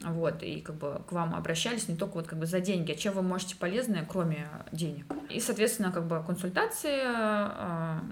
вот, 0.00 0.42
и 0.42 0.62
как 0.62 0.76
бы 0.76 1.02
к 1.06 1.12
вам 1.12 1.34
обращались 1.34 1.86
не 1.86 1.96
только 1.96 2.14
вот 2.14 2.26
как 2.26 2.38
бы 2.38 2.46
за 2.46 2.60
деньги, 2.60 2.92
а 2.92 2.94
чем 2.94 3.12
вы 3.12 3.22
можете 3.22 3.56
полезное, 3.56 4.06
кроме 4.08 4.48
денег. 4.72 5.04
И, 5.28 5.38
соответственно, 5.38 5.92
как 5.92 6.06
бы 6.06 6.22
консультации, 6.24 7.00
а, 7.04 8.02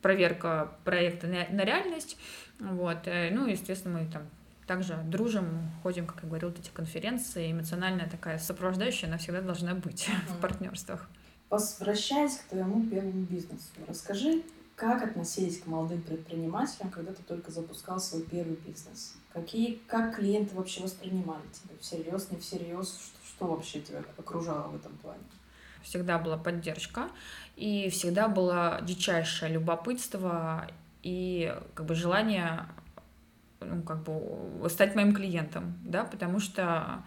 проверка 0.00 0.72
проекта 0.84 1.26
на 1.26 1.64
реальность, 1.64 2.16
вот, 2.62 3.06
э, 3.06 3.30
ну, 3.32 3.46
естественно, 3.46 3.98
мы 3.98 4.06
там 4.06 4.22
также 4.66 4.96
дружим, 5.04 5.70
ходим, 5.82 6.06
как 6.06 6.22
я 6.22 6.28
говорила, 6.28 6.50
эти 6.50 6.70
конференции, 6.70 7.52
эмоциональная 7.52 8.08
такая 8.08 8.38
сопровождающая, 8.38 9.08
она 9.08 9.18
всегда 9.18 9.40
должна 9.40 9.74
быть 9.74 10.08
mm-hmm. 10.08 10.32
в 10.36 10.40
партнерствах. 10.40 11.08
Возвращаясь 11.50 12.38
к 12.38 12.44
твоему 12.44 12.88
первому 12.88 13.24
бизнесу, 13.24 13.68
расскажи, 13.86 14.42
как 14.74 15.02
относились 15.02 15.60
к 15.60 15.66
молодым 15.66 16.02
предпринимателям, 16.02 16.90
когда 16.90 17.12
ты 17.12 17.22
только 17.22 17.50
запускал 17.50 18.00
свой 18.00 18.22
первый 18.22 18.56
бизнес? 18.56 19.14
Какие, 19.32 19.74
как 19.86 20.16
клиенты 20.16 20.54
вообще 20.54 20.82
воспринимали 20.82 21.42
тебя? 21.52 21.74
Всерьез, 21.80 22.30
не 22.30 22.38
всерьез? 22.38 22.88
Что, 22.96 23.28
что 23.28 23.46
вообще 23.46 23.80
тебя 23.80 24.02
окружало 24.16 24.68
в 24.68 24.76
этом 24.76 24.96
плане? 24.98 25.22
Всегда 25.82 26.18
была 26.18 26.36
поддержка, 26.36 27.10
и 27.56 27.90
всегда 27.90 28.28
было 28.28 28.80
дичайшее 28.82 29.52
любопытство 29.52 30.70
и 31.02 31.54
как 31.74 31.86
бы 31.86 31.94
желание 31.94 32.66
ну, 33.64 33.82
как 33.82 34.02
бы 34.02 34.68
стать 34.68 34.94
моим 34.94 35.14
клиентом, 35.14 35.78
да, 35.84 36.04
потому 36.04 36.40
что, 36.40 37.02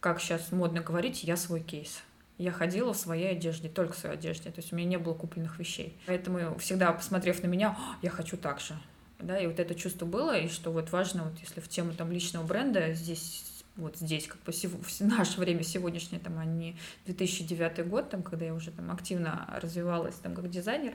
как 0.00 0.20
сейчас 0.20 0.52
модно 0.52 0.80
говорить, 0.80 1.24
я 1.24 1.36
свой 1.36 1.60
кейс. 1.60 2.02
Я 2.38 2.50
ходила 2.50 2.92
в 2.92 2.96
своей 2.96 3.30
одежде, 3.32 3.68
только 3.68 3.92
в 3.92 3.98
своей 3.98 4.16
одежде, 4.16 4.50
то 4.50 4.60
есть 4.60 4.72
у 4.72 4.76
меня 4.76 4.88
не 4.88 4.98
было 4.98 5.14
купленных 5.14 5.58
вещей. 5.58 5.96
Поэтому 6.06 6.58
всегда, 6.58 6.92
посмотрев 6.92 7.42
на 7.42 7.46
меня, 7.46 7.76
я 8.00 8.10
хочу 8.10 8.36
так 8.36 8.60
же. 8.60 8.74
Да, 9.18 9.38
и 9.38 9.46
вот 9.46 9.60
это 9.60 9.74
чувство 9.76 10.04
было, 10.04 10.36
и 10.36 10.48
что 10.48 10.72
вот 10.72 10.90
важно, 10.90 11.24
вот 11.24 11.38
если 11.38 11.60
в 11.60 11.68
тему 11.68 11.92
там 11.92 12.10
личного 12.10 12.44
бренда, 12.44 12.92
здесь 12.92 13.44
вот 13.76 13.96
здесь, 13.96 14.26
как 14.26 14.42
бы 14.42 14.52
в 14.52 15.00
наше 15.00 15.40
время 15.40 15.62
сегодняшнее, 15.62 16.20
там, 16.20 16.38
а 16.38 16.44
не 16.44 16.76
2009 17.06 17.86
год, 17.88 18.10
там, 18.10 18.22
когда 18.22 18.44
я 18.44 18.54
уже 18.54 18.70
там 18.70 18.90
активно 18.90 19.48
развивалась 19.62 20.14
там 20.16 20.34
как 20.34 20.50
дизайнер 20.50 20.94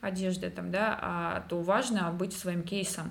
одежды, 0.00 0.50
там, 0.50 0.70
да, 0.70 0.98
а, 1.00 1.44
то 1.48 1.60
важно 1.60 2.10
быть 2.10 2.32
своим 2.32 2.62
кейсом. 2.62 3.10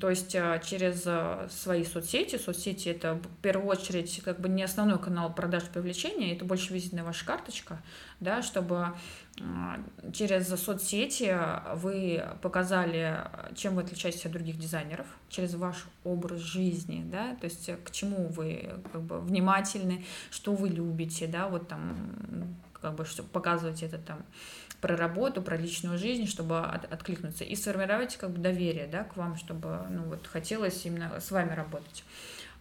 То 0.00 0.10
есть 0.10 0.34
а, 0.36 0.58
через 0.58 1.02
а, 1.06 1.48
свои 1.50 1.84
соцсети, 1.84 2.36
соцсети 2.36 2.88
это 2.88 3.14
в 3.14 3.28
первую 3.42 3.68
очередь 3.68 4.20
как 4.24 4.40
бы 4.40 4.48
не 4.48 4.62
основной 4.62 4.98
канал 4.98 5.32
продаж 5.32 5.64
привлечения, 5.64 6.34
это 6.34 6.44
больше 6.44 6.72
визитная 6.74 7.04
ваша 7.04 7.24
карточка, 7.24 7.82
да, 8.20 8.42
чтобы 8.42 8.94
через 10.14 10.48
соцсети 10.48 11.36
вы 11.74 12.24
показали, 12.40 13.20
чем 13.54 13.74
вы 13.74 13.82
отличаетесь 13.82 14.24
от 14.24 14.32
других 14.32 14.58
дизайнеров, 14.58 15.06
через 15.28 15.54
ваш 15.54 15.84
образ 16.04 16.40
жизни, 16.40 17.04
да, 17.04 17.34
то 17.34 17.44
есть 17.44 17.70
к 17.84 17.90
чему 17.90 18.28
вы 18.28 18.70
как 18.92 19.02
бы 19.02 19.20
внимательны, 19.20 20.06
что 20.30 20.54
вы 20.54 20.70
любите, 20.70 21.26
да, 21.26 21.48
вот 21.48 21.68
там 21.68 22.56
как 22.80 22.94
бы 22.94 23.04
показывать 23.32 23.82
это 23.82 23.98
там 23.98 24.24
про 24.80 24.96
работу, 24.96 25.42
про 25.42 25.56
личную 25.56 25.98
жизнь, 25.98 26.26
чтобы 26.26 26.60
от, 26.60 26.90
откликнуться. 26.92 27.44
И 27.44 27.56
сформировать 27.56 28.16
как 28.16 28.30
бы 28.30 28.38
доверие, 28.38 28.86
да, 28.86 29.04
к 29.04 29.16
вам, 29.16 29.36
чтобы 29.36 29.86
ну 29.90 30.02
вот 30.04 30.26
хотелось 30.26 30.84
именно 30.84 31.20
с 31.20 31.30
вами 31.30 31.52
работать, 31.54 32.04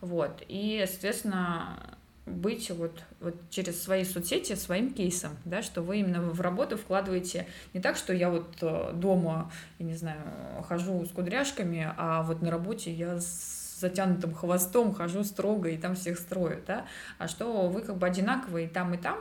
вот. 0.01 0.43
И 0.47 0.86
соответственно 0.88 1.97
быть 2.26 2.72
вот, 2.72 3.03
вот 3.20 3.36
через 3.49 3.82
свои 3.84 4.03
соцсети 4.03 4.55
своим 4.55 4.93
кейсом, 4.93 5.32
да, 5.45 5.61
что 5.61 5.82
вы 5.82 5.99
именно 5.99 6.22
в 6.22 6.41
работу 6.41 6.78
вкладываете 6.78 7.47
не 7.74 7.80
так, 7.80 7.97
что 7.97 8.13
я 8.13 8.30
вот 8.30 8.57
э, 8.61 8.93
дома, 8.93 9.51
я 9.78 9.86
не 9.86 9.95
знаю, 9.95 10.20
хожу 10.68 11.05
с 11.05 11.09
кудряшками, 11.09 11.93
а 11.97 12.24
вот 12.24 12.41
на 12.41 12.49
работе 12.49 12.91
я 12.91 13.20
с 13.20 13.66
затянутым 13.80 14.34
хвостом 14.34 14.93
хожу 14.93 15.24
строго 15.24 15.70
и 15.70 15.78
там 15.78 15.95
всех 15.95 16.18
строю, 16.18 16.63
да, 16.66 16.86
а 17.18 17.28
что 17.28 17.68
вы 17.68 17.82
как 17.82 17.97
бы 17.97 18.07
одинаковые 18.07 18.68
и 18.68 18.70
там, 18.70 18.93
и 18.93 18.97
там, 18.97 19.18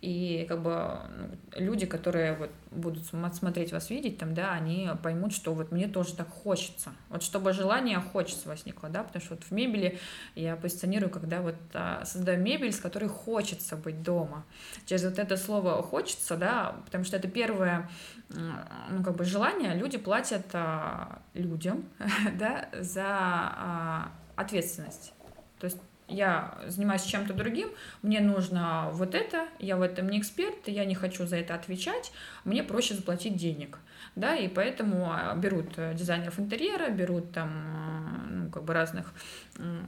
и 0.00 0.46
как 0.48 0.62
бы 0.62 0.70
ну, 1.16 1.28
люди, 1.56 1.86
которые 1.86 2.34
вот 2.34 2.50
будут 2.70 3.04
смотреть 3.06 3.72
вас, 3.72 3.90
видеть 3.90 4.18
там, 4.18 4.34
да, 4.34 4.52
они 4.52 4.90
поймут, 5.02 5.32
что 5.32 5.54
вот 5.54 5.72
мне 5.72 5.88
тоже 5.88 6.14
так 6.14 6.28
хочется. 6.28 6.92
Вот 7.08 7.22
чтобы 7.22 7.52
желание 7.52 7.98
хочется 7.98 8.48
возникло, 8.48 8.88
да, 8.88 9.02
потому 9.02 9.24
что 9.24 9.34
вот 9.34 9.44
в 9.44 9.50
мебели 9.50 9.98
я 10.34 10.56
позиционирую, 10.56 11.10
когда 11.10 11.40
вот 11.40 11.56
а, 11.74 12.04
создаю 12.04 12.40
мебель, 12.40 12.72
с 12.72 12.78
которой 12.78 13.08
хочется 13.08 13.76
быть 13.76 14.02
дома. 14.02 14.44
Через 14.86 15.04
вот 15.04 15.18
это 15.18 15.36
слово 15.36 15.82
«хочется», 15.82 16.36
да, 16.36 16.76
потому 16.84 17.04
что 17.04 17.16
это 17.16 17.28
первое, 17.28 17.90
ну, 18.28 19.02
как 19.02 19.16
бы 19.16 19.24
желание, 19.24 19.74
люди 19.74 19.98
платят 19.98 20.46
а, 20.52 21.22
людям, 21.34 21.84
да, 22.38 22.68
за 22.72 23.04
а, 23.06 24.12
ответственность. 24.36 25.12
То 25.58 25.64
есть 25.64 25.78
я 26.08 26.58
занимаюсь 26.66 27.02
чем-то 27.02 27.34
другим, 27.34 27.68
мне 28.02 28.20
нужно 28.20 28.88
вот 28.92 29.14
это, 29.14 29.46
я 29.58 29.76
в 29.76 29.82
этом 29.82 30.08
не 30.08 30.18
эксперт, 30.18 30.66
я 30.66 30.84
не 30.84 30.94
хочу 30.94 31.26
за 31.26 31.36
это 31.36 31.54
отвечать, 31.54 32.12
мне 32.44 32.62
проще 32.62 32.94
заплатить 32.94 33.36
денег, 33.36 33.78
да, 34.16 34.34
и 34.34 34.48
поэтому 34.48 35.12
а, 35.12 35.34
берут 35.36 35.74
э, 35.76 35.94
дизайнеров 35.94 36.38
интерьера, 36.40 36.90
берут 36.90 37.32
там, 37.32 37.50
э, 37.50 38.30
ну, 38.30 38.50
как 38.50 38.64
бы 38.64 38.72
разных 38.72 39.12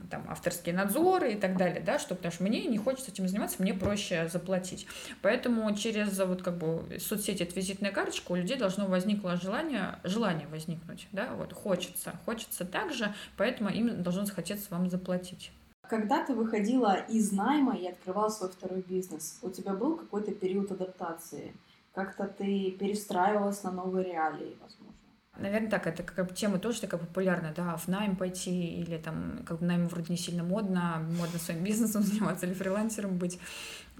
там 0.09 0.25
авторские 0.29 0.75
надзоры 0.75 1.33
и 1.33 1.35
так 1.35 1.57
далее, 1.57 1.81
да, 1.81 1.97
что, 1.97 2.13
потому 2.13 2.33
что 2.33 2.43
мне 2.43 2.65
не 2.65 2.77
хочется 2.77 3.09
этим 3.09 3.27
заниматься, 3.27 3.55
мне 3.59 3.73
проще 3.73 4.27
заплатить. 4.27 4.85
Поэтому 5.21 5.73
через 5.75 6.19
вот 6.19 6.41
как 6.41 6.57
бы 6.57 6.97
соцсети, 6.99 7.43
это 7.43 7.55
визитная 7.55 7.91
карточка, 7.91 8.33
у 8.33 8.35
людей 8.35 8.57
должно 8.57 8.87
возникло 8.87 9.37
желание, 9.37 9.99
желание 10.03 10.47
возникнуть, 10.47 11.07
да, 11.13 11.33
вот 11.35 11.53
хочется, 11.53 12.13
хочется 12.25 12.65
также, 12.65 13.13
поэтому 13.37 13.69
им 13.69 14.03
должно 14.03 14.25
захотеться 14.25 14.67
вам 14.71 14.89
заплатить. 14.89 15.51
Когда 15.89 16.23
ты 16.23 16.33
выходила 16.33 16.95
из 16.95 17.31
найма 17.31 17.75
и 17.75 17.87
открывал 17.87 18.29
свой 18.29 18.49
второй 18.49 18.81
бизнес, 18.81 19.39
у 19.41 19.49
тебя 19.49 19.73
был 19.73 19.97
какой-то 19.97 20.31
период 20.31 20.71
адаптации? 20.71 21.53
Как-то 21.93 22.25
ты 22.25 22.71
перестраивалась 22.71 23.63
на 23.63 23.71
новые 23.71 24.05
реалии, 24.05 24.55
возможно? 24.61 24.95
Наверное, 25.37 25.69
так, 25.69 25.87
это 25.87 26.03
как 26.03 26.33
тема 26.35 26.59
тоже 26.59 26.81
такая 26.81 26.99
популярная, 26.99 27.53
да, 27.53 27.75
в 27.75 27.87
найм 27.87 28.15
пойти, 28.15 28.81
или 28.81 28.97
там, 28.97 29.39
как 29.45 29.59
бы 29.59 29.65
найм 29.65 29.87
вроде 29.87 30.11
не 30.11 30.17
сильно 30.17 30.43
модно, 30.43 31.05
модно 31.17 31.39
своим 31.39 31.63
бизнесом 31.63 32.03
заниматься 32.03 32.45
или 32.45 32.53
фрилансером 32.53 33.17
быть. 33.17 33.39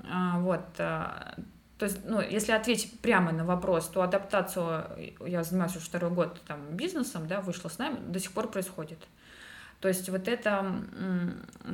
А, 0.10 0.40
вот, 0.40 0.66
а, 0.78 1.36
то 1.78 1.86
есть, 1.86 2.00
ну, 2.06 2.22
если 2.22 2.52
ответить 2.52 3.00
прямо 3.00 3.32
на 3.32 3.44
вопрос, 3.44 3.88
то 3.88 4.04
адаптацию, 4.04 5.16
я 5.26 5.44
занимаюсь 5.44 5.76
уже 5.76 5.86
второй 5.86 6.12
год 6.12 6.40
там 6.48 6.60
бизнесом, 6.78 7.28
да, 7.28 7.42
вышла 7.42 7.70
с 7.70 7.80
нами, 7.80 7.98
до 8.08 8.20
сих 8.20 8.34
пор 8.34 8.52
происходит. 8.52 9.00
То 9.82 9.88
есть 9.88 10.08
вот 10.10 10.28
эта, 10.28 10.76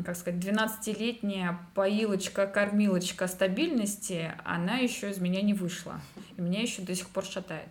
как 0.06 0.16
сказать, 0.16 0.42
12-летняя 0.42 1.60
поилочка, 1.76 2.48
кормилочка 2.48 3.28
стабильности, 3.28 4.34
она 4.46 4.78
еще 4.78 5.12
из 5.12 5.18
меня 5.18 5.42
не 5.42 5.54
вышла. 5.54 6.00
И 6.38 6.42
меня 6.42 6.62
еще 6.62 6.82
до 6.82 6.96
сих 6.96 7.10
пор 7.10 7.26
шатает. 7.26 7.68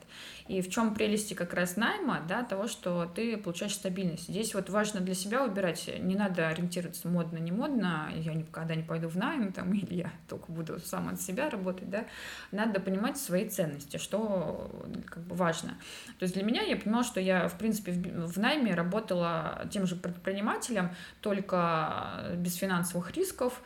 И 0.48 0.60
в 0.62 0.70
чем 0.70 0.94
прелести 0.94 1.34
как 1.34 1.54
раз 1.54 1.76
найма, 1.76 2.22
да, 2.28 2.44
того, 2.44 2.68
что 2.68 3.06
ты 3.06 3.36
получаешь 3.36 3.74
стабильность. 3.74 4.28
Здесь 4.28 4.54
вот 4.54 4.70
важно 4.70 5.00
для 5.00 5.14
себя 5.14 5.42
выбирать, 5.44 5.90
не 5.98 6.14
надо 6.14 6.48
ориентироваться 6.48 7.08
модно, 7.08 7.38
не 7.38 7.50
модно, 7.50 8.10
я 8.14 8.32
никогда 8.32 8.74
не 8.74 8.84
пойду 8.84 9.08
в 9.08 9.16
найм, 9.16 9.52
там, 9.52 9.72
или 9.74 9.94
я 9.94 10.12
только 10.28 10.52
буду 10.52 10.78
сам 10.80 11.08
от 11.08 11.20
себя 11.20 11.50
работать, 11.50 11.90
да, 11.90 12.04
надо 12.52 12.80
понимать 12.80 13.18
свои 13.18 13.48
ценности, 13.48 13.96
что 13.96 14.70
как 15.06 15.24
бы 15.24 15.34
важно. 15.34 15.70
То 16.18 16.22
есть 16.22 16.34
для 16.34 16.44
меня 16.44 16.62
я 16.62 16.76
понимала, 16.76 17.04
что 17.04 17.20
я, 17.20 17.48
в 17.48 17.58
принципе, 17.58 17.92
в 17.92 18.38
найме 18.38 18.74
работала 18.74 19.66
тем 19.70 19.86
же 19.86 19.96
предпринимателем, 19.96 20.90
только 21.20 22.36
без 22.36 22.54
финансовых 22.54 23.12
рисков, 23.12 23.62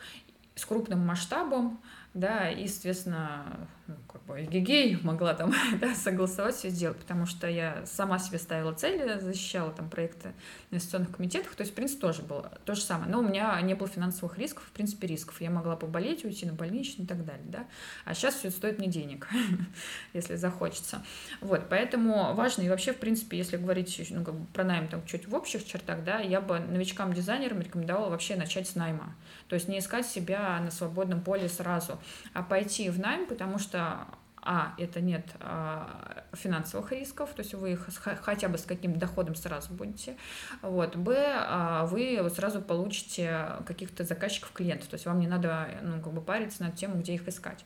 с 0.55 0.65
крупным 0.65 1.05
масштабом, 1.05 1.79
да, 2.13 2.49
и, 2.49 2.67
соответственно, 2.67 3.67
ну, 3.87 3.95
как 4.11 4.21
бы 4.23 4.41
гигей 4.41 4.99
могла 5.01 5.33
там 5.33 5.53
да, 5.79 5.95
согласовать 5.95 6.55
все 6.55 6.69
сделать, 6.69 6.97
потому 6.97 7.25
что 7.25 7.47
я 7.47 7.85
сама 7.85 8.19
себе 8.19 8.37
ставила 8.37 8.73
цели, 8.73 9.17
защищала 9.19 9.71
там 9.71 9.89
проекты 9.89 10.33
на 10.71 10.75
инвестиционных 10.75 11.15
комитетах, 11.15 11.55
то 11.55 11.61
есть, 11.61 11.71
в 11.71 11.75
принципе, 11.75 12.01
тоже 12.01 12.21
было 12.21 12.51
то 12.65 12.75
же 12.75 12.81
самое. 12.81 13.09
Но 13.09 13.19
у 13.19 13.21
меня 13.21 13.59
не 13.61 13.75
было 13.75 13.87
финансовых 13.87 14.37
рисков, 14.37 14.65
в 14.65 14.71
принципе, 14.71 15.07
рисков. 15.07 15.39
Я 15.39 15.51
могла 15.51 15.77
поболеть, 15.77 16.25
уйти 16.25 16.45
на 16.45 16.53
больничный 16.53 17.05
и 17.05 17.07
так 17.07 17.25
далее, 17.25 17.45
да. 17.45 17.65
А 18.03 18.13
сейчас 18.13 18.35
все 18.35 18.49
стоит 18.49 18.77
мне 18.77 18.87
денег, 18.87 19.29
если 20.13 20.35
захочется. 20.35 21.03
Вот, 21.39 21.69
поэтому 21.69 22.33
важно, 22.33 22.63
и 22.63 22.69
вообще, 22.69 22.91
в 22.91 22.97
принципе, 22.97 23.37
если 23.37 23.55
говорить 23.55 24.05
ну, 24.11 24.25
как 24.25 24.35
бы 24.35 24.45
про 24.47 24.65
найм 24.65 24.89
там 24.89 25.05
чуть 25.05 25.27
в 25.27 25.35
общих 25.35 25.65
чертах, 25.65 26.03
да, 26.03 26.19
я 26.19 26.41
бы 26.41 26.59
новичкам-дизайнерам 26.59 27.61
рекомендовала 27.61 28.09
вообще 28.09 28.35
начать 28.35 28.67
с 28.67 28.75
найма. 28.75 29.15
То 29.51 29.55
есть 29.55 29.67
не 29.67 29.79
искать 29.79 30.07
себя 30.07 30.57
на 30.61 30.71
свободном 30.71 31.19
поле 31.19 31.49
сразу, 31.49 31.99
а 32.33 32.41
пойти 32.41 32.89
в 32.89 32.97
найм, 32.97 33.25
потому 33.25 33.59
что 33.59 34.07
а, 34.43 34.73
это 34.79 35.01
нет 35.01 35.25
а, 35.39 36.23
финансовых 36.33 36.91
рисков, 36.91 37.29
то 37.35 37.41
есть 37.41 37.53
вы 37.53 37.73
их 37.73 37.89
хотя 38.21 38.49
бы 38.49 38.57
с 38.57 38.63
каким 38.63 38.97
доходом 38.97 39.35
сразу 39.35 39.71
будете. 39.73 40.17
Вот. 40.63 40.95
Б, 40.95 41.15
а, 41.15 41.85
вы 41.85 42.27
сразу 42.33 42.59
получите 42.61 43.45
каких-то 43.65 44.03
заказчиков, 44.03 44.51
клиентов, 44.51 44.87
то 44.87 44.95
есть 44.95 45.05
вам 45.05 45.19
не 45.19 45.27
надо 45.27 45.67
ну, 45.83 46.01
как 46.01 46.11
бы 46.13 46.21
париться 46.21 46.63
над 46.63 46.75
тем, 46.75 46.99
где 46.99 47.13
их 47.13 47.27
искать. 47.27 47.63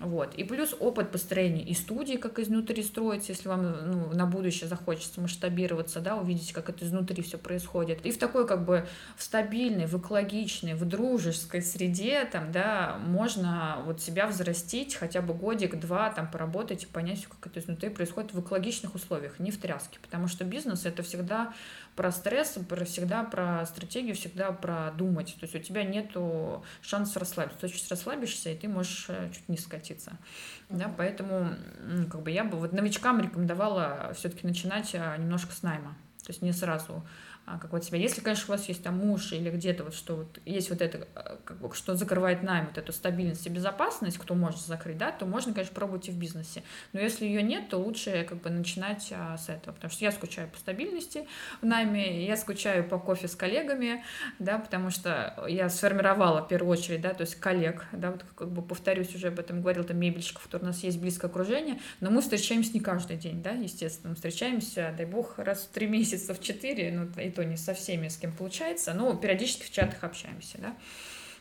Вот. 0.00 0.34
И 0.34 0.42
плюс 0.42 0.74
опыт 0.78 1.12
построения 1.12 1.62
и 1.62 1.74
студии, 1.74 2.16
как 2.16 2.40
изнутри 2.40 2.82
строится, 2.82 3.30
если 3.30 3.48
вам 3.48 3.90
ну, 3.90 4.12
на 4.12 4.26
будущее 4.26 4.68
захочется 4.68 5.20
масштабироваться, 5.20 6.00
да, 6.00 6.16
увидеть, 6.16 6.52
как 6.52 6.68
это 6.68 6.84
изнутри 6.84 7.22
все 7.22 7.38
происходит. 7.38 8.04
И 8.04 8.10
в 8.10 8.18
такой 8.18 8.48
как 8.48 8.64
бы 8.64 8.88
в 9.16 9.22
стабильной, 9.22 9.86
в 9.86 9.96
экологичной, 9.96 10.74
в 10.74 10.84
дружеской 10.84 11.62
среде 11.62 12.24
там, 12.24 12.50
да, 12.50 12.98
можно 12.98 13.82
вот 13.84 14.00
себя 14.00 14.26
взрастить 14.26 14.96
хотя 14.96 15.22
бы 15.22 15.32
годик, 15.32 15.78
два, 15.78 16.15
там 16.16 16.30
поработать 16.30 16.84
и 16.84 16.86
понять, 16.86 17.26
как 17.26 17.46
это 17.46 17.60
изнутри 17.60 17.90
происходит 17.90 18.32
в 18.32 18.40
экологичных 18.40 18.94
условиях, 18.94 19.38
не 19.38 19.50
в 19.50 19.60
тряске. 19.60 19.98
Потому 20.00 20.26
что 20.26 20.44
бизнес— 20.44 20.84
это 20.86 21.02
всегда 21.02 21.52
про 21.94 22.10
стресс, 22.10 22.58
про, 22.68 22.84
всегда 22.86 23.22
про 23.22 23.64
стратегию, 23.66 24.14
всегда 24.16 24.50
про 24.50 24.90
думать. 24.92 25.36
То 25.38 25.44
есть 25.44 25.54
у 25.54 25.58
тебя 25.58 25.84
нет 25.84 26.16
шанса 26.80 27.20
расслабиться. 27.20 27.60
Ты 27.60 27.68
чуть 27.68 27.88
расслабишься, 27.90 28.50
и 28.50 28.56
ты 28.56 28.66
можешь 28.66 29.06
э, 29.08 29.30
чуть 29.32 29.48
не 29.48 29.58
скатиться. 29.58 30.12
Mm-hmm. 30.68 30.76
Да, 30.78 30.94
поэтому 30.96 31.54
как 32.10 32.22
бы 32.22 32.30
я 32.30 32.44
бы 32.44 32.56
вот 32.58 32.72
новичкам 32.72 33.20
рекомендовала 33.20 34.12
все-таки 34.14 34.46
начинать 34.46 34.94
а, 34.94 35.16
немножко 35.16 35.52
с 35.52 35.62
найма. 35.62 35.94
То 36.24 36.32
есть 36.32 36.42
не 36.42 36.52
сразу 36.52 37.04
а, 37.46 37.58
как 37.60 37.72
вот 37.72 37.84
себя. 37.84 37.98
Если, 37.98 38.20
конечно, 38.20 38.52
у 38.52 38.56
вас 38.56 38.66
есть 38.68 38.82
там 38.82 38.98
муж 38.98 39.32
или 39.32 39.50
где-то 39.50 39.84
вот 39.84 39.94
что 39.94 40.16
вот 40.16 40.40
есть 40.44 40.68
вот 40.68 40.82
это, 40.82 41.06
а, 41.14 41.38
как 41.44 41.58
бы, 41.58 41.72
что 41.74 41.94
закрывает 41.94 42.42
найм, 42.42 42.66
вот 42.66 42.76
эту 42.76 42.92
стабильность 42.92 43.46
и 43.46 43.50
безопасность, 43.50 44.18
кто 44.18 44.34
может 44.34 44.60
закрыть, 44.60 44.98
да, 44.98 45.12
то 45.12 45.26
можно, 45.26 45.54
конечно, 45.54 45.72
пробовать 45.72 46.08
и 46.08 46.10
в 46.10 46.18
бизнесе. 46.18 46.64
Но 46.92 46.98
если 46.98 47.24
ее 47.24 47.42
нет, 47.42 47.68
то 47.68 47.78
лучше 47.78 48.26
как 48.28 48.38
бы 48.42 48.50
начинать 48.50 49.12
а, 49.12 49.38
с 49.38 49.48
этого, 49.48 49.74
потому 49.76 49.92
что 49.92 50.04
я 50.04 50.10
скучаю 50.10 50.48
по 50.48 50.58
стабильности 50.58 51.28
в 51.62 51.66
найме, 51.66 52.26
я 52.26 52.36
скучаю 52.36 52.82
по 52.82 52.98
кофе 52.98 53.28
с 53.28 53.36
коллегами, 53.36 54.02
да, 54.40 54.58
потому 54.58 54.90
что 54.90 55.44
я 55.46 55.68
сформировала 55.68 56.42
в 56.42 56.48
первую 56.48 56.72
очередь, 56.72 57.00
да, 57.00 57.14
то 57.14 57.20
есть 57.20 57.36
коллег, 57.36 57.86
да, 57.92 58.10
вот 58.10 58.24
как 58.34 58.50
бы 58.50 58.60
повторюсь, 58.60 59.14
уже 59.14 59.28
об 59.28 59.38
этом 59.38 59.60
говорил, 59.60 59.84
там 59.84 59.98
мебельщиков, 59.98 60.42
которые 60.42 60.64
у 60.64 60.72
нас 60.72 60.82
есть 60.82 60.98
близкое 60.98 61.28
окружение, 61.28 61.78
но 62.00 62.10
мы 62.10 62.22
встречаемся 62.22 62.72
не 62.74 62.80
каждый 62.80 63.16
день, 63.16 63.40
да, 63.40 63.52
естественно, 63.52 64.10
мы 64.10 64.16
встречаемся, 64.16 64.92
дай 64.96 65.06
бог, 65.06 65.38
раз 65.38 65.60
в 65.60 65.68
три 65.68 65.86
месяца, 65.96 66.34
в 66.34 66.40
четыре, 66.40 66.90
ну, 66.90 67.22
и 67.22 67.35
то 67.36 67.44
не 67.44 67.56
со 67.56 67.74
всеми, 67.74 68.08
с 68.08 68.16
кем 68.16 68.32
получается, 68.32 68.94
но 68.94 69.14
периодически 69.14 69.64
в 69.64 69.70
чатах 69.70 70.02
общаемся, 70.02 70.58
да. 70.58 70.76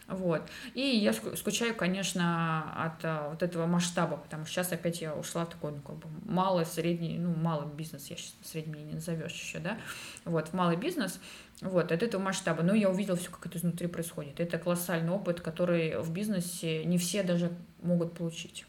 Вот. 0.07 0.43
И 0.75 0.81
я 0.81 1.13
скучаю, 1.13 1.75
конечно, 1.75 2.85
от 2.85 3.03
а, 3.03 3.29
вот 3.29 3.41
этого 3.41 3.65
масштаба, 3.65 4.17
потому 4.17 4.45
что 4.45 4.53
сейчас 4.53 4.71
опять 4.71 5.01
я 5.01 5.15
ушла 5.15 5.45
в 5.45 5.49
такой, 5.49 5.71
ну, 5.71 5.81
как 5.81 5.95
бы 5.95 6.07
малый, 6.25 6.65
средний, 6.65 7.17
ну, 7.17 7.33
малый 7.33 7.67
бизнес, 7.73 8.07
я 8.11 8.15
сейчас 8.15 8.35
средний 8.43 8.83
не 8.83 8.93
назовешь 8.93 9.33
еще, 9.33 9.57
да, 9.57 9.79
вот, 10.23 10.49
в 10.49 10.53
малый 10.53 10.75
бизнес, 10.75 11.19
вот, 11.61 11.91
от 11.91 12.03
этого 12.03 12.21
масштаба. 12.21 12.61
Но 12.61 12.75
я 12.75 12.89
увидела 12.89 13.17
все, 13.17 13.31
как 13.31 13.47
это 13.47 13.57
изнутри 13.57 13.87
происходит. 13.87 14.39
Это 14.39 14.59
колоссальный 14.59 15.11
опыт, 15.11 15.41
который 15.41 15.99
в 15.99 16.11
бизнесе 16.11 16.85
не 16.85 16.99
все 16.99 17.23
даже 17.23 17.51
могут 17.81 18.15
получить. 18.15 18.67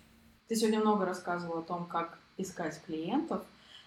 Ты 0.49 0.57
сегодня 0.57 0.81
много 0.81 1.05
рассказывала 1.05 1.61
о 1.61 1.65
том, 1.65 1.87
как 1.87 2.19
искать 2.39 2.81
клиентов, 2.87 3.45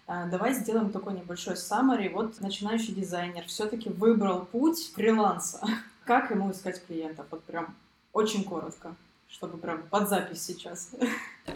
давай 0.09 0.53
сделаем 0.53 0.91
такой 0.91 1.13
небольшой 1.13 1.55
summary. 1.55 2.09
Вот 2.09 2.41
начинающий 2.41 2.93
дизайнер 2.93 3.45
все-таки 3.45 3.89
выбрал 3.89 4.45
путь 4.45 4.91
фриланса. 4.93 5.61
Как 6.05 6.31
ему 6.31 6.51
искать 6.51 6.85
клиентов? 6.85 7.27
Вот 7.29 7.43
прям 7.43 7.75
очень 8.13 8.43
коротко 8.43 8.95
чтобы 9.29 9.57
прям 9.57 9.83
под 9.83 10.09
запись 10.09 10.43
сейчас. 10.43 10.91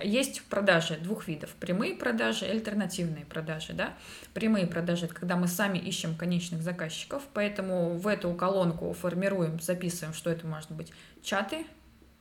Есть 0.04 0.44
продажи 0.44 0.98
двух 0.98 1.28
видов. 1.28 1.50
Прямые 1.60 1.96
продажи 1.96 2.46
и 2.46 2.50
альтернативные 2.50 3.26
продажи. 3.26 3.74
Да? 3.74 3.94
Прямые 4.34 4.68
продажи– 4.68 5.06
это 5.08 5.16
когда 5.16 5.36
мы 5.36 5.48
сами 5.48 5.80
ищем 5.80 6.16
конечных 6.16 6.62
заказчиков, 6.62 7.24
поэтому 7.34 7.98
в 7.98 8.08
эту 8.08 8.32
колонку 8.36 8.94
формируем, 8.94 9.60
записываем, 9.60 10.14
что 10.14 10.30
это 10.30 10.46
может 10.46 10.72
быть 10.72 10.94
чаты, 11.24 11.66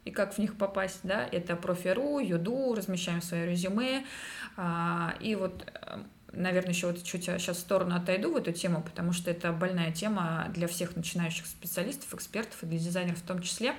и 0.05 0.11
как 0.11 0.35
в 0.35 0.39
них 0.39 0.57
попасть, 0.57 1.01
да, 1.05 1.29
это 1.31 1.55
профи.ру, 1.55 2.19
Юду, 2.19 2.75
размещаем 2.75 3.23
свое 3.23 3.47
резюме, 3.47 4.05
а, 4.57 5.15
и 5.21 5.37
вот 5.37 5.65
наверное, 6.33 6.73
еще 6.73 6.89
вот 6.89 7.03
чуть 7.03 7.25
сейчас 7.25 7.57
в 7.57 7.61
сторону 7.61 7.95
отойду 7.97 8.33
в 8.33 8.37
эту 8.37 8.53
тему, 8.53 8.83
потому 8.83 9.13
что 9.13 9.31
это 9.31 9.53
больная 9.53 9.93
тема 9.93 10.51
для 10.55 10.67
всех 10.67 10.97
начинающих 10.97 11.47
специалистов, 11.47 12.13
экспертов 12.15 12.63
и 12.63 12.67
для 12.67 12.79
дизайнеров 12.79 13.19
в 13.19 13.23
том 13.23 13.41
числе. 13.43 13.75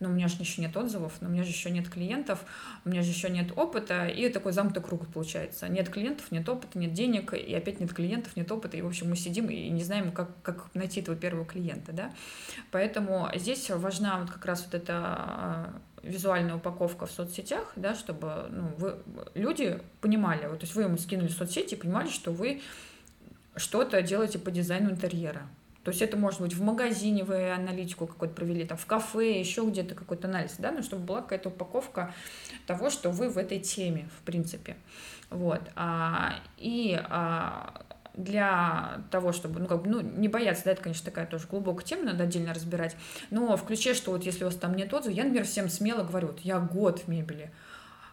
Но 0.00 0.08
у 0.08 0.12
меня 0.12 0.28
же 0.28 0.36
еще 0.40 0.62
нет 0.62 0.74
отзывов, 0.78 1.12
но 1.20 1.28
у 1.28 1.30
меня 1.30 1.44
же 1.44 1.50
еще 1.50 1.70
нет 1.70 1.90
клиентов, 1.90 2.42
у 2.86 2.88
меня 2.88 3.02
же 3.02 3.10
еще 3.10 3.28
нет 3.28 3.52
опыта, 3.54 4.06
и 4.06 4.30
такой 4.30 4.52
замкнутый 4.52 4.82
круг 4.82 5.06
получается. 5.12 5.68
Нет 5.68 5.90
клиентов, 5.90 6.32
нет 6.32 6.48
опыта, 6.48 6.78
нет 6.78 6.94
денег, 6.94 7.34
и 7.34 7.54
опять 7.54 7.80
нет 7.80 7.92
клиентов, 7.92 8.34
нет 8.34 8.50
опыта, 8.50 8.78
и, 8.78 8.80
в 8.80 8.86
общем, 8.86 9.10
мы 9.10 9.16
сидим 9.16 9.50
и 9.50 9.68
не 9.68 9.84
знаем, 9.84 10.10
как, 10.10 10.30
как 10.40 10.74
найти 10.74 11.00
этого 11.02 11.18
первого 11.18 11.44
клиента, 11.44 11.92
да. 11.92 12.12
Поэтому 12.70 13.28
здесь 13.34 13.68
важна 13.68 14.20
вот 14.20 14.30
как 14.30 14.46
раз 14.46 14.64
вот 14.64 14.74
эта 14.74 14.94
а, 14.96 15.80
визуальная 16.02 16.56
упаковка 16.56 17.06
в 17.06 17.10
соцсетях, 17.10 17.72
да, 17.76 17.94
чтобы 17.94 18.46
ну, 18.50 18.68
вы, 18.78 18.96
люди 19.34 19.80
понимали, 20.00 20.46
вот, 20.46 20.60
то 20.60 20.64
есть 20.64 20.74
вы 20.74 20.82
ему 20.82 20.96
скинули 20.96 21.28
в 21.28 21.32
соцсети 21.32 21.74
и 21.74 21.76
понимали, 21.76 22.08
что 22.08 22.32
вы 22.32 22.62
что-то 23.56 24.00
делаете 24.02 24.38
по 24.38 24.50
дизайну 24.50 24.90
интерьера. 24.90 25.42
То 25.84 25.90
есть 25.90 26.02
это 26.02 26.16
может 26.16 26.40
быть 26.40 26.52
в 26.54 26.62
магазине 26.62 27.24
вы 27.24 27.50
аналитику 27.50 28.06
какую-то 28.06 28.34
провели, 28.34 28.66
там 28.66 28.76
в 28.76 28.84
кафе, 28.84 29.38
еще 29.40 29.64
где-то 29.66 29.94
какой-то 29.94 30.28
анализ, 30.28 30.56
да, 30.58 30.72
но 30.72 30.82
чтобы 30.82 31.04
была 31.04 31.22
какая-то 31.22 31.48
упаковка 31.48 32.14
того, 32.66 32.90
что 32.90 33.10
вы 33.10 33.30
в 33.30 33.38
этой 33.38 33.60
теме, 33.60 34.08
в 34.18 34.22
принципе. 34.22 34.76
Вот. 35.30 35.62
А, 35.76 36.34
и 36.58 37.00
а, 37.08 37.82
для 38.22 39.02
того, 39.10 39.32
чтобы, 39.32 39.60
ну, 39.60 39.66
как 39.66 39.82
бы, 39.82 39.90
ну, 39.90 40.00
не 40.00 40.28
бояться, 40.28 40.64
да, 40.64 40.72
это, 40.72 40.82
конечно, 40.82 41.04
такая 41.04 41.26
тоже 41.26 41.46
глубокая 41.48 41.84
тема, 41.84 42.04
надо 42.04 42.24
отдельно 42.24 42.54
разбирать, 42.54 42.96
но 43.30 43.56
в 43.56 43.64
ключе, 43.64 43.94
что 43.94 44.12
вот 44.12 44.24
если 44.24 44.44
у 44.44 44.46
вас 44.46 44.56
там 44.56 44.74
нет 44.74 44.92
отзыва, 44.92 45.12
я, 45.12 45.24
например, 45.24 45.46
всем 45.46 45.68
смело 45.68 46.04
говорю, 46.04 46.28
вот 46.28 46.40
я 46.40 46.58
год 46.58 47.00
в 47.00 47.08
мебели, 47.08 47.50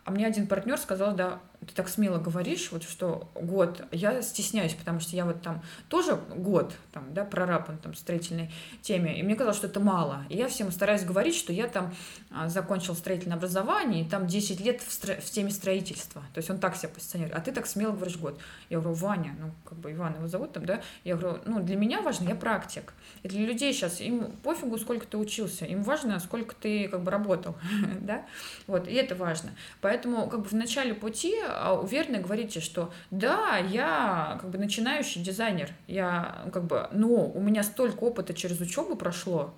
а 0.05 0.11
мне 0.11 0.25
один 0.25 0.47
партнер 0.47 0.77
сказал, 0.77 1.15
да, 1.15 1.39
ты 1.65 1.73
так 1.73 1.89
смело 1.89 2.17
говоришь, 2.19 2.71
вот 2.71 2.83
что 2.83 3.29
год, 3.33 3.83
я 3.91 4.21
стесняюсь, 4.21 4.73
потому 4.73 4.99
что 4.99 5.15
я 5.15 5.25
вот 5.25 5.41
там 5.41 5.63
тоже 5.89 6.19
год, 6.35 6.73
там, 6.93 7.13
да, 7.13 7.25
прораб 7.25 7.69
там, 7.81 7.93
в 7.93 7.97
строительной 7.97 8.51
теме, 8.81 9.19
и 9.19 9.23
мне 9.23 9.35
казалось, 9.35 9.57
что 9.57 9.67
это 9.67 9.79
мало. 9.79 10.23
И 10.29 10.37
я 10.37 10.47
всем 10.47 10.71
стараюсь 10.71 11.03
говорить, 11.03 11.35
что 11.35 11.51
я 11.51 11.67
там 11.67 11.93
а, 12.29 12.47
закончил 12.47 12.95
строительное 12.95 13.37
образование, 13.37 14.03
и 14.03 14.07
там 14.07 14.27
10 14.27 14.59
лет 14.59 14.81
в, 14.81 14.91
стро... 14.91 15.15
в 15.15 15.25
теме 15.25 15.49
строительства. 15.49 16.21
То 16.33 16.37
есть 16.37 16.49
он 16.49 16.59
так 16.59 16.75
себя 16.75 16.89
позиционирует. 16.89 17.35
А 17.35 17.41
ты 17.41 17.51
так 17.51 17.65
смело 17.65 17.93
говоришь 17.93 18.17
год. 18.17 18.39
Я 18.69 18.79
говорю, 18.79 18.95
Ваня, 18.95 19.35
ну, 19.39 19.51
как 19.65 19.79
бы 19.79 19.91
Иван 19.91 20.15
его 20.15 20.27
зовут 20.27 20.53
там, 20.53 20.65
да, 20.65 20.81
я 21.03 21.15
говорю, 21.15 21.39
ну, 21.45 21.61
для 21.61 21.75
меня 21.75 22.01
важно, 22.01 22.29
я 22.29 22.35
практик. 22.35 22.93
И 23.23 23.27
для 23.27 23.45
людей 23.45 23.73
сейчас, 23.73 23.99
им 23.99 24.31
пофигу, 24.43 24.77
сколько 24.77 25.07
ты 25.07 25.17
учился, 25.17 25.65
им 25.65 25.81
важно, 25.81 26.19
сколько 26.19 26.53
ты 26.55 26.87
как 26.87 27.01
бы 27.01 27.11
работал, 27.11 27.55
да, 28.01 28.25
вот, 28.67 28.87
и 28.87 28.93
это 28.93 29.15
важно. 29.15 29.51
Поэтому 29.81 30.29
как 30.29 30.41
бы 30.41 30.47
в 30.47 30.53
начале 30.53 30.93
пути 30.93 31.35
уверенно 31.81 32.19
говорите, 32.19 32.59
что 32.59 32.91
да, 33.11 33.57
я 33.57 34.37
как 34.41 34.49
бы 34.49 34.57
начинающий 34.57 35.21
дизайнер, 35.21 35.71
я 35.87 36.45
как 36.53 36.65
бы, 36.65 36.87
но 36.91 37.27
у 37.27 37.41
меня 37.41 37.63
столько 37.63 38.03
опыта 38.03 38.33
через 38.33 38.59
учебу 38.59 38.95
прошло, 38.95 39.53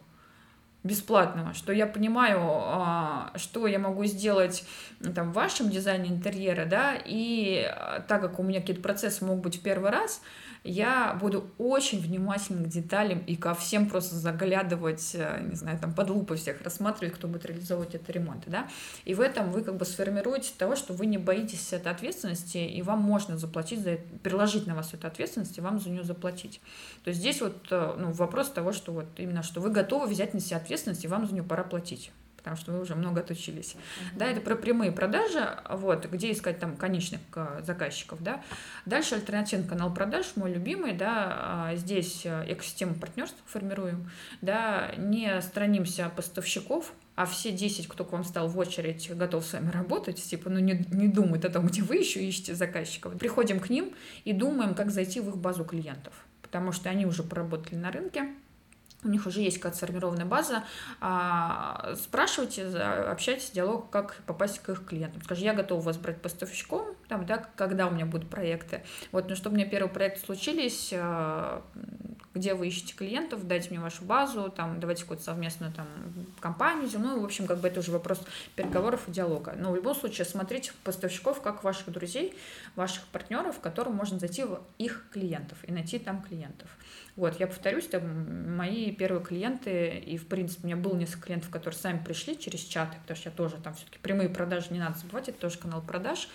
бесплатного, 0.83 1.53
что 1.53 1.73
я 1.73 1.85
понимаю, 1.85 2.39
а, 2.41 3.33
что 3.35 3.67
я 3.67 3.79
могу 3.79 4.05
сделать 4.05 4.63
там, 5.13 5.31
в 5.31 5.33
вашем 5.33 5.69
дизайне 5.69 6.09
интерьера, 6.09 6.65
да, 6.65 6.95
и 7.03 7.65
а, 7.69 8.01
так 8.07 8.21
как 8.21 8.39
у 8.39 8.43
меня 8.43 8.61
какие-то 8.61 8.81
процессы 8.81 9.25
могут 9.25 9.43
быть 9.43 9.57
в 9.57 9.61
первый 9.61 9.91
раз, 9.91 10.21
я 10.63 11.17
буду 11.19 11.49
очень 11.57 11.99
внимательна 11.99 12.63
к 12.63 12.67
деталям 12.67 13.19
и 13.19 13.35
ко 13.35 13.53
всем 13.53 13.89
просто 13.89 14.15
заглядывать, 14.15 15.11
э, 15.13 15.41
не 15.41 15.55
знаю, 15.55 15.79
там 15.79 15.93
под 15.93 16.09
лупой 16.09 16.37
всех 16.37 16.61
рассматривать, 16.61 17.15
кто 17.15 17.27
будет 17.27 17.45
реализовывать 17.45 17.95
этот 17.95 18.09
ремонт, 18.09 18.43
да. 18.47 18.67
И 19.05 19.13
в 19.13 19.21
этом 19.21 19.51
вы 19.51 19.63
как 19.63 19.77
бы 19.77 19.85
сформируете 19.85 20.51
того, 20.57 20.75
что 20.75 20.93
вы 20.93 21.05
не 21.05 21.17
боитесь 21.17 21.71
этой 21.71 21.91
ответственности, 21.91 22.57
и 22.57 22.81
вам 22.81 22.99
можно 23.01 23.37
заплатить 23.37 23.81
за 23.81 23.91
это, 23.91 24.03
переложить 24.19 24.67
на 24.67 24.75
вас 24.75 24.93
эту 24.93 25.07
ответственность, 25.07 25.57
и 25.57 25.61
вам 25.61 25.79
за 25.79 25.89
нее 25.89 26.03
заплатить. 26.03 26.61
То 27.03 27.09
есть 27.09 27.21
здесь 27.21 27.41
вот 27.41 27.67
э, 27.71 27.95
ну, 27.97 28.11
вопрос 28.11 28.49
того, 28.49 28.73
что 28.73 28.91
вот 28.91 29.07
именно, 29.17 29.43
что 29.43 29.61
вы 29.61 29.69
готовы 29.69 30.07
взять 30.07 30.33
на 30.33 30.39
себя 30.39 30.57
ответственность, 30.57 31.05
и 31.05 31.07
вам 31.07 31.25
за 31.25 31.33
нее 31.33 31.43
пора 31.43 31.63
платить 31.63 32.11
потому 32.39 32.55
что 32.55 32.71
вы 32.71 32.81
уже 32.81 32.95
много 32.95 33.19
отучились. 33.19 33.75
Uh-huh. 33.75 34.17
Да, 34.17 34.25
это 34.25 34.39
про 34.39 34.55
прямые 34.55 34.91
продажи, 34.91 35.57
вот, 35.69 36.05
где 36.05 36.31
искать 36.31 36.59
там 36.59 36.77
конечных 36.77 37.19
э, 37.35 37.61
заказчиков, 37.63 38.23
да. 38.23 38.41
Дальше 38.85 39.15
альтернативный 39.15 39.67
канал 39.67 39.93
продаж, 39.93 40.31
мой 40.35 40.53
любимый, 40.53 40.93
да, 40.93 41.37
а, 41.41 41.75
здесь 41.75 42.21
э, 42.25 42.45
экосистему 42.47 42.95
партнерств 42.95 43.37
формируем, 43.45 44.09
да, 44.41 44.93
не 44.97 45.41
странимся 45.41 46.09
поставщиков, 46.15 46.93
а 47.15 47.25
все 47.25 47.51
10, 47.51 47.89
кто 47.89 48.05
к 48.05 48.13
вам 48.13 48.23
стал 48.23 48.47
в 48.47 48.57
очередь, 48.57 49.13
готов 49.13 49.45
с 49.45 49.51
вами 49.51 49.69
работать, 49.71 50.23
типа, 50.23 50.49
ну, 50.49 50.59
не, 50.59 50.85
не 50.89 51.09
думают 51.09 51.43
о 51.43 51.49
том, 51.49 51.67
где 51.67 51.81
вы 51.81 51.97
еще 51.97 52.23
ищете 52.23 52.55
заказчиков. 52.55 53.17
Приходим 53.17 53.59
к 53.59 53.69
ним 53.69 53.93
и 54.23 54.31
думаем, 54.31 54.73
как 54.73 54.89
зайти 54.89 55.19
в 55.19 55.27
их 55.27 55.35
базу 55.35 55.65
клиентов, 55.65 56.13
потому 56.41 56.71
что 56.71 56.89
они 56.89 57.05
уже 57.05 57.23
поработали 57.23 57.75
на 57.75 57.91
рынке, 57.91 58.29
у 59.03 59.07
них 59.07 59.25
уже 59.25 59.41
есть 59.41 59.57
какая-то 59.57 59.77
сформированная 59.77 60.25
база, 60.25 60.63
а, 60.99 61.95
спрашивайте, 61.95 62.67
общайтесь, 62.67 63.51
диалог, 63.51 63.89
как 63.89 64.15
попасть 64.25 64.59
к 64.59 64.69
их 64.69 64.85
клиентам. 64.85 65.21
Скажи, 65.23 65.45
я 65.45 65.53
готова 65.53 65.81
вас 65.81 65.97
брать 65.97 66.21
поставщиком, 66.21 66.95
там, 67.07 67.25
да, 67.25 67.37
когда 67.55 67.87
у 67.87 67.91
меня 67.91 68.05
будут 68.05 68.29
проекты. 68.29 68.83
Вот, 69.11 69.29
но 69.29 69.35
чтобы 69.35 69.55
у 69.55 69.57
меня 69.57 69.69
первые 69.69 69.91
проекты 69.91 70.25
случились, 70.25 70.91
а, 70.93 71.63
где 72.33 72.53
вы 72.53 72.67
ищете 72.67 72.93
клиентов, 72.93 73.47
дайте 73.47 73.69
мне 73.69 73.79
вашу 73.79 74.03
базу, 74.03 74.49
там, 74.49 74.79
давайте 74.79 75.03
какую-то 75.03 75.23
совместную 75.23 75.73
там, 75.73 75.87
компанию, 76.39 76.89
ну, 76.99 77.21
в 77.21 77.25
общем, 77.25 77.47
как 77.47 77.59
бы 77.59 77.67
это 77.67 77.79
уже 77.79 77.91
вопрос 77.91 78.21
переговоров 78.55 79.07
и 79.07 79.11
диалога. 79.11 79.53
Но 79.57 79.71
в 79.71 79.75
любом 79.75 79.95
случае 79.95 80.25
смотрите 80.25 80.71
поставщиков 80.83 81.41
как 81.41 81.63
ваших 81.63 81.89
друзей, 81.89 82.37
ваших 82.75 83.05
партнеров, 83.07 83.59
которым 83.59 83.95
можно 83.95 84.19
зайти 84.19 84.43
в 84.43 84.59
их 84.77 85.05
клиентов 85.11 85.57
и 85.63 85.71
найти 85.71 85.99
там 85.99 86.21
клиентов. 86.21 86.69
Вот, 87.19 87.37
я 87.37 87.47
повторюсь, 87.47 87.85
там, 87.85 88.55
мои 88.55 88.93
первые 88.93 89.21
клиенты, 89.21 89.89
и, 89.89 90.17
в 90.17 90.25
принципе, 90.27 90.61
у 90.63 90.65
меня 90.67 90.77
было 90.77 90.95
несколько 90.95 91.25
клиентов, 91.25 91.49
которые 91.49 91.77
сами 91.77 92.01
пришли 92.01 92.39
через 92.39 92.61
чаты, 92.61 92.95
потому 93.01 93.17
что 93.17 93.29
я 93.29 93.35
тоже 93.35 93.57
там 93.57 93.73
все-таки 93.73 93.99
прямые 93.99 94.29
продажи, 94.29 94.67
не 94.69 94.79
надо 94.79 94.97
забывать, 94.97 95.27
это 95.27 95.37
тоже 95.37 95.57
канал 95.57 95.81
продаж, 95.81 96.29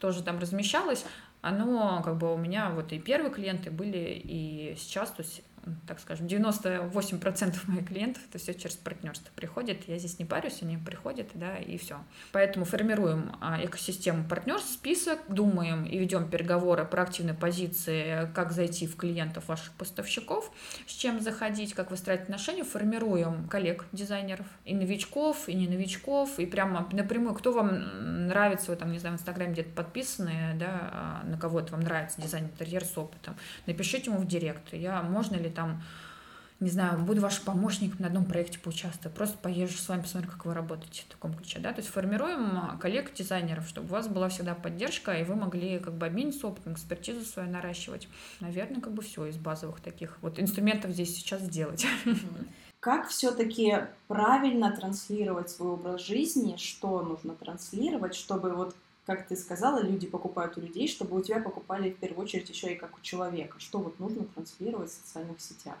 тоже 0.00 0.24
там 0.24 0.40
размещалась, 0.40 1.04
оно 1.40 2.02
как 2.04 2.16
бы 2.16 2.34
у 2.34 2.36
меня 2.36 2.70
вот 2.70 2.92
и 2.92 2.98
первые 2.98 3.32
клиенты 3.32 3.70
были, 3.70 4.20
и 4.24 4.74
сейчас, 4.76 5.12
то 5.12 5.22
есть 5.22 5.42
так 5.86 6.00
скажем, 6.00 6.26
98% 6.26 7.56
моих 7.66 7.88
клиентов 7.88 8.22
это 8.28 8.38
все 8.38 8.54
через 8.54 8.76
партнерство 8.76 9.30
приходит. 9.34 9.88
Я 9.88 9.98
здесь 9.98 10.18
не 10.18 10.24
парюсь, 10.24 10.62
они 10.62 10.76
приходят, 10.76 11.28
да, 11.34 11.56
и 11.56 11.76
все. 11.78 11.98
Поэтому 12.32 12.64
формируем 12.64 13.36
а, 13.40 13.64
экосистему 13.64 14.24
партнерств, 14.28 14.72
список, 14.72 15.20
думаем 15.28 15.84
и 15.84 15.98
ведем 15.98 16.28
переговоры 16.28 16.84
про 16.84 17.02
активные 17.02 17.34
позиции, 17.34 18.30
как 18.34 18.52
зайти 18.52 18.86
в 18.86 18.96
клиентов 18.96 19.48
ваших 19.48 19.72
поставщиков, 19.72 20.50
с 20.86 20.92
чем 20.92 21.20
заходить, 21.20 21.74
как 21.74 21.90
выстраивать 21.90 22.24
отношения, 22.24 22.64
формируем 22.64 23.48
коллег, 23.48 23.86
дизайнеров, 23.92 24.46
и 24.64 24.74
новичков, 24.74 25.48
и 25.48 25.54
не 25.54 25.68
новичков, 25.68 26.38
и 26.38 26.46
прямо 26.46 26.88
напрямую, 26.92 27.34
кто 27.34 27.52
вам 27.52 28.26
нравится, 28.28 28.70
вы 28.70 28.76
там, 28.76 28.92
не 28.92 28.98
знаю, 28.98 29.16
в 29.16 29.20
Инстаграме 29.20 29.52
где-то 29.52 29.70
подписаны, 29.70 30.54
да, 30.56 30.90
а, 30.92 31.22
на 31.24 31.38
кого-то 31.38 31.72
вам 31.72 31.82
нравится 31.82 32.20
дизайн 32.20 32.44
интерьер 32.44 32.84
с 32.84 32.96
опытом, 32.96 33.36
напишите 33.66 34.10
ему 34.10 34.20
в 34.20 34.26
директ, 34.26 34.72
я, 34.72 35.02
можно 35.02 35.36
ли 35.36 35.50
там, 35.54 35.82
не 36.60 36.70
знаю, 36.70 36.98
буду 37.00 37.20
вашим 37.20 37.44
помощником 37.44 38.00
на 38.00 38.06
одном 38.06 38.24
проекте 38.24 38.58
поучаствую, 38.58 39.12
просто 39.12 39.36
поезжу 39.38 39.76
с 39.76 39.88
вами, 39.88 40.02
посмотрю, 40.02 40.30
как 40.30 40.44
вы 40.46 40.54
работаете 40.54 41.02
в 41.02 41.12
таком 41.12 41.34
ключе, 41.34 41.58
да, 41.58 41.72
то 41.72 41.80
есть 41.80 41.90
формируем 41.90 42.78
коллег 42.78 43.12
дизайнеров, 43.12 43.68
чтобы 43.68 43.88
у 43.88 43.90
вас 43.90 44.08
была 44.08 44.28
всегда 44.28 44.54
поддержка, 44.54 45.12
и 45.12 45.24
вы 45.24 45.34
могли 45.34 45.78
как 45.78 45.94
бы 45.94 46.06
обмениться 46.06 46.46
опытом, 46.46 46.74
экспертизу 46.74 47.24
свою 47.24 47.50
наращивать. 47.50 48.08
Наверное, 48.40 48.80
как 48.80 48.92
бы 48.92 49.02
все 49.02 49.26
из 49.26 49.36
базовых 49.36 49.80
таких 49.80 50.18
вот 50.22 50.38
инструментов 50.38 50.92
здесь 50.92 51.14
сейчас 51.14 51.42
сделать. 51.42 51.86
Как 52.80 53.08
все-таки 53.08 53.86
правильно 54.08 54.70
транслировать 54.70 55.48
свой 55.48 55.72
образ 55.72 56.02
жизни, 56.02 56.56
что 56.58 57.00
нужно 57.00 57.34
транслировать, 57.34 58.14
чтобы 58.14 58.50
вот 58.50 58.74
как 59.06 59.26
ты 59.26 59.36
сказала, 59.36 59.82
люди 59.82 60.06
покупают 60.06 60.56
у 60.56 60.60
людей, 60.60 60.88
чтобы 60.88 61.18
у 61.18 61.22
тебя 61.22 61.40
покупали 61.40 61.90
в 61.90 61.96
первую 61.96 62.24
очередь 62.24 62.48
еще 62.48 62.72
и 62.72 62.76
как 62.76 62.96
у 62.96 63.00
человека. 63.00 63.60
Что 63.60 63.78
вот 63.78 63.98
нужно 63.98 64.24
транслировать 64.24 64.90
в 64.90 64.94
социальных 64.94 65.40
сетях? 65.40 65.76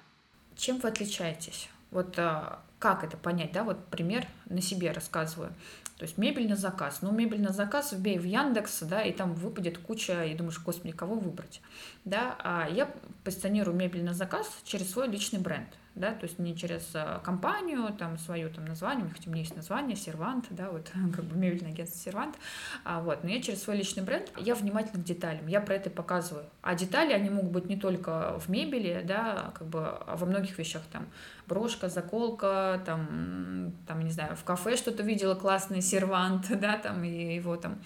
Чем 0.56 0.78
вы 0.78 0.88
отличаетесь? 0.88 1.68
Вот 1.90 2.18
а, 2.18 2.62
как 2.78 3.02
это 3.04 3.16
понять, 3.16 3.52
да? 3.52 3.64
Вот 3.64 3.86
пример 3.86 4.26
на 4.46 4.60
себе 4.60 4.92
рассказываю. 4.92 5.54
То 5.96 6.04
есть 6.04 6.18
мебель 6.18 6.48
на 6.48 6.56
заказ. 6.56 6.98
Ну, 7.02 7.12
мебель 7.12 7.40
на 7.40 7.52
заказ 7.52 7.92
вбей 7.92 8.18
в 8.18 8.24
Яндекс, 8.24 8.82
да, 8.82 9.02
и 9.02 9.12
там 9.12 9.34
выпадет 9.34 9.78
куча, 9.78 10.24
и 10.24 10.34
думаешь, 10.34 10.60
господи, 10.60 10.92
кого 10.92 11.14
выбрать, 11.14 11.62
да? 12.04 12.36
А 12.40 12.68
я 12.68 12.92
позиционирую 13.22 13.76
мебель 13.76 14.04
на 14.04 14.12
заказ 14.12 14.50
через 14.64 14.90
свой 14.90 15.08
личный 15.08 15.38
бренд 15.38 15.68
да, 15.94 16.12
то 16.12 16.24
есть 16.24 16.38
не 16.38 16.56
через 16.56 16.90
э, 16.94 17.20
компанию, 17.22 17.92
там, 17.96 18.18
свою 18.18 18.50
там 18.50 18.64
название, 18.64 19.08
хотя 19.08 19.28
у 19.28 19.30
меня 19.30 19.42
есть 19.42 19.54
название, 19.54 19.96
сервант, 19.96 20.46
да, 20.50 20.70
вот, 20.70 20.90
как 21.14 21.24
бы 21.24 21.36
мебельное 21.36 21.70
агентство 21.70 22.00
сервант, 22.00 22.36
а, 22.84 23.00
вот, 23.00 23.22
но 23.22 23.30
я 23.30 23.40
через 23.40 23.62
свой 23.62 23.76
личный 23.76 24.02
бренд, 24.02 24.30
я 24.38 24.54
внимательна 24.54 25.02
к 25.02 25.04
деталям, 25.04 25.46
я 25.46 25.60
про 25.60 25.74
это 25.74 25.90
показываю, 25.90 26.46
а 26.62 26.74
детали, 26.74 27.12
они 27.12 27.30
могут 27.30 27.52
быть 27.52 27.66
не 27.66 27.76
только 27.76 28.38
в 28.40 28.48
мебели, 28.48 29.02
да, 29.04 29.52
как 29.54 29.68
бы, 29.68 29.86
а 29.86 30.16
во 30.16 30.26
многих 30.26 30.58
вещах, 30.58 30.82
там, 30.90 31.06
брошка, 31.46 31.88
заколка, 31.88 32.82
там, 32.86 33.72
там, 33.86 34.00
не 34.00 34.10
знаю, 34.10 34.34
в 34.34 34.44
кафе 34.44 34.76
что-то 34.76 35.02
видела 35.02 35.34
классный 35.34 35.80
сервант, 35.80 36.46
да, 36.60 36.76
там, 36.76 37.04
и 37.04 37.34
его 37.36 37.56
там 37.56 37.78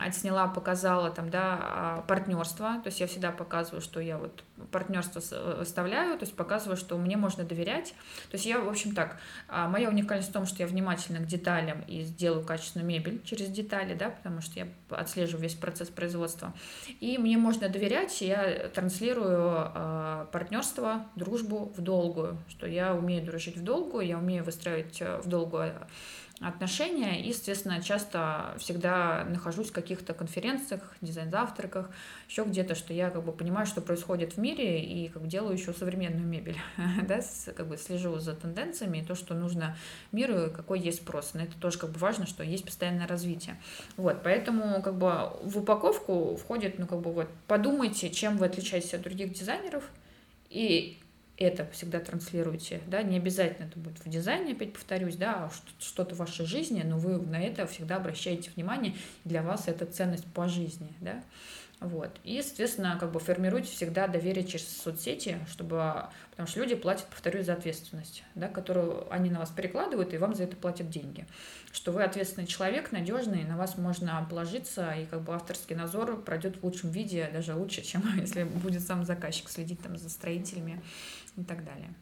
отсняла, 0.00 0.48
показала, 0.48 1.10
там, 1.10 1.28
да, 1.28 1.58
а, 1.60 2.04
партнерство, 2.08 2.80
то 2.82 2.86
есть 2.86 3.00
я 3.00 3.06
всегда 3.06 3.32
показываю, 3.32 3.82
что 3.82 4.00
я 4.00 4.16
вот 4.16 4.44
партнерство 4.70 5.20
выставляю, 5.58 6.18
то 6.18 6.24
есть 6.24 6.34
показываю, 6.34 6.76
что 6.76 6.96
мне 6.96 7.17
можно 7.18 7.44
доверять. 7.44 7.94
То 8.30 8.34
есть 8.34 8.46
я, 8.46 8.60
в 8.60 8.68
общем, 8.68 8.94
так, 8.94 9.18
а, 9.48 9.68
моя 9.68 9.88
уникальность 9.88 10.30
в 10.30 10.32
том, 10.32 10.46
что 10.46 10.62
я 10.62 10.66
внимательна 10.66 11.18
к 11.18 11.26
деталям 11.26 11.82
и 11.86 12.02
сделаю 12.02 12.44
качественную 12.44 12.88
мебель 12.88 13.20
через 13.24 13.48
детали, 13.48 13.94
да, 13.94 14.10
потому 14.10 14.40
что 14.40 14.58
я 14.60 14.68
отслеживаю 14.90 15.42
весь 15.42 15.54
процесс 15.54 15.88
производства. 15.88 16.54
И 17.00 17.18
мне 17.18 17.36
можно 17.36 17.68
доверять, 17.68 18.20
я 18.20 18.68
транслирую 18.68 19.72
э, 19.74 20.26
партнерство, 20.32 21.06
дружбу 21.16 21.72
в 21.76 21.80
долгую, 21.80 22.38
что 22.48 22.66
я 22.66 22.94
умею 22.94 23.24
дружить 23.24 23.56
в 23.56 23.64
долгую, 23.64 24.06
я 24.06 24.18
умею 24.18 24.44
выстраивать 24.44 25.00
э, 25.00 25.20
в 25.22 25.28
долгую 25.28 25.74
отношения. 26.40 27.20
И, 27.20 27.28
естественно, 27.28 27.82
часто 27.82 28.54
всегда 28.58 29.24
нахожусь 29.28 29.70
в 29.70 29.72
каких-то 29.72 30.14
конференциях, 30.14 30.94
дизайн-завтраках, 31.00 31.90
еще 32.28 32.44
где-то, 32.44 32.74
что 32.74 32.92
я 32.92 33.10
как 33.10 33.24
бы 33.24 33.32
понимаю, 33.32 33.66
что 33.66 33.80
происходит 33.80 34.34
в 34.34 34.38
мире, 34.38 34.82
и 34.82 35.08
как 35.08 35.22
бы 35.22 35.28
делаю 35.28 35.54
еще 35.54 35.72
современную 35.72 36.26
мебель, 36.26 36.56
да, 37.08 37.20
как 37.56 37.66
бы 37.66 37.76
слежу 37.76 38.18
за 38.18 38.34
тенденциями, 38.34 38.98
и 38.98 39.04
то, 39.04 39.14
что 39.14 39.34
нужно 39.34 39.76
миру, 40.12 40.50
какой 40.54 40.80
есть 40.80 40.98
спрос. 40.98 41.32
Но 41.34 41.42
это 41.42 41.58
тоже 41.58 41.78
как 41.78 41.90
бы 41.90 41.98
важно, 41.98 42.26
что 42.26 42.42
есть 42.44 42.64
постоянное 42.64 43.06
развитие. 43.06 43.60
Вот, 43.96 44.22
поэтому 44.22 44.82
как 44.82 44.96
бы 44.96 45.32
в 45.42 45.58
упаковку 45.58 46.36
входит, 46.36 46.78
ну 46.78 46.86
как 46.86 47.00
бы 47.00 47.12
вот, 47.12 47.28
подумайте, 47.46 48.10
чем 48.10 48.36
вы 48.36 48.46
отличаетесь 48.46 48.94
от 48.94 49.02
других 49.02 49.32
дизайнеров, 49.32 49.84
и 50.50 50.98
это 51.38 51.66
всегда 51.72 52.00
транслируйте, 52.00 52.80
да, 52.86 53.02
не 53.02 53.16
обязательно 53.16 53.66
это 53.66 53.78
будет 53.78 54.04
в 54.04 54.08
дизайне, 54.08 54.52
опять 54.52 54.72
повторюсь, 54.72 55.16
да, 55.16 55.44
а 55.44 55.50
что-то 55.78 56.14
в 56.14 56.18
вашей 56.18 56.46
жизни, 56.46 56.82
но 56.84 56.98
вы 56.98 57.18
на 57.18 57.40
это 57.40 57.66
всегда 57.66 57.96
обращаете 57.96 58.50
внимание, 58.54 58.94
для 59.24 59.42
вас 59.42 59.68
это 59.68 59.86
ценность 59.86 60.26
по 60.26 60.48
жизни, 60.48 60.92
да, 61.00 61.22
вот. 61.80 62.10
И, 62.24 62.42
соответственно, 62.42 62.96
как 62.98 63.12
бы 63.12 63.20
формируйте 63.20 63.70
всегда 63.70 64.08
доверие 64.08 64.44
через 64.44 64.66
соцсети, 64.68 65.38
чтобы... 65.48 66.06
Потому 66.30 66.48
что 66.48 66.60
люди 66.60 66.74
платят, 66.74 67.06
повторюсь, 67.06 67.46
за 67.46 67.52
ответственность, 67.52 68.24
да, 68.34 68.48
которую 68.48 69.12
они 69.12 69.30
на 69.30 69.38
вас 69.38 69.50
перекладывают, 69.50 70.12
и 70.12 70.18
вам 70.18 70.34
за 70.34 70.44
это 70.44 70.56
платят 70.56 70.90
деньги. 70.90 71.26
Что 71.72 71.92
вы 71.92 72.02
ответственный 72.02 72.48
человек, 72.48 72.90
надежный, 72.90 73.44
на 73.44 73.56
вас 73.56 73.76
можно 73.76 74.26
положиться, 74.28 74.90
и 74.92 75.06
как 75.06 75.22
бы 75.22 75.34
авторский 75.34 75.76
надзор 75.76 76.20
пройдет 76.22 76.56
в 76.56 76.64
лучшем 76.64 76.90
виде, 76.90 77.30
даже 77.32 77.54
лучше, 77.54 77.82
чем 77.82 78.02
если 78.20 78.42
будет 78.42 78.82
сам 78.82 79.04
заказчик 79.04 79.48
следить 79.48 79.80
там 79.80 79.96
за 79.96 80.10
строителями 80.10 80.82
и 81.36 81.44
так 81.44 81.64
далее. 81.64 81.94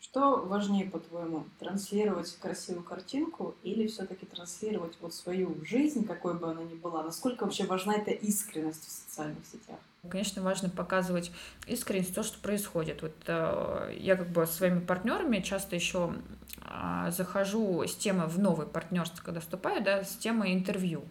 Что 0.00 0.36
важнее, 0.46 0.88
по-твоему, 0.88 1.44
транслировать 1.58 2.34
красивую 2.40 2.82
картинку 2.82 3.54
или 3.62 3.86
все-таки 3.86 4.24
транслировать 4.24 4.96
вот 5.00 5.12
свою 5.12 5.62
жизнь, 5.62 6.06
какой 6.06 6.34
бы 6.34 6.50
она 6.50 6.62
ни 6.62 6.74
была? 6.74 7.02
Насколько 7.02 7.44
вообще 7.44 7.64
важна 7.64 7.96
эта 7.96 8.10
искренность 8.10 8.86
в 8.86 8.90
социальных 8.90 9.44
сетях? 9.44 9.78
Конечно, 10.08 10.40
важно 10.40 10.70
показывать 10.70 11.30
искренность 11.66 12.14
то, 12.14 12.22
что 12.22 12.40
происходит. 12.40 13.02
Вот 13.02 13.14
э, 13.26 13.94
я 14.00 14.16
как 14.16 14.30
бы 14.30 14.46
с 14.46 14.52
своими 14.52 14.80
партнерами 14.80 15.40
часто 15.40 15.76
еще 15.76 16.14
э, 16.62 17.10
захожу 17.10 17.84
с 17.86 17.94
темы 17.94 18.26
в 18.26 18.38
новое 18.38 18.64
партнерство, 18.64 19.22
когда 19.22 19.40
вступаю, 19.40 19.84
да, 19.84 20.02
с 20.02 20.16
темой 20.16 20.54
интервью. 20.54 21.04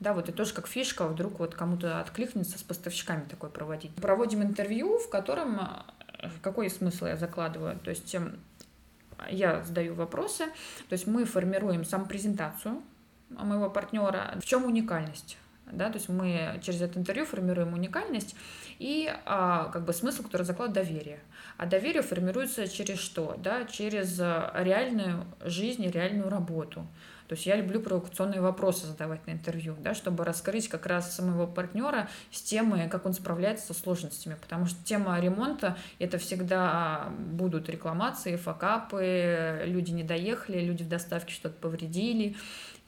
Да, 0.00 0.14
вот 0.14 0.28
это 0.28 0.36
тоже 0.36 0.52
как 0.52 0.66
фишка, 0.66 1.06
вдруг 1.06 1.38
вот 1.38 1.54
кому-то 1.54 2.00
откликнется 2.00 2.58
с 2.58 2.62
поставщиками 2.64 3.24
такое 3.28 3.50
проводить. 3.50 3.94
Проводим 3.94 4.42
интервью, 4.42 4.98
в 4.98 5.08
котором 5.08 5.60
какой 6.42 6.70
смысл 6.70 7.06
я 7.06 7.16
закладываю? 7.16 7.78
То 7.78 7.90
есть 7.90 8.14
эм, 8.14 8.38
я 9.30 9.62
задаю 9.62 9.94
вопросы, 9.94 10.46
то 10.88 10.92
есть 10.92 11.06
мы 11.06 11.24
формируем 11.24 11.84
сам 11.84 12.06
презентацию 12.06 12.82
моего 13.30 13.70
партнера. 13.70 14.34
В 14.40 14.44
чем 14.44 14.64
уникальность? 14.64 15.38
Да, 15.70 15.88
то 15.88 15.96
есть 15.96 16.08
мы 16.08 16.60
через 16.62 16.82
это 16.82 16.98
интервью 16.98 17.24
формируем 17.24 17.72
уникальность 17.72 18.34
и 18.78 19.10
а, 19.24 19.70
как 19.72 19.84
бы 19.84 19.92
смысл, 19.92 20.22
который 20.24 20.42
закладывает 20.42 20.86
доверие. 20.86 21.20
А 21.56 21.66
доверие 21.66 22.02
формируется 22.02 22.68
через 22.68 22.98
что? 22.98 23.36
Да, 23.38 23.64
через 23.64 24.18
реальную 24.18 25.24
жизнь 25.44 25.86
реальную 25.88 26.28
работу. 26.28 26.86
То 27.32 27.34
есть 27.34 27.46
я 27.46 27.56
люблю 27.56 27.80
провокационные 27.80 28.42
вопросы 28.42 28.86
задавать 28.86 29.26
на 29.26 29.30
интервью, 29.30 29.74
да, 29.78 29.94
чтобы 29.94 30.22
раскрыть 30.22 30.68
как 30.68 30.84
раз 30.84 31.16
самого 31.16 31.46
партнера 31.46 32.10
с 32.30 32.42
темой, 32.42 32.90
как 32.90 33.06
он 33.06 33.14
справляется 33.14 33.68
со 33.68 33.72
сложностями. 33.72 34.36
Потому 34.38 34.66
что 34.66 34.84
тема 34.84 35.18
ремонта— 35.18 35.78
это 35.98 36.18
всегда 36.18 37.10
будут 37.18 37.70
рекламации, 37.70 38.36
факапы, 38.36 39.62
люди 39.64 39.92
не 39.92 40.04
доехали, 40.04 40.60
люди 40.60 40.82
в 40.82 40.90
доставке 40.90 41.32
что-то 41.32 41.54
повредили 41.58 42.36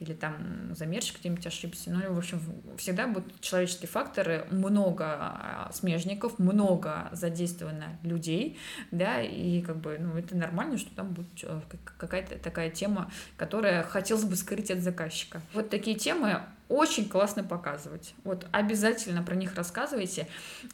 или 0.01 0.13
там 0.13 0.75
замерщик 0.75 1.21
где-нибудь 1.21 1.47
ошибся. 1.47 1.91
Ну, 1.91 2.13
в 2.13 2.19
общем, 2.19 2.41
всегда 2.77 3.07
будут 3.07 3.41
человеческие 3.41 3.89
факторы, 3.89 4.47
много 4.51 5.05
а, 5.07 5.71
смежников, 5.73 6.39
много 6.39 7.09
задействовано 7.13 7.99
людей, 8.03 8.59
да, 8.91 9.21
и 9.23 9.63
как 9.63 9.77
бы, 9.77 9.97
ну, 9.99 10.17
это 10.17 10.37
нормально, 10.37 10.79
что 10.79 10.95
там 10.95 11.15
будет 11.15 11.29
э, 11.43 11.61
какая-то 11.97 12.39
такая 12.39 12.71
тема, 12.71 13.11
которая 13.37 13.83
хотелось 13.85 14.25
бы 14.25 14.37
скрыть 14.37 14.71
от 14.71 14.81
заказчика. 14.81 15.41
Вот 15.53 15.71
такие 15.71 15.97
темы 15.97 16.43
очень 16.69 17.09
классно 17.09 17.45
показывать. 17.45 18.15
Вот 18.25 18.47
обязательно 18.53 19.23
про 19.23 19.35
них 19.35 19.55
рассказывайте 19.55 20.27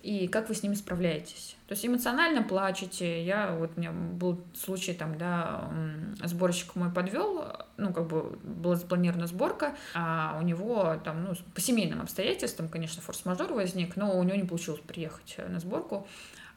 и 0.02 0.28
как 0.28 0.48
вы 0.48 0.54
с 0.54 0.62
ними 0.62 0.74
справляетесь. 0.74 1.56
То 1.66 1.72
есть 1.72 1.84
эмоционально 1.84 2.42
плачете. 2.42 3.24
Я 3.24 3.52
вот 3.52 3.72
у 3.76 3.80
меня 3.80 3.92
был 3.92 4.40
случай 4.54 4.92
там, 4.92 5.18
да, 5.18 5.70
сборщик 6.24 6.74
мой 6.76 6.90
подвел, 6.90 7.44
ну 7.76 7.92
как 7.92 8.06
бы 8.06 8.38
была 8.42 8.76
запланирована 8.76 9.26
сборка, 9.26 9.76
а 9.94 10.38
у 10.40 10.44
него 10.44 10.96
там, 11.04 11.24
ну 11.24 11.34
по 11.54 11.60
семейным 11.60 12.00
обстоятельствам, 12.00 12.68
конечно, 12.68 13.02
форс-мажор 13.02 13.52
возник, 13.52 13.96
но 13.96 14.18
у 14.18 14.22
него 14.22 14.36
не 14.36 14.44
получилось 14.44 14.80
приехать 14.86 15.36
на 15.48 15.58
сборку 15.60 16.06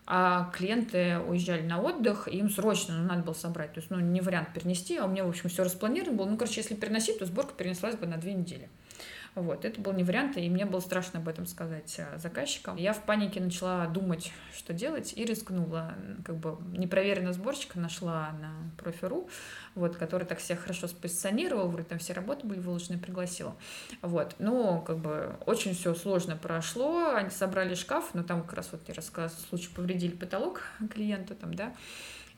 а 0.05 0.51
клиенты 0.53 1.17
уезжали 1.19 1.61
на 1.61 1.81
отдых, 1.81 2.27
им 2.27 2.49
срочно 2.49 2.97
ну, 2.97 3.05
надо 3.05 3.23
было 3.23 3.33
собрать. 3.33 3.73
То 3.73 3.79
есть, 3.79 3.89
ну, 3.89 3.99
не 3.99 4.21
вариант 4.21 4.49
перенести, 4.53 4.97
а 4.97 5.05
у 5.05 5.07
меня, 5.07 5.23
в 5.23 5.29
общем, 5.29 5.49
все 5.49 5.63
распланировано 5.63 6.17
было. 6.17 6.25
Ну, 6.29 6.37
короче, 6.37 6.59
если 6.59 6.75
переносить, 6.75 7.19
то 7.19 7.25
сборка 7.25 7.53
перенеслась 7.53 7.95
бы 7.95 8.05
на 8.05 8.17
две 8.17 8.33
недели. 8.33 8.69
Вот, 9.35 9.65
это 9.65 9.81
был 9.81 9.93
не 9.93 10.03
вариант, 10.03 10.37
и 10.37 10.47
мне 10.47 10.65
было 10.65 10.79
страшно 10.79 11.19
об 11.19 11.27
этом 11.27 11.47
сказать 11.47 11.95
э, 11.97 12.19
заказчикам. 12.19 12.77
Я 12.77 12.93
в 12.93 13.03
панике 13.03 13.41
начала 13.41 13.87
думать, 13.87 14.31
что 14.55 14.73
делать, 14.73 15.13
и 15.15 15.25
рискнула. 15.25 15.95
Как 16.23 16.35
бы 16.35 16.57
непроверенного 16.77 17.33
сборщика 17.33 17.79
нашла 17.79 18.31
на 18.39 18.53
профи.ру, 18.77 19.27
вот, 19.73 19.95
который 19.97 20.27
так 20.27 20.39
себя 20.39 20.57
хорошо 20.57 20.87
спозиционировал, 20.87 21.67
вроде 21.67 21.87
там 21.87 21.97
все 21.97 22.13
работы 22.13 22.45
были 22.45 22.59
выложены, 22.59 22.99
пригласила. 22.99 23.55
Вот, 24.03 24.35
но 24.37 24.81
как 24.81 24.99
бы 24.99 25.35
очень 25.47 25.73
все 25.73 25.95
сложно 25.95 26.37
прошло, 26.37 27.15
они 27.15 27.31
собрали 27.31 27.73
шкаф, 27.73 28.13
но 28.13 28.21
там 28.21 28.43
как 28.43 28.53
раз 28.53 28.69
вот 28.71 28.81
я 28.87 28.93
рассказывала, 28.93 29.43
случай 29.49 29.69
повредили 29.73 30.15
потолок 30.15 30.61
клиенту 30.91 31.33
там, 31.33 31.55
да, 31.55 31.73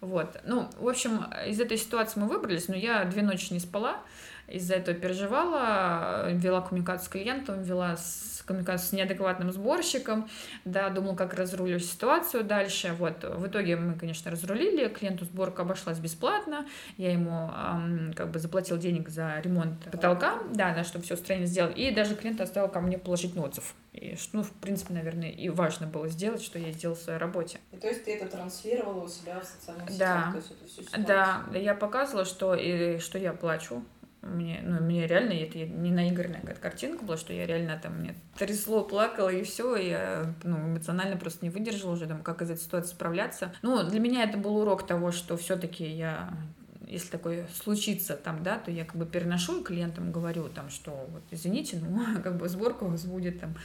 вот. 0.01 0.39
Ну, 0.45 0.69
в 0.77 0.87
общем, 0.87 1.25
из 1.47 1.59
этой 1.59 1.77
ситуации 1.77 2.19
мы 2.19 2.27
выбрались, 2.27 2.67
но 2.67 2.75
я 2.75 3.05
две 3.05 3.21
ночи 3.21 3.51
не 3.51 3.59
спала, 3.59 4.01
из-за 4.47 4.75
этого 4.75 4.95
переживала, 4.97 6.31
вела 6.31 6.61
коммуникацию 6.61 7.05
с 7.05 7.09
клиентом, 7.09 7.63
вела 7.63 7.97
с, 7.97 8.43
коммуникацию 8.45 8.89
с 8.89 8.91
неадекватным 8.91 9.51
сборщиком, 9.51 10.29
да, 10.65 10.89
думала, 10.89 11.15
как 11.15 11.33
разрулю 11.33 11.79
ситуацию 11.79 12.43
дальше. 12.43 12.95
Вот, 12.97 13.23
в 13.23 13.47
итоге 13.47 13.75
мы, 13.75 13.95
конечно, 13.95 14.31
разрулили, 14.31 14.87
клиенту 14.87 15.25
сборка 15.25 15.63
обошлась 15.63 15.99
бесплатно, 15.99 16.65
я 16.97 17.11
ему 17.11 17.51
эм, 17.51 18.13
как 18.13 18.29
бы 18.31 18.39
заплатил 18.39 18.77
денег 18.77 19.09
за 19.09 19.39
ремонт 19.39 19.83
потолка, 19.91 20.39
да, 20.53 20.73
да, 20.73 20.83
чтобы 20.83 21.05
все 21.05 21.15
устроение 21.15 21.47
сделал, 21.47 21.71
и 21.71 21.91
даже 21.91 22.15
клиент 22.15 22.39
оставил 22.39 22.69
ко 22.69 22.81
мне 22.81 22.97
положительный 22.97 23.45
отзыв. 23.45 23.73
И, 23.93 24.17
ну, 24.33 24.43
в 24.43 24.51
принципе, 24.51 24.93
наверное, 24.93 25.29
и 25.29 25.47
важно 25.47 25.87
было 25.87 26.09
сделать, 26.09 26.41
что 26.41 26.59
я 26.59 26.71
сделал 26.73 26.97
в 26.97 26.99
своей 26.99 27.17
работе. 27.17 27.59
И 27.71 27.77
то 27.77 27.87
есть 27.87 28.03
ты 28.03 28.15
это 28.15 28.27
транслировала 28.27 29.05
у 29.05 29.07
себя 29.07 29.39
в 29.39 29.45
социальных 29.45 29.89
сетях? 29.89 30.25
Да, 30.25 30.31
то 30.31 30.37
есть 30.65 31.07
да, 31.07 31.57
я 31.57 31.73
показывала, 31.73 32.25
что, 32.25 32.55
и, 32.55 32.99
что 32.99 33.17
я 33.17 33.31
плачу, 33.31 33.83
мне, 34.25 34.61
ну, 34.63 34.81
мне 34.81 35.07
реально, 35.07 35.33
это 35.33 35.59
не 35.59 35.91
наигранная 35.91 36.41
какая-то 36.41 36.61
картинка 36.61 37.05
была, 37.05 37.17
что 37.17 37.31
я 37.31 37.45
реально 37.45 37.79
там, 37.81 37.99
мне 37.99 38.15
трясло, 38.37 38.83
плакала 38.83 39.29
и 39.29 39.43
все, 39.43 39.75
я, 39.75 40.33
ну, 40.43 40.57
эмоционально 40.57 41.17
просто 41.17 41.45
не 41.45 41.51
выдержала 41.51 41.93
уже, 41.93 42.07
там, 42.07 42.23
как 42.23 42.41
из 42.41 42.49
этой 42.49 42.61
ситуации 42.61 42.91
справляться. 42.91 43.53
Ну, 43.61 43.83
для 43.83 43.99
меня 43.99 44.23
это 44.23 44.37
был 44.37 44.57
урок 44.57 44.85
того, 44.87 45.11
что 45.11 45.37
все-таки 45.37 45.85
я 45.85 46.33
если 46.87 47.09
такое 47.09 47.47
случится 47.63 48.15
там, 48.15 48.43
да, 48.43 48.57
то 48.57 48.71
я 48.71 48.85
как 48.85 48.95
бы 48.95 49.05
переношу 49.05 49.61
и 49.61 49.63
клиентам 49.63 50.11
говорю 50.11 50.49
там, 50.49 50.69
что 50.69 50.91
вот 51.09 51.23
извините, 51.31 51.79
ну, 51.81 52.05
как 52.23 52.37
бы 52.37 52.47
сборка 52.49 52.83
у 52.83 52.89
вас 52.89 53.05
будет 53.05 53.39
там 53.39 53.55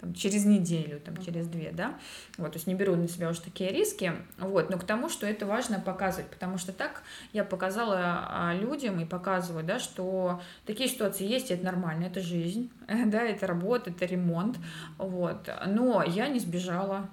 там, 0.00 0.14
через 0.14 0.44
неделю, 0.44 1.00
там, 1.00 1.16
через 1.18 1.48
две, 1.48 1.72
да, 1.72 1.98
вот, 2.36 2.52
то 2.52 2.56
есть 2.56 2.66
не 2.66 2.74
беру 2.74 2.94
на 2.96 3.08
себя 3.08 3.28
уже 3.28 3.40
такие 3.40 3.70
риски, 3.70 4.12
вот, 4.38 4.70
но 4.70 4.78
к 4.78 4.84
тому, 4.84 5.08
что 5.08 5.26
это 5.26 5.46
важно 5.46 5.80
показывать, 5.80 6.30
потому 6.30 6.58
что 6.58 6.72
так 6.72 7.02
я 7.32 7.44
показала 7.44 8.26
а, 8.28 8.54
людям 8.54 9.00
и 9.00 9.04
показываю, 9.04 9.64
да, 9.64 9.78
что 9.78 10.40
такие 10.66 10.88
ситуации 10.88 11.26
есть, 11.26 11.50
и 11.50 11.54
это 11.54 11.64
нормально, 11.64 12.04
это 12.04 12.20
жизнь, 12.20 12.70
да, 12.86 13.22
это 13.22 13.46
работа, 13.46 13.90
это 13.90 14.06
ремонт, 14.06 14.58
вот, 14.98 15.48
но 15.66 16.02
я 16.02 16.28
не 16.28 16.38
сбежала, 16.38 17.08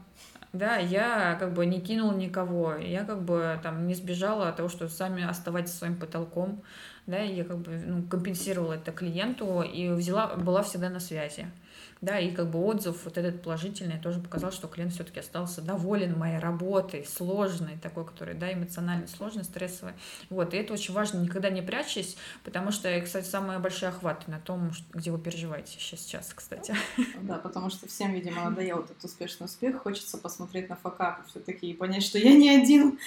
да, 0.53 0.77
я 0.77 1.35
как 1.39 1.53
бы 1.53 1.65
не 1.65 1.81
кинула 1.81 2.13
никого, 2.13 2.75
я 2.75 3.03
как 3.03 3.23
бы 3.23 3.59
там 3.63 3.87
не 3.87 3.95
сбежала 3.95 4.49
от 4.49 4.57
того, 4.57 4.69
что 4.69 4.87
сами 4.89 5.23
оставайтесь 5.23 5.73
своим 5.73 5.95
потолком, 5.95 6.61
да, 7.07 7.17
я 7.17 7.43
как 7.43 7.57
бы 7.57 7.71
ну, 7.85 8.03
компенсировала 8.03 8.73
это 8.73 8.91
клиенту 8.91 9.61
и 9.61 9.89
взяла, 9.89 10.35
была 10.35 10.63
всегда 10.63 10.89
на 10.89 10.99
связи 10.99 11.47
да, 12.01 12.19
и 12.19 12.31
как 12.31 12.49
бы 12.49 12.59
отзыв 12.63 13.05
вот 13.05 13.17
этот 13.17 13.41
положительный 13.41 13.99
тоже 13.99 14.19
показал, 14.19 14.51
что 14.51 14.67
клиент 14.67 14.93
все-таки 14.93 15.19
остался 15.19 15.61
доволен 15.61 16.17
моей 16.17 16.39
работой, 16.39 17.05
сложной 17.05 17.77
такой, 17.81 18.05
которая, 18.05 18.35
да, 18.35 18.51
эмоционально 18.51 19.07
сложной, 19.07 19.43
стрессовой. 19.43 19.93
Вот, 20.29 20.53
и 20.53 20.57
это 20.57 20.73
очень 20.73 20.93
важно, 20.93 21.19
никогда 21.19 21.49
не 21.49 21.61
прячьтесь, 21.61 22.17
потому 22.43 22.71
что, 22.71 23.01
кстати, 23.01 23.25
самые 23.25 23.59
большие 23.59 23.89
охваты 23.89 24.29
на 24.29 24.39
том, 24.39 24.71
где 24.93 25.11
вы 25.11 25.19
переживаете 25.19 25.77
сейчас, 25.79 26.31
кстати. 26.33 26.75
Да, 27.21 27.35
потому 27.35 27.69
что 27.69 27.87
всем, 27.87 28.13
видимо, 28.13 28.43
надоел 28.43 28.79
этот 28.79 29.03
успешный 29.03 29.45
успех, 29.45 29.81
хочется 29.81 30.17
посмотреть 30.17 30.69
на 30.69 30.75
факапы 30.75 31.23
все-таки 31.27 31.71
и 31.71 31.73
понять, 31.73 32.03
что 32.03 32.17
я 32.19 32.33
не 32.33 32.49
один 32.49 32.99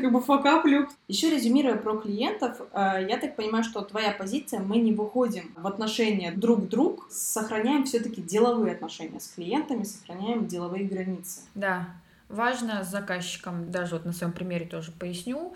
как 0.00 0.12
бы 0.12 0.20
факаплю. 0.20 0.88
Еще 1.08 1.30
резюмируя 1.30 1.76
про 1.76 1.98
клиентов, 1.98 2.60
э, 2.72 3.06
я 3.08 3.18
так 3.18 3.36
понимаю, 3.36 3.64
что 3.64 3.82
твоя 3.82 4.12
позиция, 4.12 4.60
мы 4.60 4.78
не 4.78 4.92
выходим 4.92 5.52
в 5.56 5.66
отношения 5.66 6.32
друг 6.32 6.68
друг, 6.68 7.06
сохраняем 7.10 7.84
все 7.84 7.95
все-таки 7.96 8.20
деловые 8.20 8.74
отношения 8.74 9.18
с 9.18 9.28
клиентами, 9.28 9.82
сохраняем 9.82 10.46
деловые 10.46 10.84
границы. 10.84 11.40
Да, 11.54 11.88
важно 12.28 12.84
с 12.84 12.90
заказчиком, 12.90 13.70
даже 13.70 13.94
вот 13.94 14.04
на 14.04 14.12
своем 14.12 14.32
примере 14.34 14.66
тоже 14.66 14.92
поясню, 14.92 15.54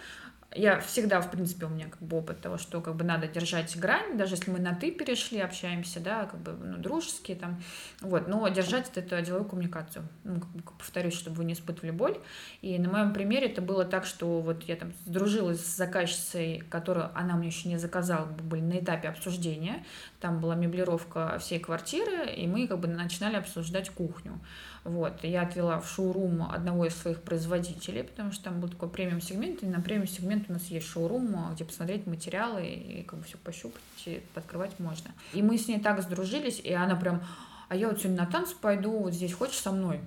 я 0.55 0.81
всегда, 0.81 1.21
в 1.21 1.31
принципе, 1.31 1.67
у 1.67 1.69
меня 1.69 1.87
как 1.87 2.03
бы 2.03 2.19
опыт 2.19 2.41
того, 2.41 2.59
что 2.59 2.81
как 2.81 2.97
бы 2.97 3.05
надо 3.05 3.29
держать 3.29 3.77
грань, 3.77 4.17
даже 4.17 4.35
если 4.35 4.51
мы 4.51 4.59
на 4.59 4.75
ты 4.75 4.91
перешли, 4.91 5.39
общаемся, 5.39 6.01
да, 6.01 6.25
как 6.25 6.41
бы 6.41 6.53
ну, 6.53 6.77
дружеские 6.79 7.37
там, 7.37 7.63
вот, 8.01 8.27
но 8.27 8.47
держать 8.49 8.91
это 8.97 9.23
деловую 9.23 9.49
коммуникацию, 9.49 10.09
ну, 10.25 10.41
как 10.41 10.51
бы, 10.51 10.63
повторюсь, 10.79 11.15
чтобы 11.15 11.37
вы 11.37 11.45
не 11.45 11.53
испытывали 11.53 11.93
боль. 11.93 12.19
И 12.63 12.79
на 12.79 12.89
моем 12.91 13.13
примере 13.13 13.47
это 13.47 13.63
было 13.63 13.85
так, 13.85 14.05
что 14.05 14.41
вот 14.41 14.65
я 14.65 14.75
там 14.75 14.93
сдружилась 15.07 15.65
с 15.65 15.77
заказчицей, 15.77 16.65
которую 16.69 17.11
она 17.15 17.37
мне 17.37 17.49
еще 17.49 17.69
не 17.69 17.79
заказала, 17.79 18.27
мы 18.27 18.43
были 18.43 18.61
на 18.63 18.79
этапе 18.81 19.09
обсуждения, 19.09 19.85
там 20.21 20.41
была 20.41 20.57
меблировка 20.57 21.39
всей 21.39 21.61
квартиры, 21.61 22.29
и 22.29 22.49
мы 22.49 22.67
как 22.67 22.81
бы 22.81 22.89
начинали 22.89 23.37
обсуждать 23.37 23.91
кухню. 23.91 24.41
Вот, 24.83 25.25
я 25.25 25.43
отвела 25.43 25.79
в 25.79 25.89
шоурум 25.89 26.43
одного 26.51 26.87
из 26.87 26.97
своих 26.97 27.21
производителей, 27.21 28.03
потому 28.03 28.33
что 28.33 28.45
там 28.45 28.61
был 28.61 28.69
такой 28.69 28.89
премиум-сегмент, 28.89 29.63
и 29.63 29.67
на 29.67 29.81
премиум-сегмент 29.81 30.49
у 30.49 30.55
нас 30.55 30.65
есть 30.67 30.87
шоурум, 30.87 31.53
где 31.53 31.67
посмотреть 31.67 32.07
материалы 32.07 32.67
и 32.67 33.03
как 33.03 33.19
бы 33.19 33.25
все 33.27 33.37
пощупать, 33.37 33.83
и 34.07 34.23
подкрывать 34.33 34.79
можно. 34.79 35.11
И 35.35 35.43
мы 35.43 35.59
с 35.59 35.69
ней 35.69 35.81
так 35.81 36.01
сдружились, 36.03 36.61
и 36.61 36.73
она 36.73 36.97
прям, 36.97 37.23
а 37.69 37.77
я 37.77 37.89
вот 37.89 37.99
сегодня 37.99 38.23
на 38.23 38.27
танцы 38.27 38.55
пойду, 38.59 38.99
вот 38.99 39.13
здесь 39.13 39.35
хочешь 39.35 39.59
со 39.59 39.71
мной? 39.71 40.01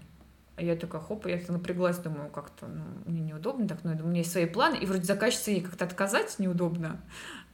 А 0.56 0.62
я 0.62 0.76
такая, 0.76 1.02
хоп, 1.02 1.26
я 1.28 1.40
напряглась, 1.48 1.98
думаю, 1.98 2.30
как-то 2.30 2.68
ну, 2.68 2.84
мне 3.06 3.22
неудобно 3.22 3.68
так, 3.68 3.84
но 3.84 3.94
ну, 3.94 4.06
у 4.06 4.08
меня 4.08 4.20
есть 4.20 4.32
свои 4.32 4.46
планы, 4.46 4.78
и 4.78 4.86
вроде 4.86 5.04
заказчице 5.04 5.52
ей 5.52 5.62
как-то 5.62 5.86
отказать 5.86 6.38
неудобно. 6.38 7.00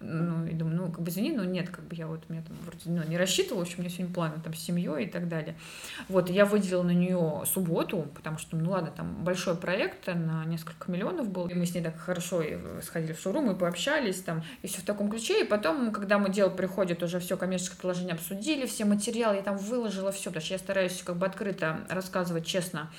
Ну, 0.01 0.45
и 0.45 0.53
думаю, 0.53 0.77
ну, 0.77 0.91
как 0.91 1.01
бы 1.01 1.09
извини, 1.09 1.33
но 1.33 1.43
нет, 1.43 1.69
как 1.69 1.83
бы 1.83 1.93
я 1.93 2.07
вот, 2.07 2.29
меня 2.29 2.41
там 2.41 2.55
вроде, 2.65 2.79
ну, 2.85 3.03
не 3.03 3.17
рассчитывала, 3.17 3.59
в 3.59 3.67
общем, 3.67 3.79
у 3.79 3.81
меня 3.81 3.89
сегодня 3.89 4.13
планы 4.13 4.35
там 4.41 4.53
с 4.53 4.59
семьей 4.59 5.05
и 5.05 5.09
так 5.09 5.27
далее. 5.27 5.57
Вот, 6.07 6.29
я 6.29 6.45
выделила 6.45 6.83
на 6.83 6.91
нее 6.91 7.43
субботу, 7.45 8.07
потому 8.15 8.37
что, 8.37 8.55
ну, 8.55 8.71
ладно, 8.71 8.91
там 8.95 9.25
большой 9.25 9.55
проект 9.57 10.07
на 10.07 10.45
несколько 10.45 10.89
миллионов 10.89 11.29
был, 11.29 11.47
и 11.47 11.53
мы 11.53 11.65
с 11.65 11.75
ней 11.75 11.83
так 11.83 11.97
хорошо 11.97 12.41
сходили 12.81 13.11
в 13.11 13.19
шоурум 13.19 13.51
и 13.51 13.59
пообщались 13.59 14.21
там, 14.21 14.41
и 14.61 14.67
все 14.67 14.79
в 14.79 14.85
таком 14.85 15.09
ключе, 15.09 15.43
и 15.43 15.45
потом, 15.45 15.91
когда 15.91 16.17
мы 16.17 16.29
дело 16.29 16.49
приходит, 16.49 17.03
уже 17.03 17.19
все 17.19 17.35
коммерческое 17.35 17.79
положение 17.81 18.13
обсудили, 18.13 18.65
все 18.67 18.85
материалы, 18.85 19.35
я 19.35 19.41
там 19.41 19.57
выложила 19.57 20.13
все, 20.13 20.29
потому 20.29 20.45
что 20.45 20.53
я 20.53 20.59
стараюсь 20.59 21.03
как 21.03 21.17
бы 21.17 21.25
открыто 21.25 21.81
рассказывать 21.89 22.45
честно 22.45 22.89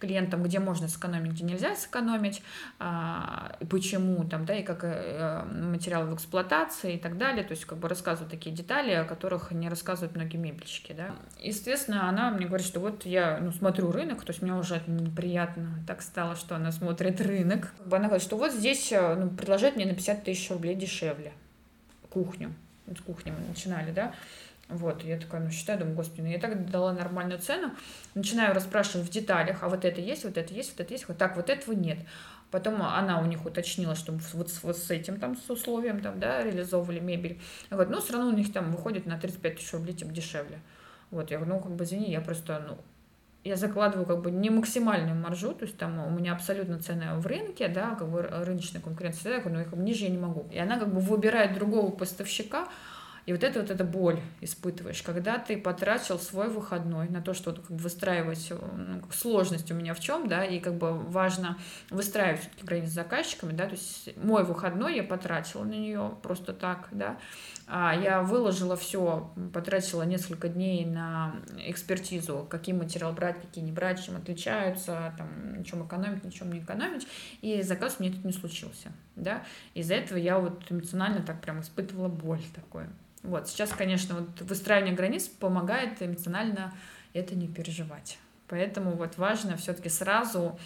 клиентам, 0.00 0.42
где 0.42 0.58
можно 0.58 0.88
сэкономить, 0.88 1.32
где 1.32 1.44
нельзя 1.44 1.76
сэкономить, 1.76 2.42
а, 2.78 3.56
почему 3.68 4.24
там, 4.24 4.44
да, 4.44 4.54
и 4.54 4.62
как 4.62 4.80
э, 4.82 5.44
материалы 5.44 6.10
в 6.10 6.14
эксплуатации 6.14 6.94
и 6.94 6.98
так 6.98 7.18
далее, 7.18 7.44
то 7.44 7.52
есть 7.52 7.64
как 7.66 7.78
бы 7.78 7.88
рассказываю 7.88 8.30
такие 8.30 8.54
детали, 8.54 8.92
о 8.92 9.04
которых 9.04 9.52
не 9.52 9.68
рассказывают 9.68 10.16
многие 10.16 10.38
мебельщики, 10.38 10.92
да. 10.92 11.14
Естественно, 11.40 12.08
она 12.08 12.30
мне 12.30 12.46
говорит, 12.46 12.66
что 12.66 12.80
вот 12.80 13.04
я, 13.04 13.38
ну, 13.40 13.52
смотрю 13.52 13.92
рынок, 13.92 14.24
то 14.24 14.30
есть 14.30 14.42
мне 14.42 14.54
уже 14.54 14.82
неприятно. 14.86 15.78
Так 15.86 16.02
стало, 16.02 16.36
что 16.36 16.56
она 16.56 16.72
смотрит 16.72 17.20
рынок. 17.20 17.72
Она 17.90 18.06
говорит, 18.06 18.22
что 18.22 18.36
вот 18.36 18.52
здесь, 18.52 18.90
э, 18.92 19.14
ну, 19.14 19.30
предложить 19.30 19.76
мне 19.76 19.86
на 19.86 19.94
50 19.94 20.24
тысяч 20.24 20.50
рублей 20.50 20.74
дешевле. 20.74 21.32
Кухню, 22.08 22.52
с 22.86 23.00
кухни 23.00 23.30
мы 23.30 23.46
начинали, 23.48 23.92
да, 23.92 24.14
вот, 24.70 25.04
я 25.04 25.18
такая, 25.18 25.40
ну, 25.40 25.50
считаю, 25.50 25.78
думаю, 25.78 25.96
господи, 25.96 26.22
ну, 26.22 26.28
я 26.28 26.38
так 26.38 26.70
дала 26.70 26.92
нормальную 26.92 27.40
цену. 27.40 27.72
Начинаю 28.14 28.54
расспрашивать 28.54 29.06
в 29.06 29.10
деталях, 29.10 29.58
а 29.62 29.68
вот 29.68 29.84
это 29.84 30.00
есть, 30.00 30.24
вот 30.24 30.36
это 30.36 30.52
есть, 30.54 30.70
вот 30.72 30.80
это 30.80 30.92
есть, 30.92 31.08
вот 31.08 31.18
так, 31.18 31.36
вот 31.36 31.50
этого 31.50 31.74
нет. 31.74 31.98
Потом 32.50 32.82
она 32.82 33.20
у 33.20 33.26
них 33.26 33.44
уточнила, 33.46 33.94
что 33.94 34.12
вот, 34.32 34.50
вот 34.62 34.76
с 34.76 34.90
этим 34.90 35.20
там, 35.20 35.36
с 35.36 35.48
условием 35.50 36.00
там, 36.00 36.18
да, 36.18 36.42
реализовывали 36.42 37.00
мебель. 37.00 37.40
Вот, 37.70 37.90
но 37.90 38.00
все 38.00 38.14
равно 38.14 38.28
у 38.30 38.34
них 38.34 38.52
там 38.52 38.72
выходит 38.72 39.06
на 39.06 39.18
35 39.18 39.56
тысяч 39.56 39.72
рублей, 39.72 39.94
типа, 39.94 40.12
дешевле. 40.12 40.60
Вот, 41.10 41.30
я 41.30 41.38
говорю, 41.38 41.54
ну, 41.54 41.60
как 41.60 41.72
бы, 41.72 41.84
извини, 41.84 42.10
я 42.10 42.20
просто, 42.20 42.64
ну, 42.66 42.78
я 43.42 43.56
закладываю 43.56 44.06
как 44.06 44.20
бы 44.20 44.30
не 44.30 44.50
максимальную 44.50 45.16
маржу, 45.16 45.54
то 45.54 45.64
есть 45.64 45.78
там 45.78 45.98
у 46.06 46.10
меня 46.10 46.32
абсолютно 46.32 46.78
цена 46.78 47.14
в 47.16 47.26
рынке, 47.26 47.68
да, 47.68 47.94
как 47.94 48.08
бы 48.08 48.22
рыночная 48.22 48.82
конкуренция, 48.82 49.34
я 49.34 49.40
говорю, 49.40 49.58
ну, 49.58 49.64
как 49.64 49.76
бы 49.78 49.82
ниже 49.82 50.04
я 50.04 50.10
не 50.10 50.18
могу. 50.18 50.46
И 50.52 50.58
она 50.58 50.78
как 50.78 50.92
бы 50.92 51.00
выбирает 51.00 51.54
другого 51.54 51.90
поставщика, 51.90 52.68
И 53.30 53.32
вот 53.32 53.44
это 53.44 53.60
вот 53.60 53.70
эта 53.70 53.84
боль 53.84 54.18
испытываешь, 54.40 55.02
когда 55.02 55.38
ты 55.38 55.56
потратил 55.56 56.18
свой 56.18 56.48
выходной 56.48 57.08
на 57.08 57.22
то, 57.22 57.32
что 57.32 57.52
как 57.52 57.70
бы 57.70 57.76
выстраивать 57.76 58.50
ну, 58.50 59.02
сложность 59.12 59.70
у 59.70 59.74
меня 59.76 59.94
в 59.94 60.00
чем, 60.00 60.26
да, 60.26 60.44
и 60.44 60.58
как 60.58 60.74
бы 60.74 60.94
важно 60.94 61.56
выстраивать 61.90 62.40
все-таки 62.40 62.64
границы 62.64 62.90
с 62.90 62.94
заказчиками, 62.94 63.52
да, 63.52 63.66
то 63.66 63.76
есть 63.76 64.16
мой 64.16 64.42
выходной 64.42 64.96
я 64.96 65.04
потратила 65.04 65.62
на 65.62 65.74
нее 65.74 66.12
просто 66.24 66.52
так, 66.52 66.88
да, 66.90 67.18
а 67.68 67.94
я 67.94 68.22
выложила 68.22 68.74
все, 68.74 69.32
потратила 69.54 70.02
несколько 70.02 70.48
дней 70.48 70.84
на 70.84 71.36
экспертизу, 71.56 72.48
какие 72.50 72.74
материал 72.74 73.12
брать, 73.12 73.40
какие 73.40 73.62
не 73.62 73.70
брать, 73.70 74.04
чем 74.04 74.16
отличаются, 74.16 75.14
там, 75.16 75.58
на 75.58 75.64
чем 75.64 75.86
экономить, 75.86 76.24
на 76.24 76.32
чем 76.32 76.50
не 76.50 76.58
экономить, 76.58 77.06
и 77.42 77.62
заказ 77.62 78.00
меня 78.00 78.12
тут 78.12 78.24
не 78.24 78.32
случился, 78.32 78.90
да, 79.14 79.44
из-за 79.74 79.94
этого 79.94 80.18
я 80.18 80.40
вот 80.40 80.64
эмоционально 80.68 81.22
так 81.22 81.40
прям 81.40 81.60
испытывала 81.60 82.08
боль 82.08 82.42
такую. 82.56 82.90
Вот, 83.22 83.48
сейчас, 83.48 83.70
конечно, 83.70 84.14
вот 84.16 84.40
выстраивание 84.42 84.94
границ 84.94 85.28
помогает 85.28 86.02
эмоционально 86.02 86.72
это 87.12 87.34
не 87.34 87.48
переживать. 87.48 88.18
Поэтому 88.48 88.92
вот 88.92 89.16
важно 89.18 89.56
все-таки 89.56 89.88
сразу 89.88 90.58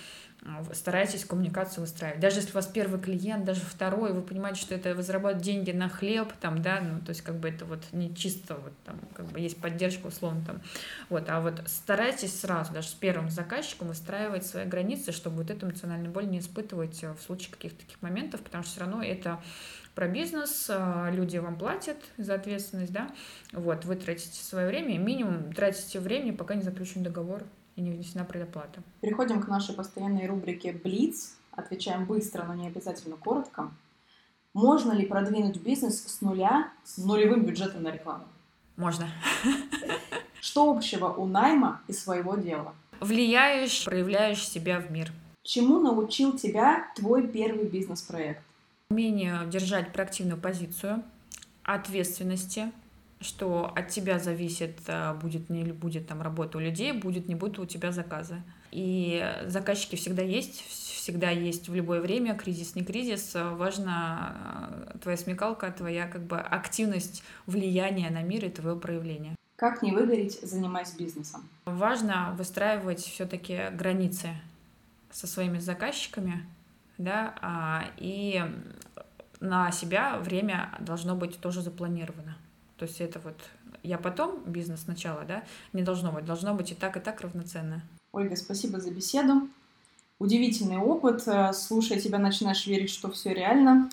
а, 0.46 0.62
старайтесь 0.74 1.24
коммуникацию 1.24 1.82
выстраивать. 1.82 2.20
Даже 2.20 2.36
если 2.36 2.50
у 2.50 2.54
вас 2.54 2.66
первый 2.66 3.00
клиент, 3.00 3.44
даже 3.44 3.62
второй, 3.62 4.12
вы 4.12 4.20
понимаете, 4.20 4.60
что 4.60 4.74
это 4.74 4.94
вы 4.94 5.02
зарабатываете 5.02 5.52
деньги 5.52 5.70
на 5.70 5.88
хлеб, 5.88 6.32
там, 6.40 6.60
да, 6.60 6.80
ну, 6.80 7.00
то 7.00 7.10
есть 7.10 7.22
как 7.22 7.36
бы 7.36 7.48
это 7.48 7.64
вот 7.64 7.82
не 7.92 8.14
чисто 8.14 8.54
вот 8.54 8.72
там, 8.84 9.00
как 9.14 9.26
бы 9.26 9.40
есть 9.40 9.58
поддержка 9.58 10.06
условно 10.06 10.44
там, 10.46 10.60
вот, 11.08 11.30
а 11.30 11.40
вот 11.40 11.62
старайтесь 11.66 12.38
сразу, 12.38 12.74
даже 12.74 12.88
с 12.88 12.92
первым 12.92 13.30
заказчиком 13.30 13.88
выстраивать 13.88 14.46
свои 14.46 14.66
границы, 14.66 15.12
чтобы 15.12 15.38
вот 15.38 15.50
эту 15.50 15.66
эмоциональную 15.66 16.12
боль 16.12 16.28
не 16.28 16.40
испытывать 16.40 17.02
в 17.02 17.22
случае 17.24 17.50
каких-то 17.50 17.80
таких 17.80 18.02
моментов, 18.02 18.42
потому 18.42 18.64
что 18.64 18.72
все 18.72 18.80
равно 18.80 19.02
это 19.02 19.40
про 19.94 20.08
бизнес, 20.08 20.66
а, 20.68 21.10
люди 21.10 21.36
вам 21.36 21.56
платят 21.56 21.96
за 22.16 22.34
ответственность, 22.34 22.92
да, 22.92 23.10
вот, 23.52 23.84
вы 23.84 23.96
тратите 23.96 24.42
свое 24.42 24.66
время, 24.66 24.98
минимум 24.98 25.52
тратите 25.52 26.00
времени, 26.00 26.32
пока 26.32 26.54
не 26.54 26.62
заключен 26.62 27.02
договор 27.02 27.44
и 27.76 27.80
не 27.80 27.90
внесена 27.90 28.24
предоплата. 28.24 28.82
Переходим 29.00 29.40
к 29.40 29.48
нашей 29.48 29.74
постоянной 29.74 30.26
рубрике 30.26 30.72
«Блиц». 30.72 31.36
Отвечаем 31.52 32.04
быстро, 32.04 32.42
но 32.44 32.54
не 32.54 32.66
обязательно 32.66 33.16
коротко. 33.16 33.70
Можно 34.54 34.92
ли 34.92 35.06
продвинуть 35.06 35.60
бизнес 35.60 36.02
с 36.04 36.20
нуля 36.20 36.72
с 36.84 36.98
нулевым 36.98 37.44
бюджетом 37.44 37.84
на 37.84 37.92
рекламу? 37.92 38.24
Можно. 38.76 39.08
Что 40.40 40.70
общего 40.70 41.08
у 41.08 41.26
найма 41.26 41.80
и 41.86 41.92
своего 41.92 42.34
дела? 42.34 42.74
Влияешь, 43.00 43.84
проявляешь 43.84 44.46
себя 44.46 44.80
в 44.80 44.90
мир. 44.90 45.12
Чему 45.42 45.78
научил 45.78 46.36
тебя 46.36 46.86
твой 46.96 47.28
первый 47.28 47.66
бизнес-проект? 47.66 48.42
Умение 48.90 49.40
держать 49.46 49.92
проактивную 49.92 50.40
позицию, 50.40 51.02
ответственности, 51.62 52.70
что 53.20 53.72
от 53.74 53.88
тебя 53.88 54.18
зависит, 54.18 54.78
э, 54.86 55.14
будет 55.14 55.48
не 55.48 55.64
будет 55.64 56.06
там 56.06 56.20
работа 56.22 56.58
у 56.58 56.60
людей, 56.60 56.92
будет 56.92 57.26
не 57.26 57.34
будет 57.34 57.58
у 57.58 57.66
тебя 57.66 57.92
заказы. 57.92 58.42
И 58.70 59.24
заказчики 59.46 59.96
всегда 59.96 60.22
есть, 60.22 60.62
всегда 60.66 61.30
есть 61.30 61.68
в 61.68 61.74
любое 61.74 62.00
время, 62.00 62.34
кризис, 62.34 62.74
не 62.74 62.84
кризис. 62.84 63.32
Важна 63.34 64.90
э, 64.92 64.98
твоя 64.98 65.16
смекалка, 65.16 65.70
твоя 65.70 66.06
как 66.06 66.22
бы 66.22 66.38
активность, 66.38 67.22
влияние 67.46 68.10
на 68.10 68.22
мир 68.22 68.44
и 68.44 68.50
твое 68.50 68.76
проявление. 68.76 69.34
Как 69.56 69.82
не 69.82 69.92
выгореть, 69.92 70.40
занимаясь 70.42 70.92
бизнесом? 70.92 71.48
Важно 71.64 72.34
выстраивать 72.36 73.00
все-таки 73.00 73.68
границы 73.72 74.30
со 75.10 75.26
своими 75.26 75.58
заказчиками, 75.58 76.44
да, 76.98 77.34
а, 77.40 77.84
и 77.98 78.42
на 79.40 79.70
себя 79.72 80.18
время 80.18 80.74
должно 80.80 81.14
быть 81.14 81.40
тоже 81.40 81.60
запланировано. 81.60 82.36
То 82.76 82.86
есть 82.86 83.00
это 83.00 83.20
вот 83.20 83.36
я 83.82 83.98
потом, 83.98 84.42
бизнес 84.46 84.82
сначала, 84.82 85.24
да, 85.24 85.44
не 85.72 85.82
должно 85.82 86.10
быть. 86.10 86.24
Должно 86.24 86.54
быть 86.54 86.72
и 86.72 86.74
так, 86.74 86.96
и 86.96 87.00
так 87.00 87.20
равноценно. 87.20 87.82
Ольга, 88.12 88.34
спасибо 88.36 88.80
за 88.80 88.90
беседу. 88.90 89.48
Удивительный 90.18 90.78
опыт. 90.78 91.26
Э, 91.26 91.52
слушая 91.52 92.00
тебя, 92.00 92.18
начинаешь 92.18 92.66
верить, 92.66 92.90
что 92.90 93.10
все 93.10 93.34
реально. 93.34 93.90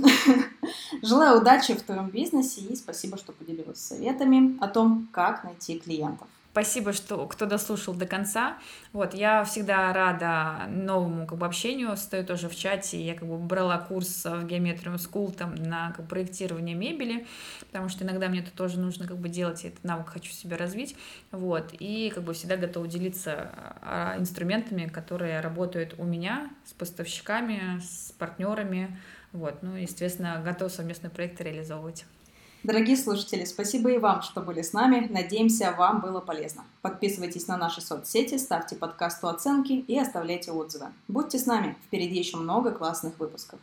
Желаю 1.01 1.41
удачи 1.41 1.73
в 1.73 1.81
твоем 1.81 2.09
бизнесе 2.09 2.61
и 2.61 2.75
спасибо, 2.75 3.17
что 3.17 3.33
поделилась 3.33 3.79
советами 3.79 4.57
о 4.61 4.67
том, 4.67 5.09
как 5.11 5.43
найти 5.43 5.79
клиентов. 5.79 6.27
Спасибо, 6.51 6.91
что 6.91 7.27
кто 7.27 7.45
дослушал 7.45 7.93
до 7.93 8.05
конца. 8.05 8.57
Вот, 8.91 9.13
я 9.13 9.45
всегда 9.45 9.93
рада 9.93 10.67
новому 10.67 11.25
как 11.25 11.37
бы, 11.37 11.45
общению, 11.45 11.95
стою 11.95 12.25
тоже 12.25 12.49
в 12.49 12.55
чате, 12.57 13.01
я 13.01 13.15
как 13.15 13.25
бы 13.25 13.37
брала 13.37 13.77
курс 13.77 14.25
в 14.25 14.45
Geometrium 14.45 14.95
School 14.95 15.33
там, 15.33 15.55
на 15.55 15.93
как, 15.93 16.09
проектирование 16.09 16.75
мебели, 16.75 17.25
потому 17.67 17.87
что 17.87 18.03
иногда 18.03 18.27
мне 18.27 18.41
это 18.41 18.51
тоже 18.51 18.79
нужно 18.79 19.07
как 19.07 19.17
бы 19.17 19.29
делать, 19.29 19.63
я 19.63 19.69
этот 19.69 19.85
навык 19.85 20.09
хочу 20.09 20.33
себе 20.33 20.57
развить, 20.57 20.97
вот, 21.31 21.69
и 21.79 22.11
как 22.13 22.23
бы 22.23 22.33
всегда 22.33 22.57
готова 22.57 22.85
делиться 22.85 23.51
а, 23.81 24.15
инструментами, 24.17 24.87
которые 24.87 25.39
работают 25.39 25.95
у 25.99 26.03
меня 26.03 26.49
с 26.65 26.73
поставщиками, 26.73 27.79
с 27.79 28.11
партнерами, 28.19 28.99
вот, 29.31 29.63
ну, 29.63 29.75
естественно, 29.75 30.41
готов 30.43 30.69
совместные 30.69 31.11
проекты 31.11 31.45
реализовывать. 31.45 32.03
Дорогие 32.63 32.95
слушатели, 32.95 33.43
спасибо 33.45 33.89
и 33.89 33.97
вам, 33.97 34.21
что 34.21 34.39
были 34.39 34.61
с 34.61 34.71
нами. 34.71 35.07
Надеемся, 35.09 35.73
вам 35.75 35.99
было 35.99 36.19
полезно. 36.19 36.63
Подписывайтесь 36.83 37.47
на 37.47 37.57
наши 37.57 37.81
соцсети, 37.81 38.37
ставьте 38.37 38.75
подкасту 38.75 39.29
оценки 39.29 39.73
и 39.73 39.97
оставляйте 39.97 40.51
отзывы. 40.51 40.87
Будьте 41.07 41.39
с 41.39 41.47
нами, 41.47 41.75
впереди 41.87 42.19
еще 42.19 42.37
много 42.37 42.69
классных 42.69 43.17
выпусков. 43.17 43.59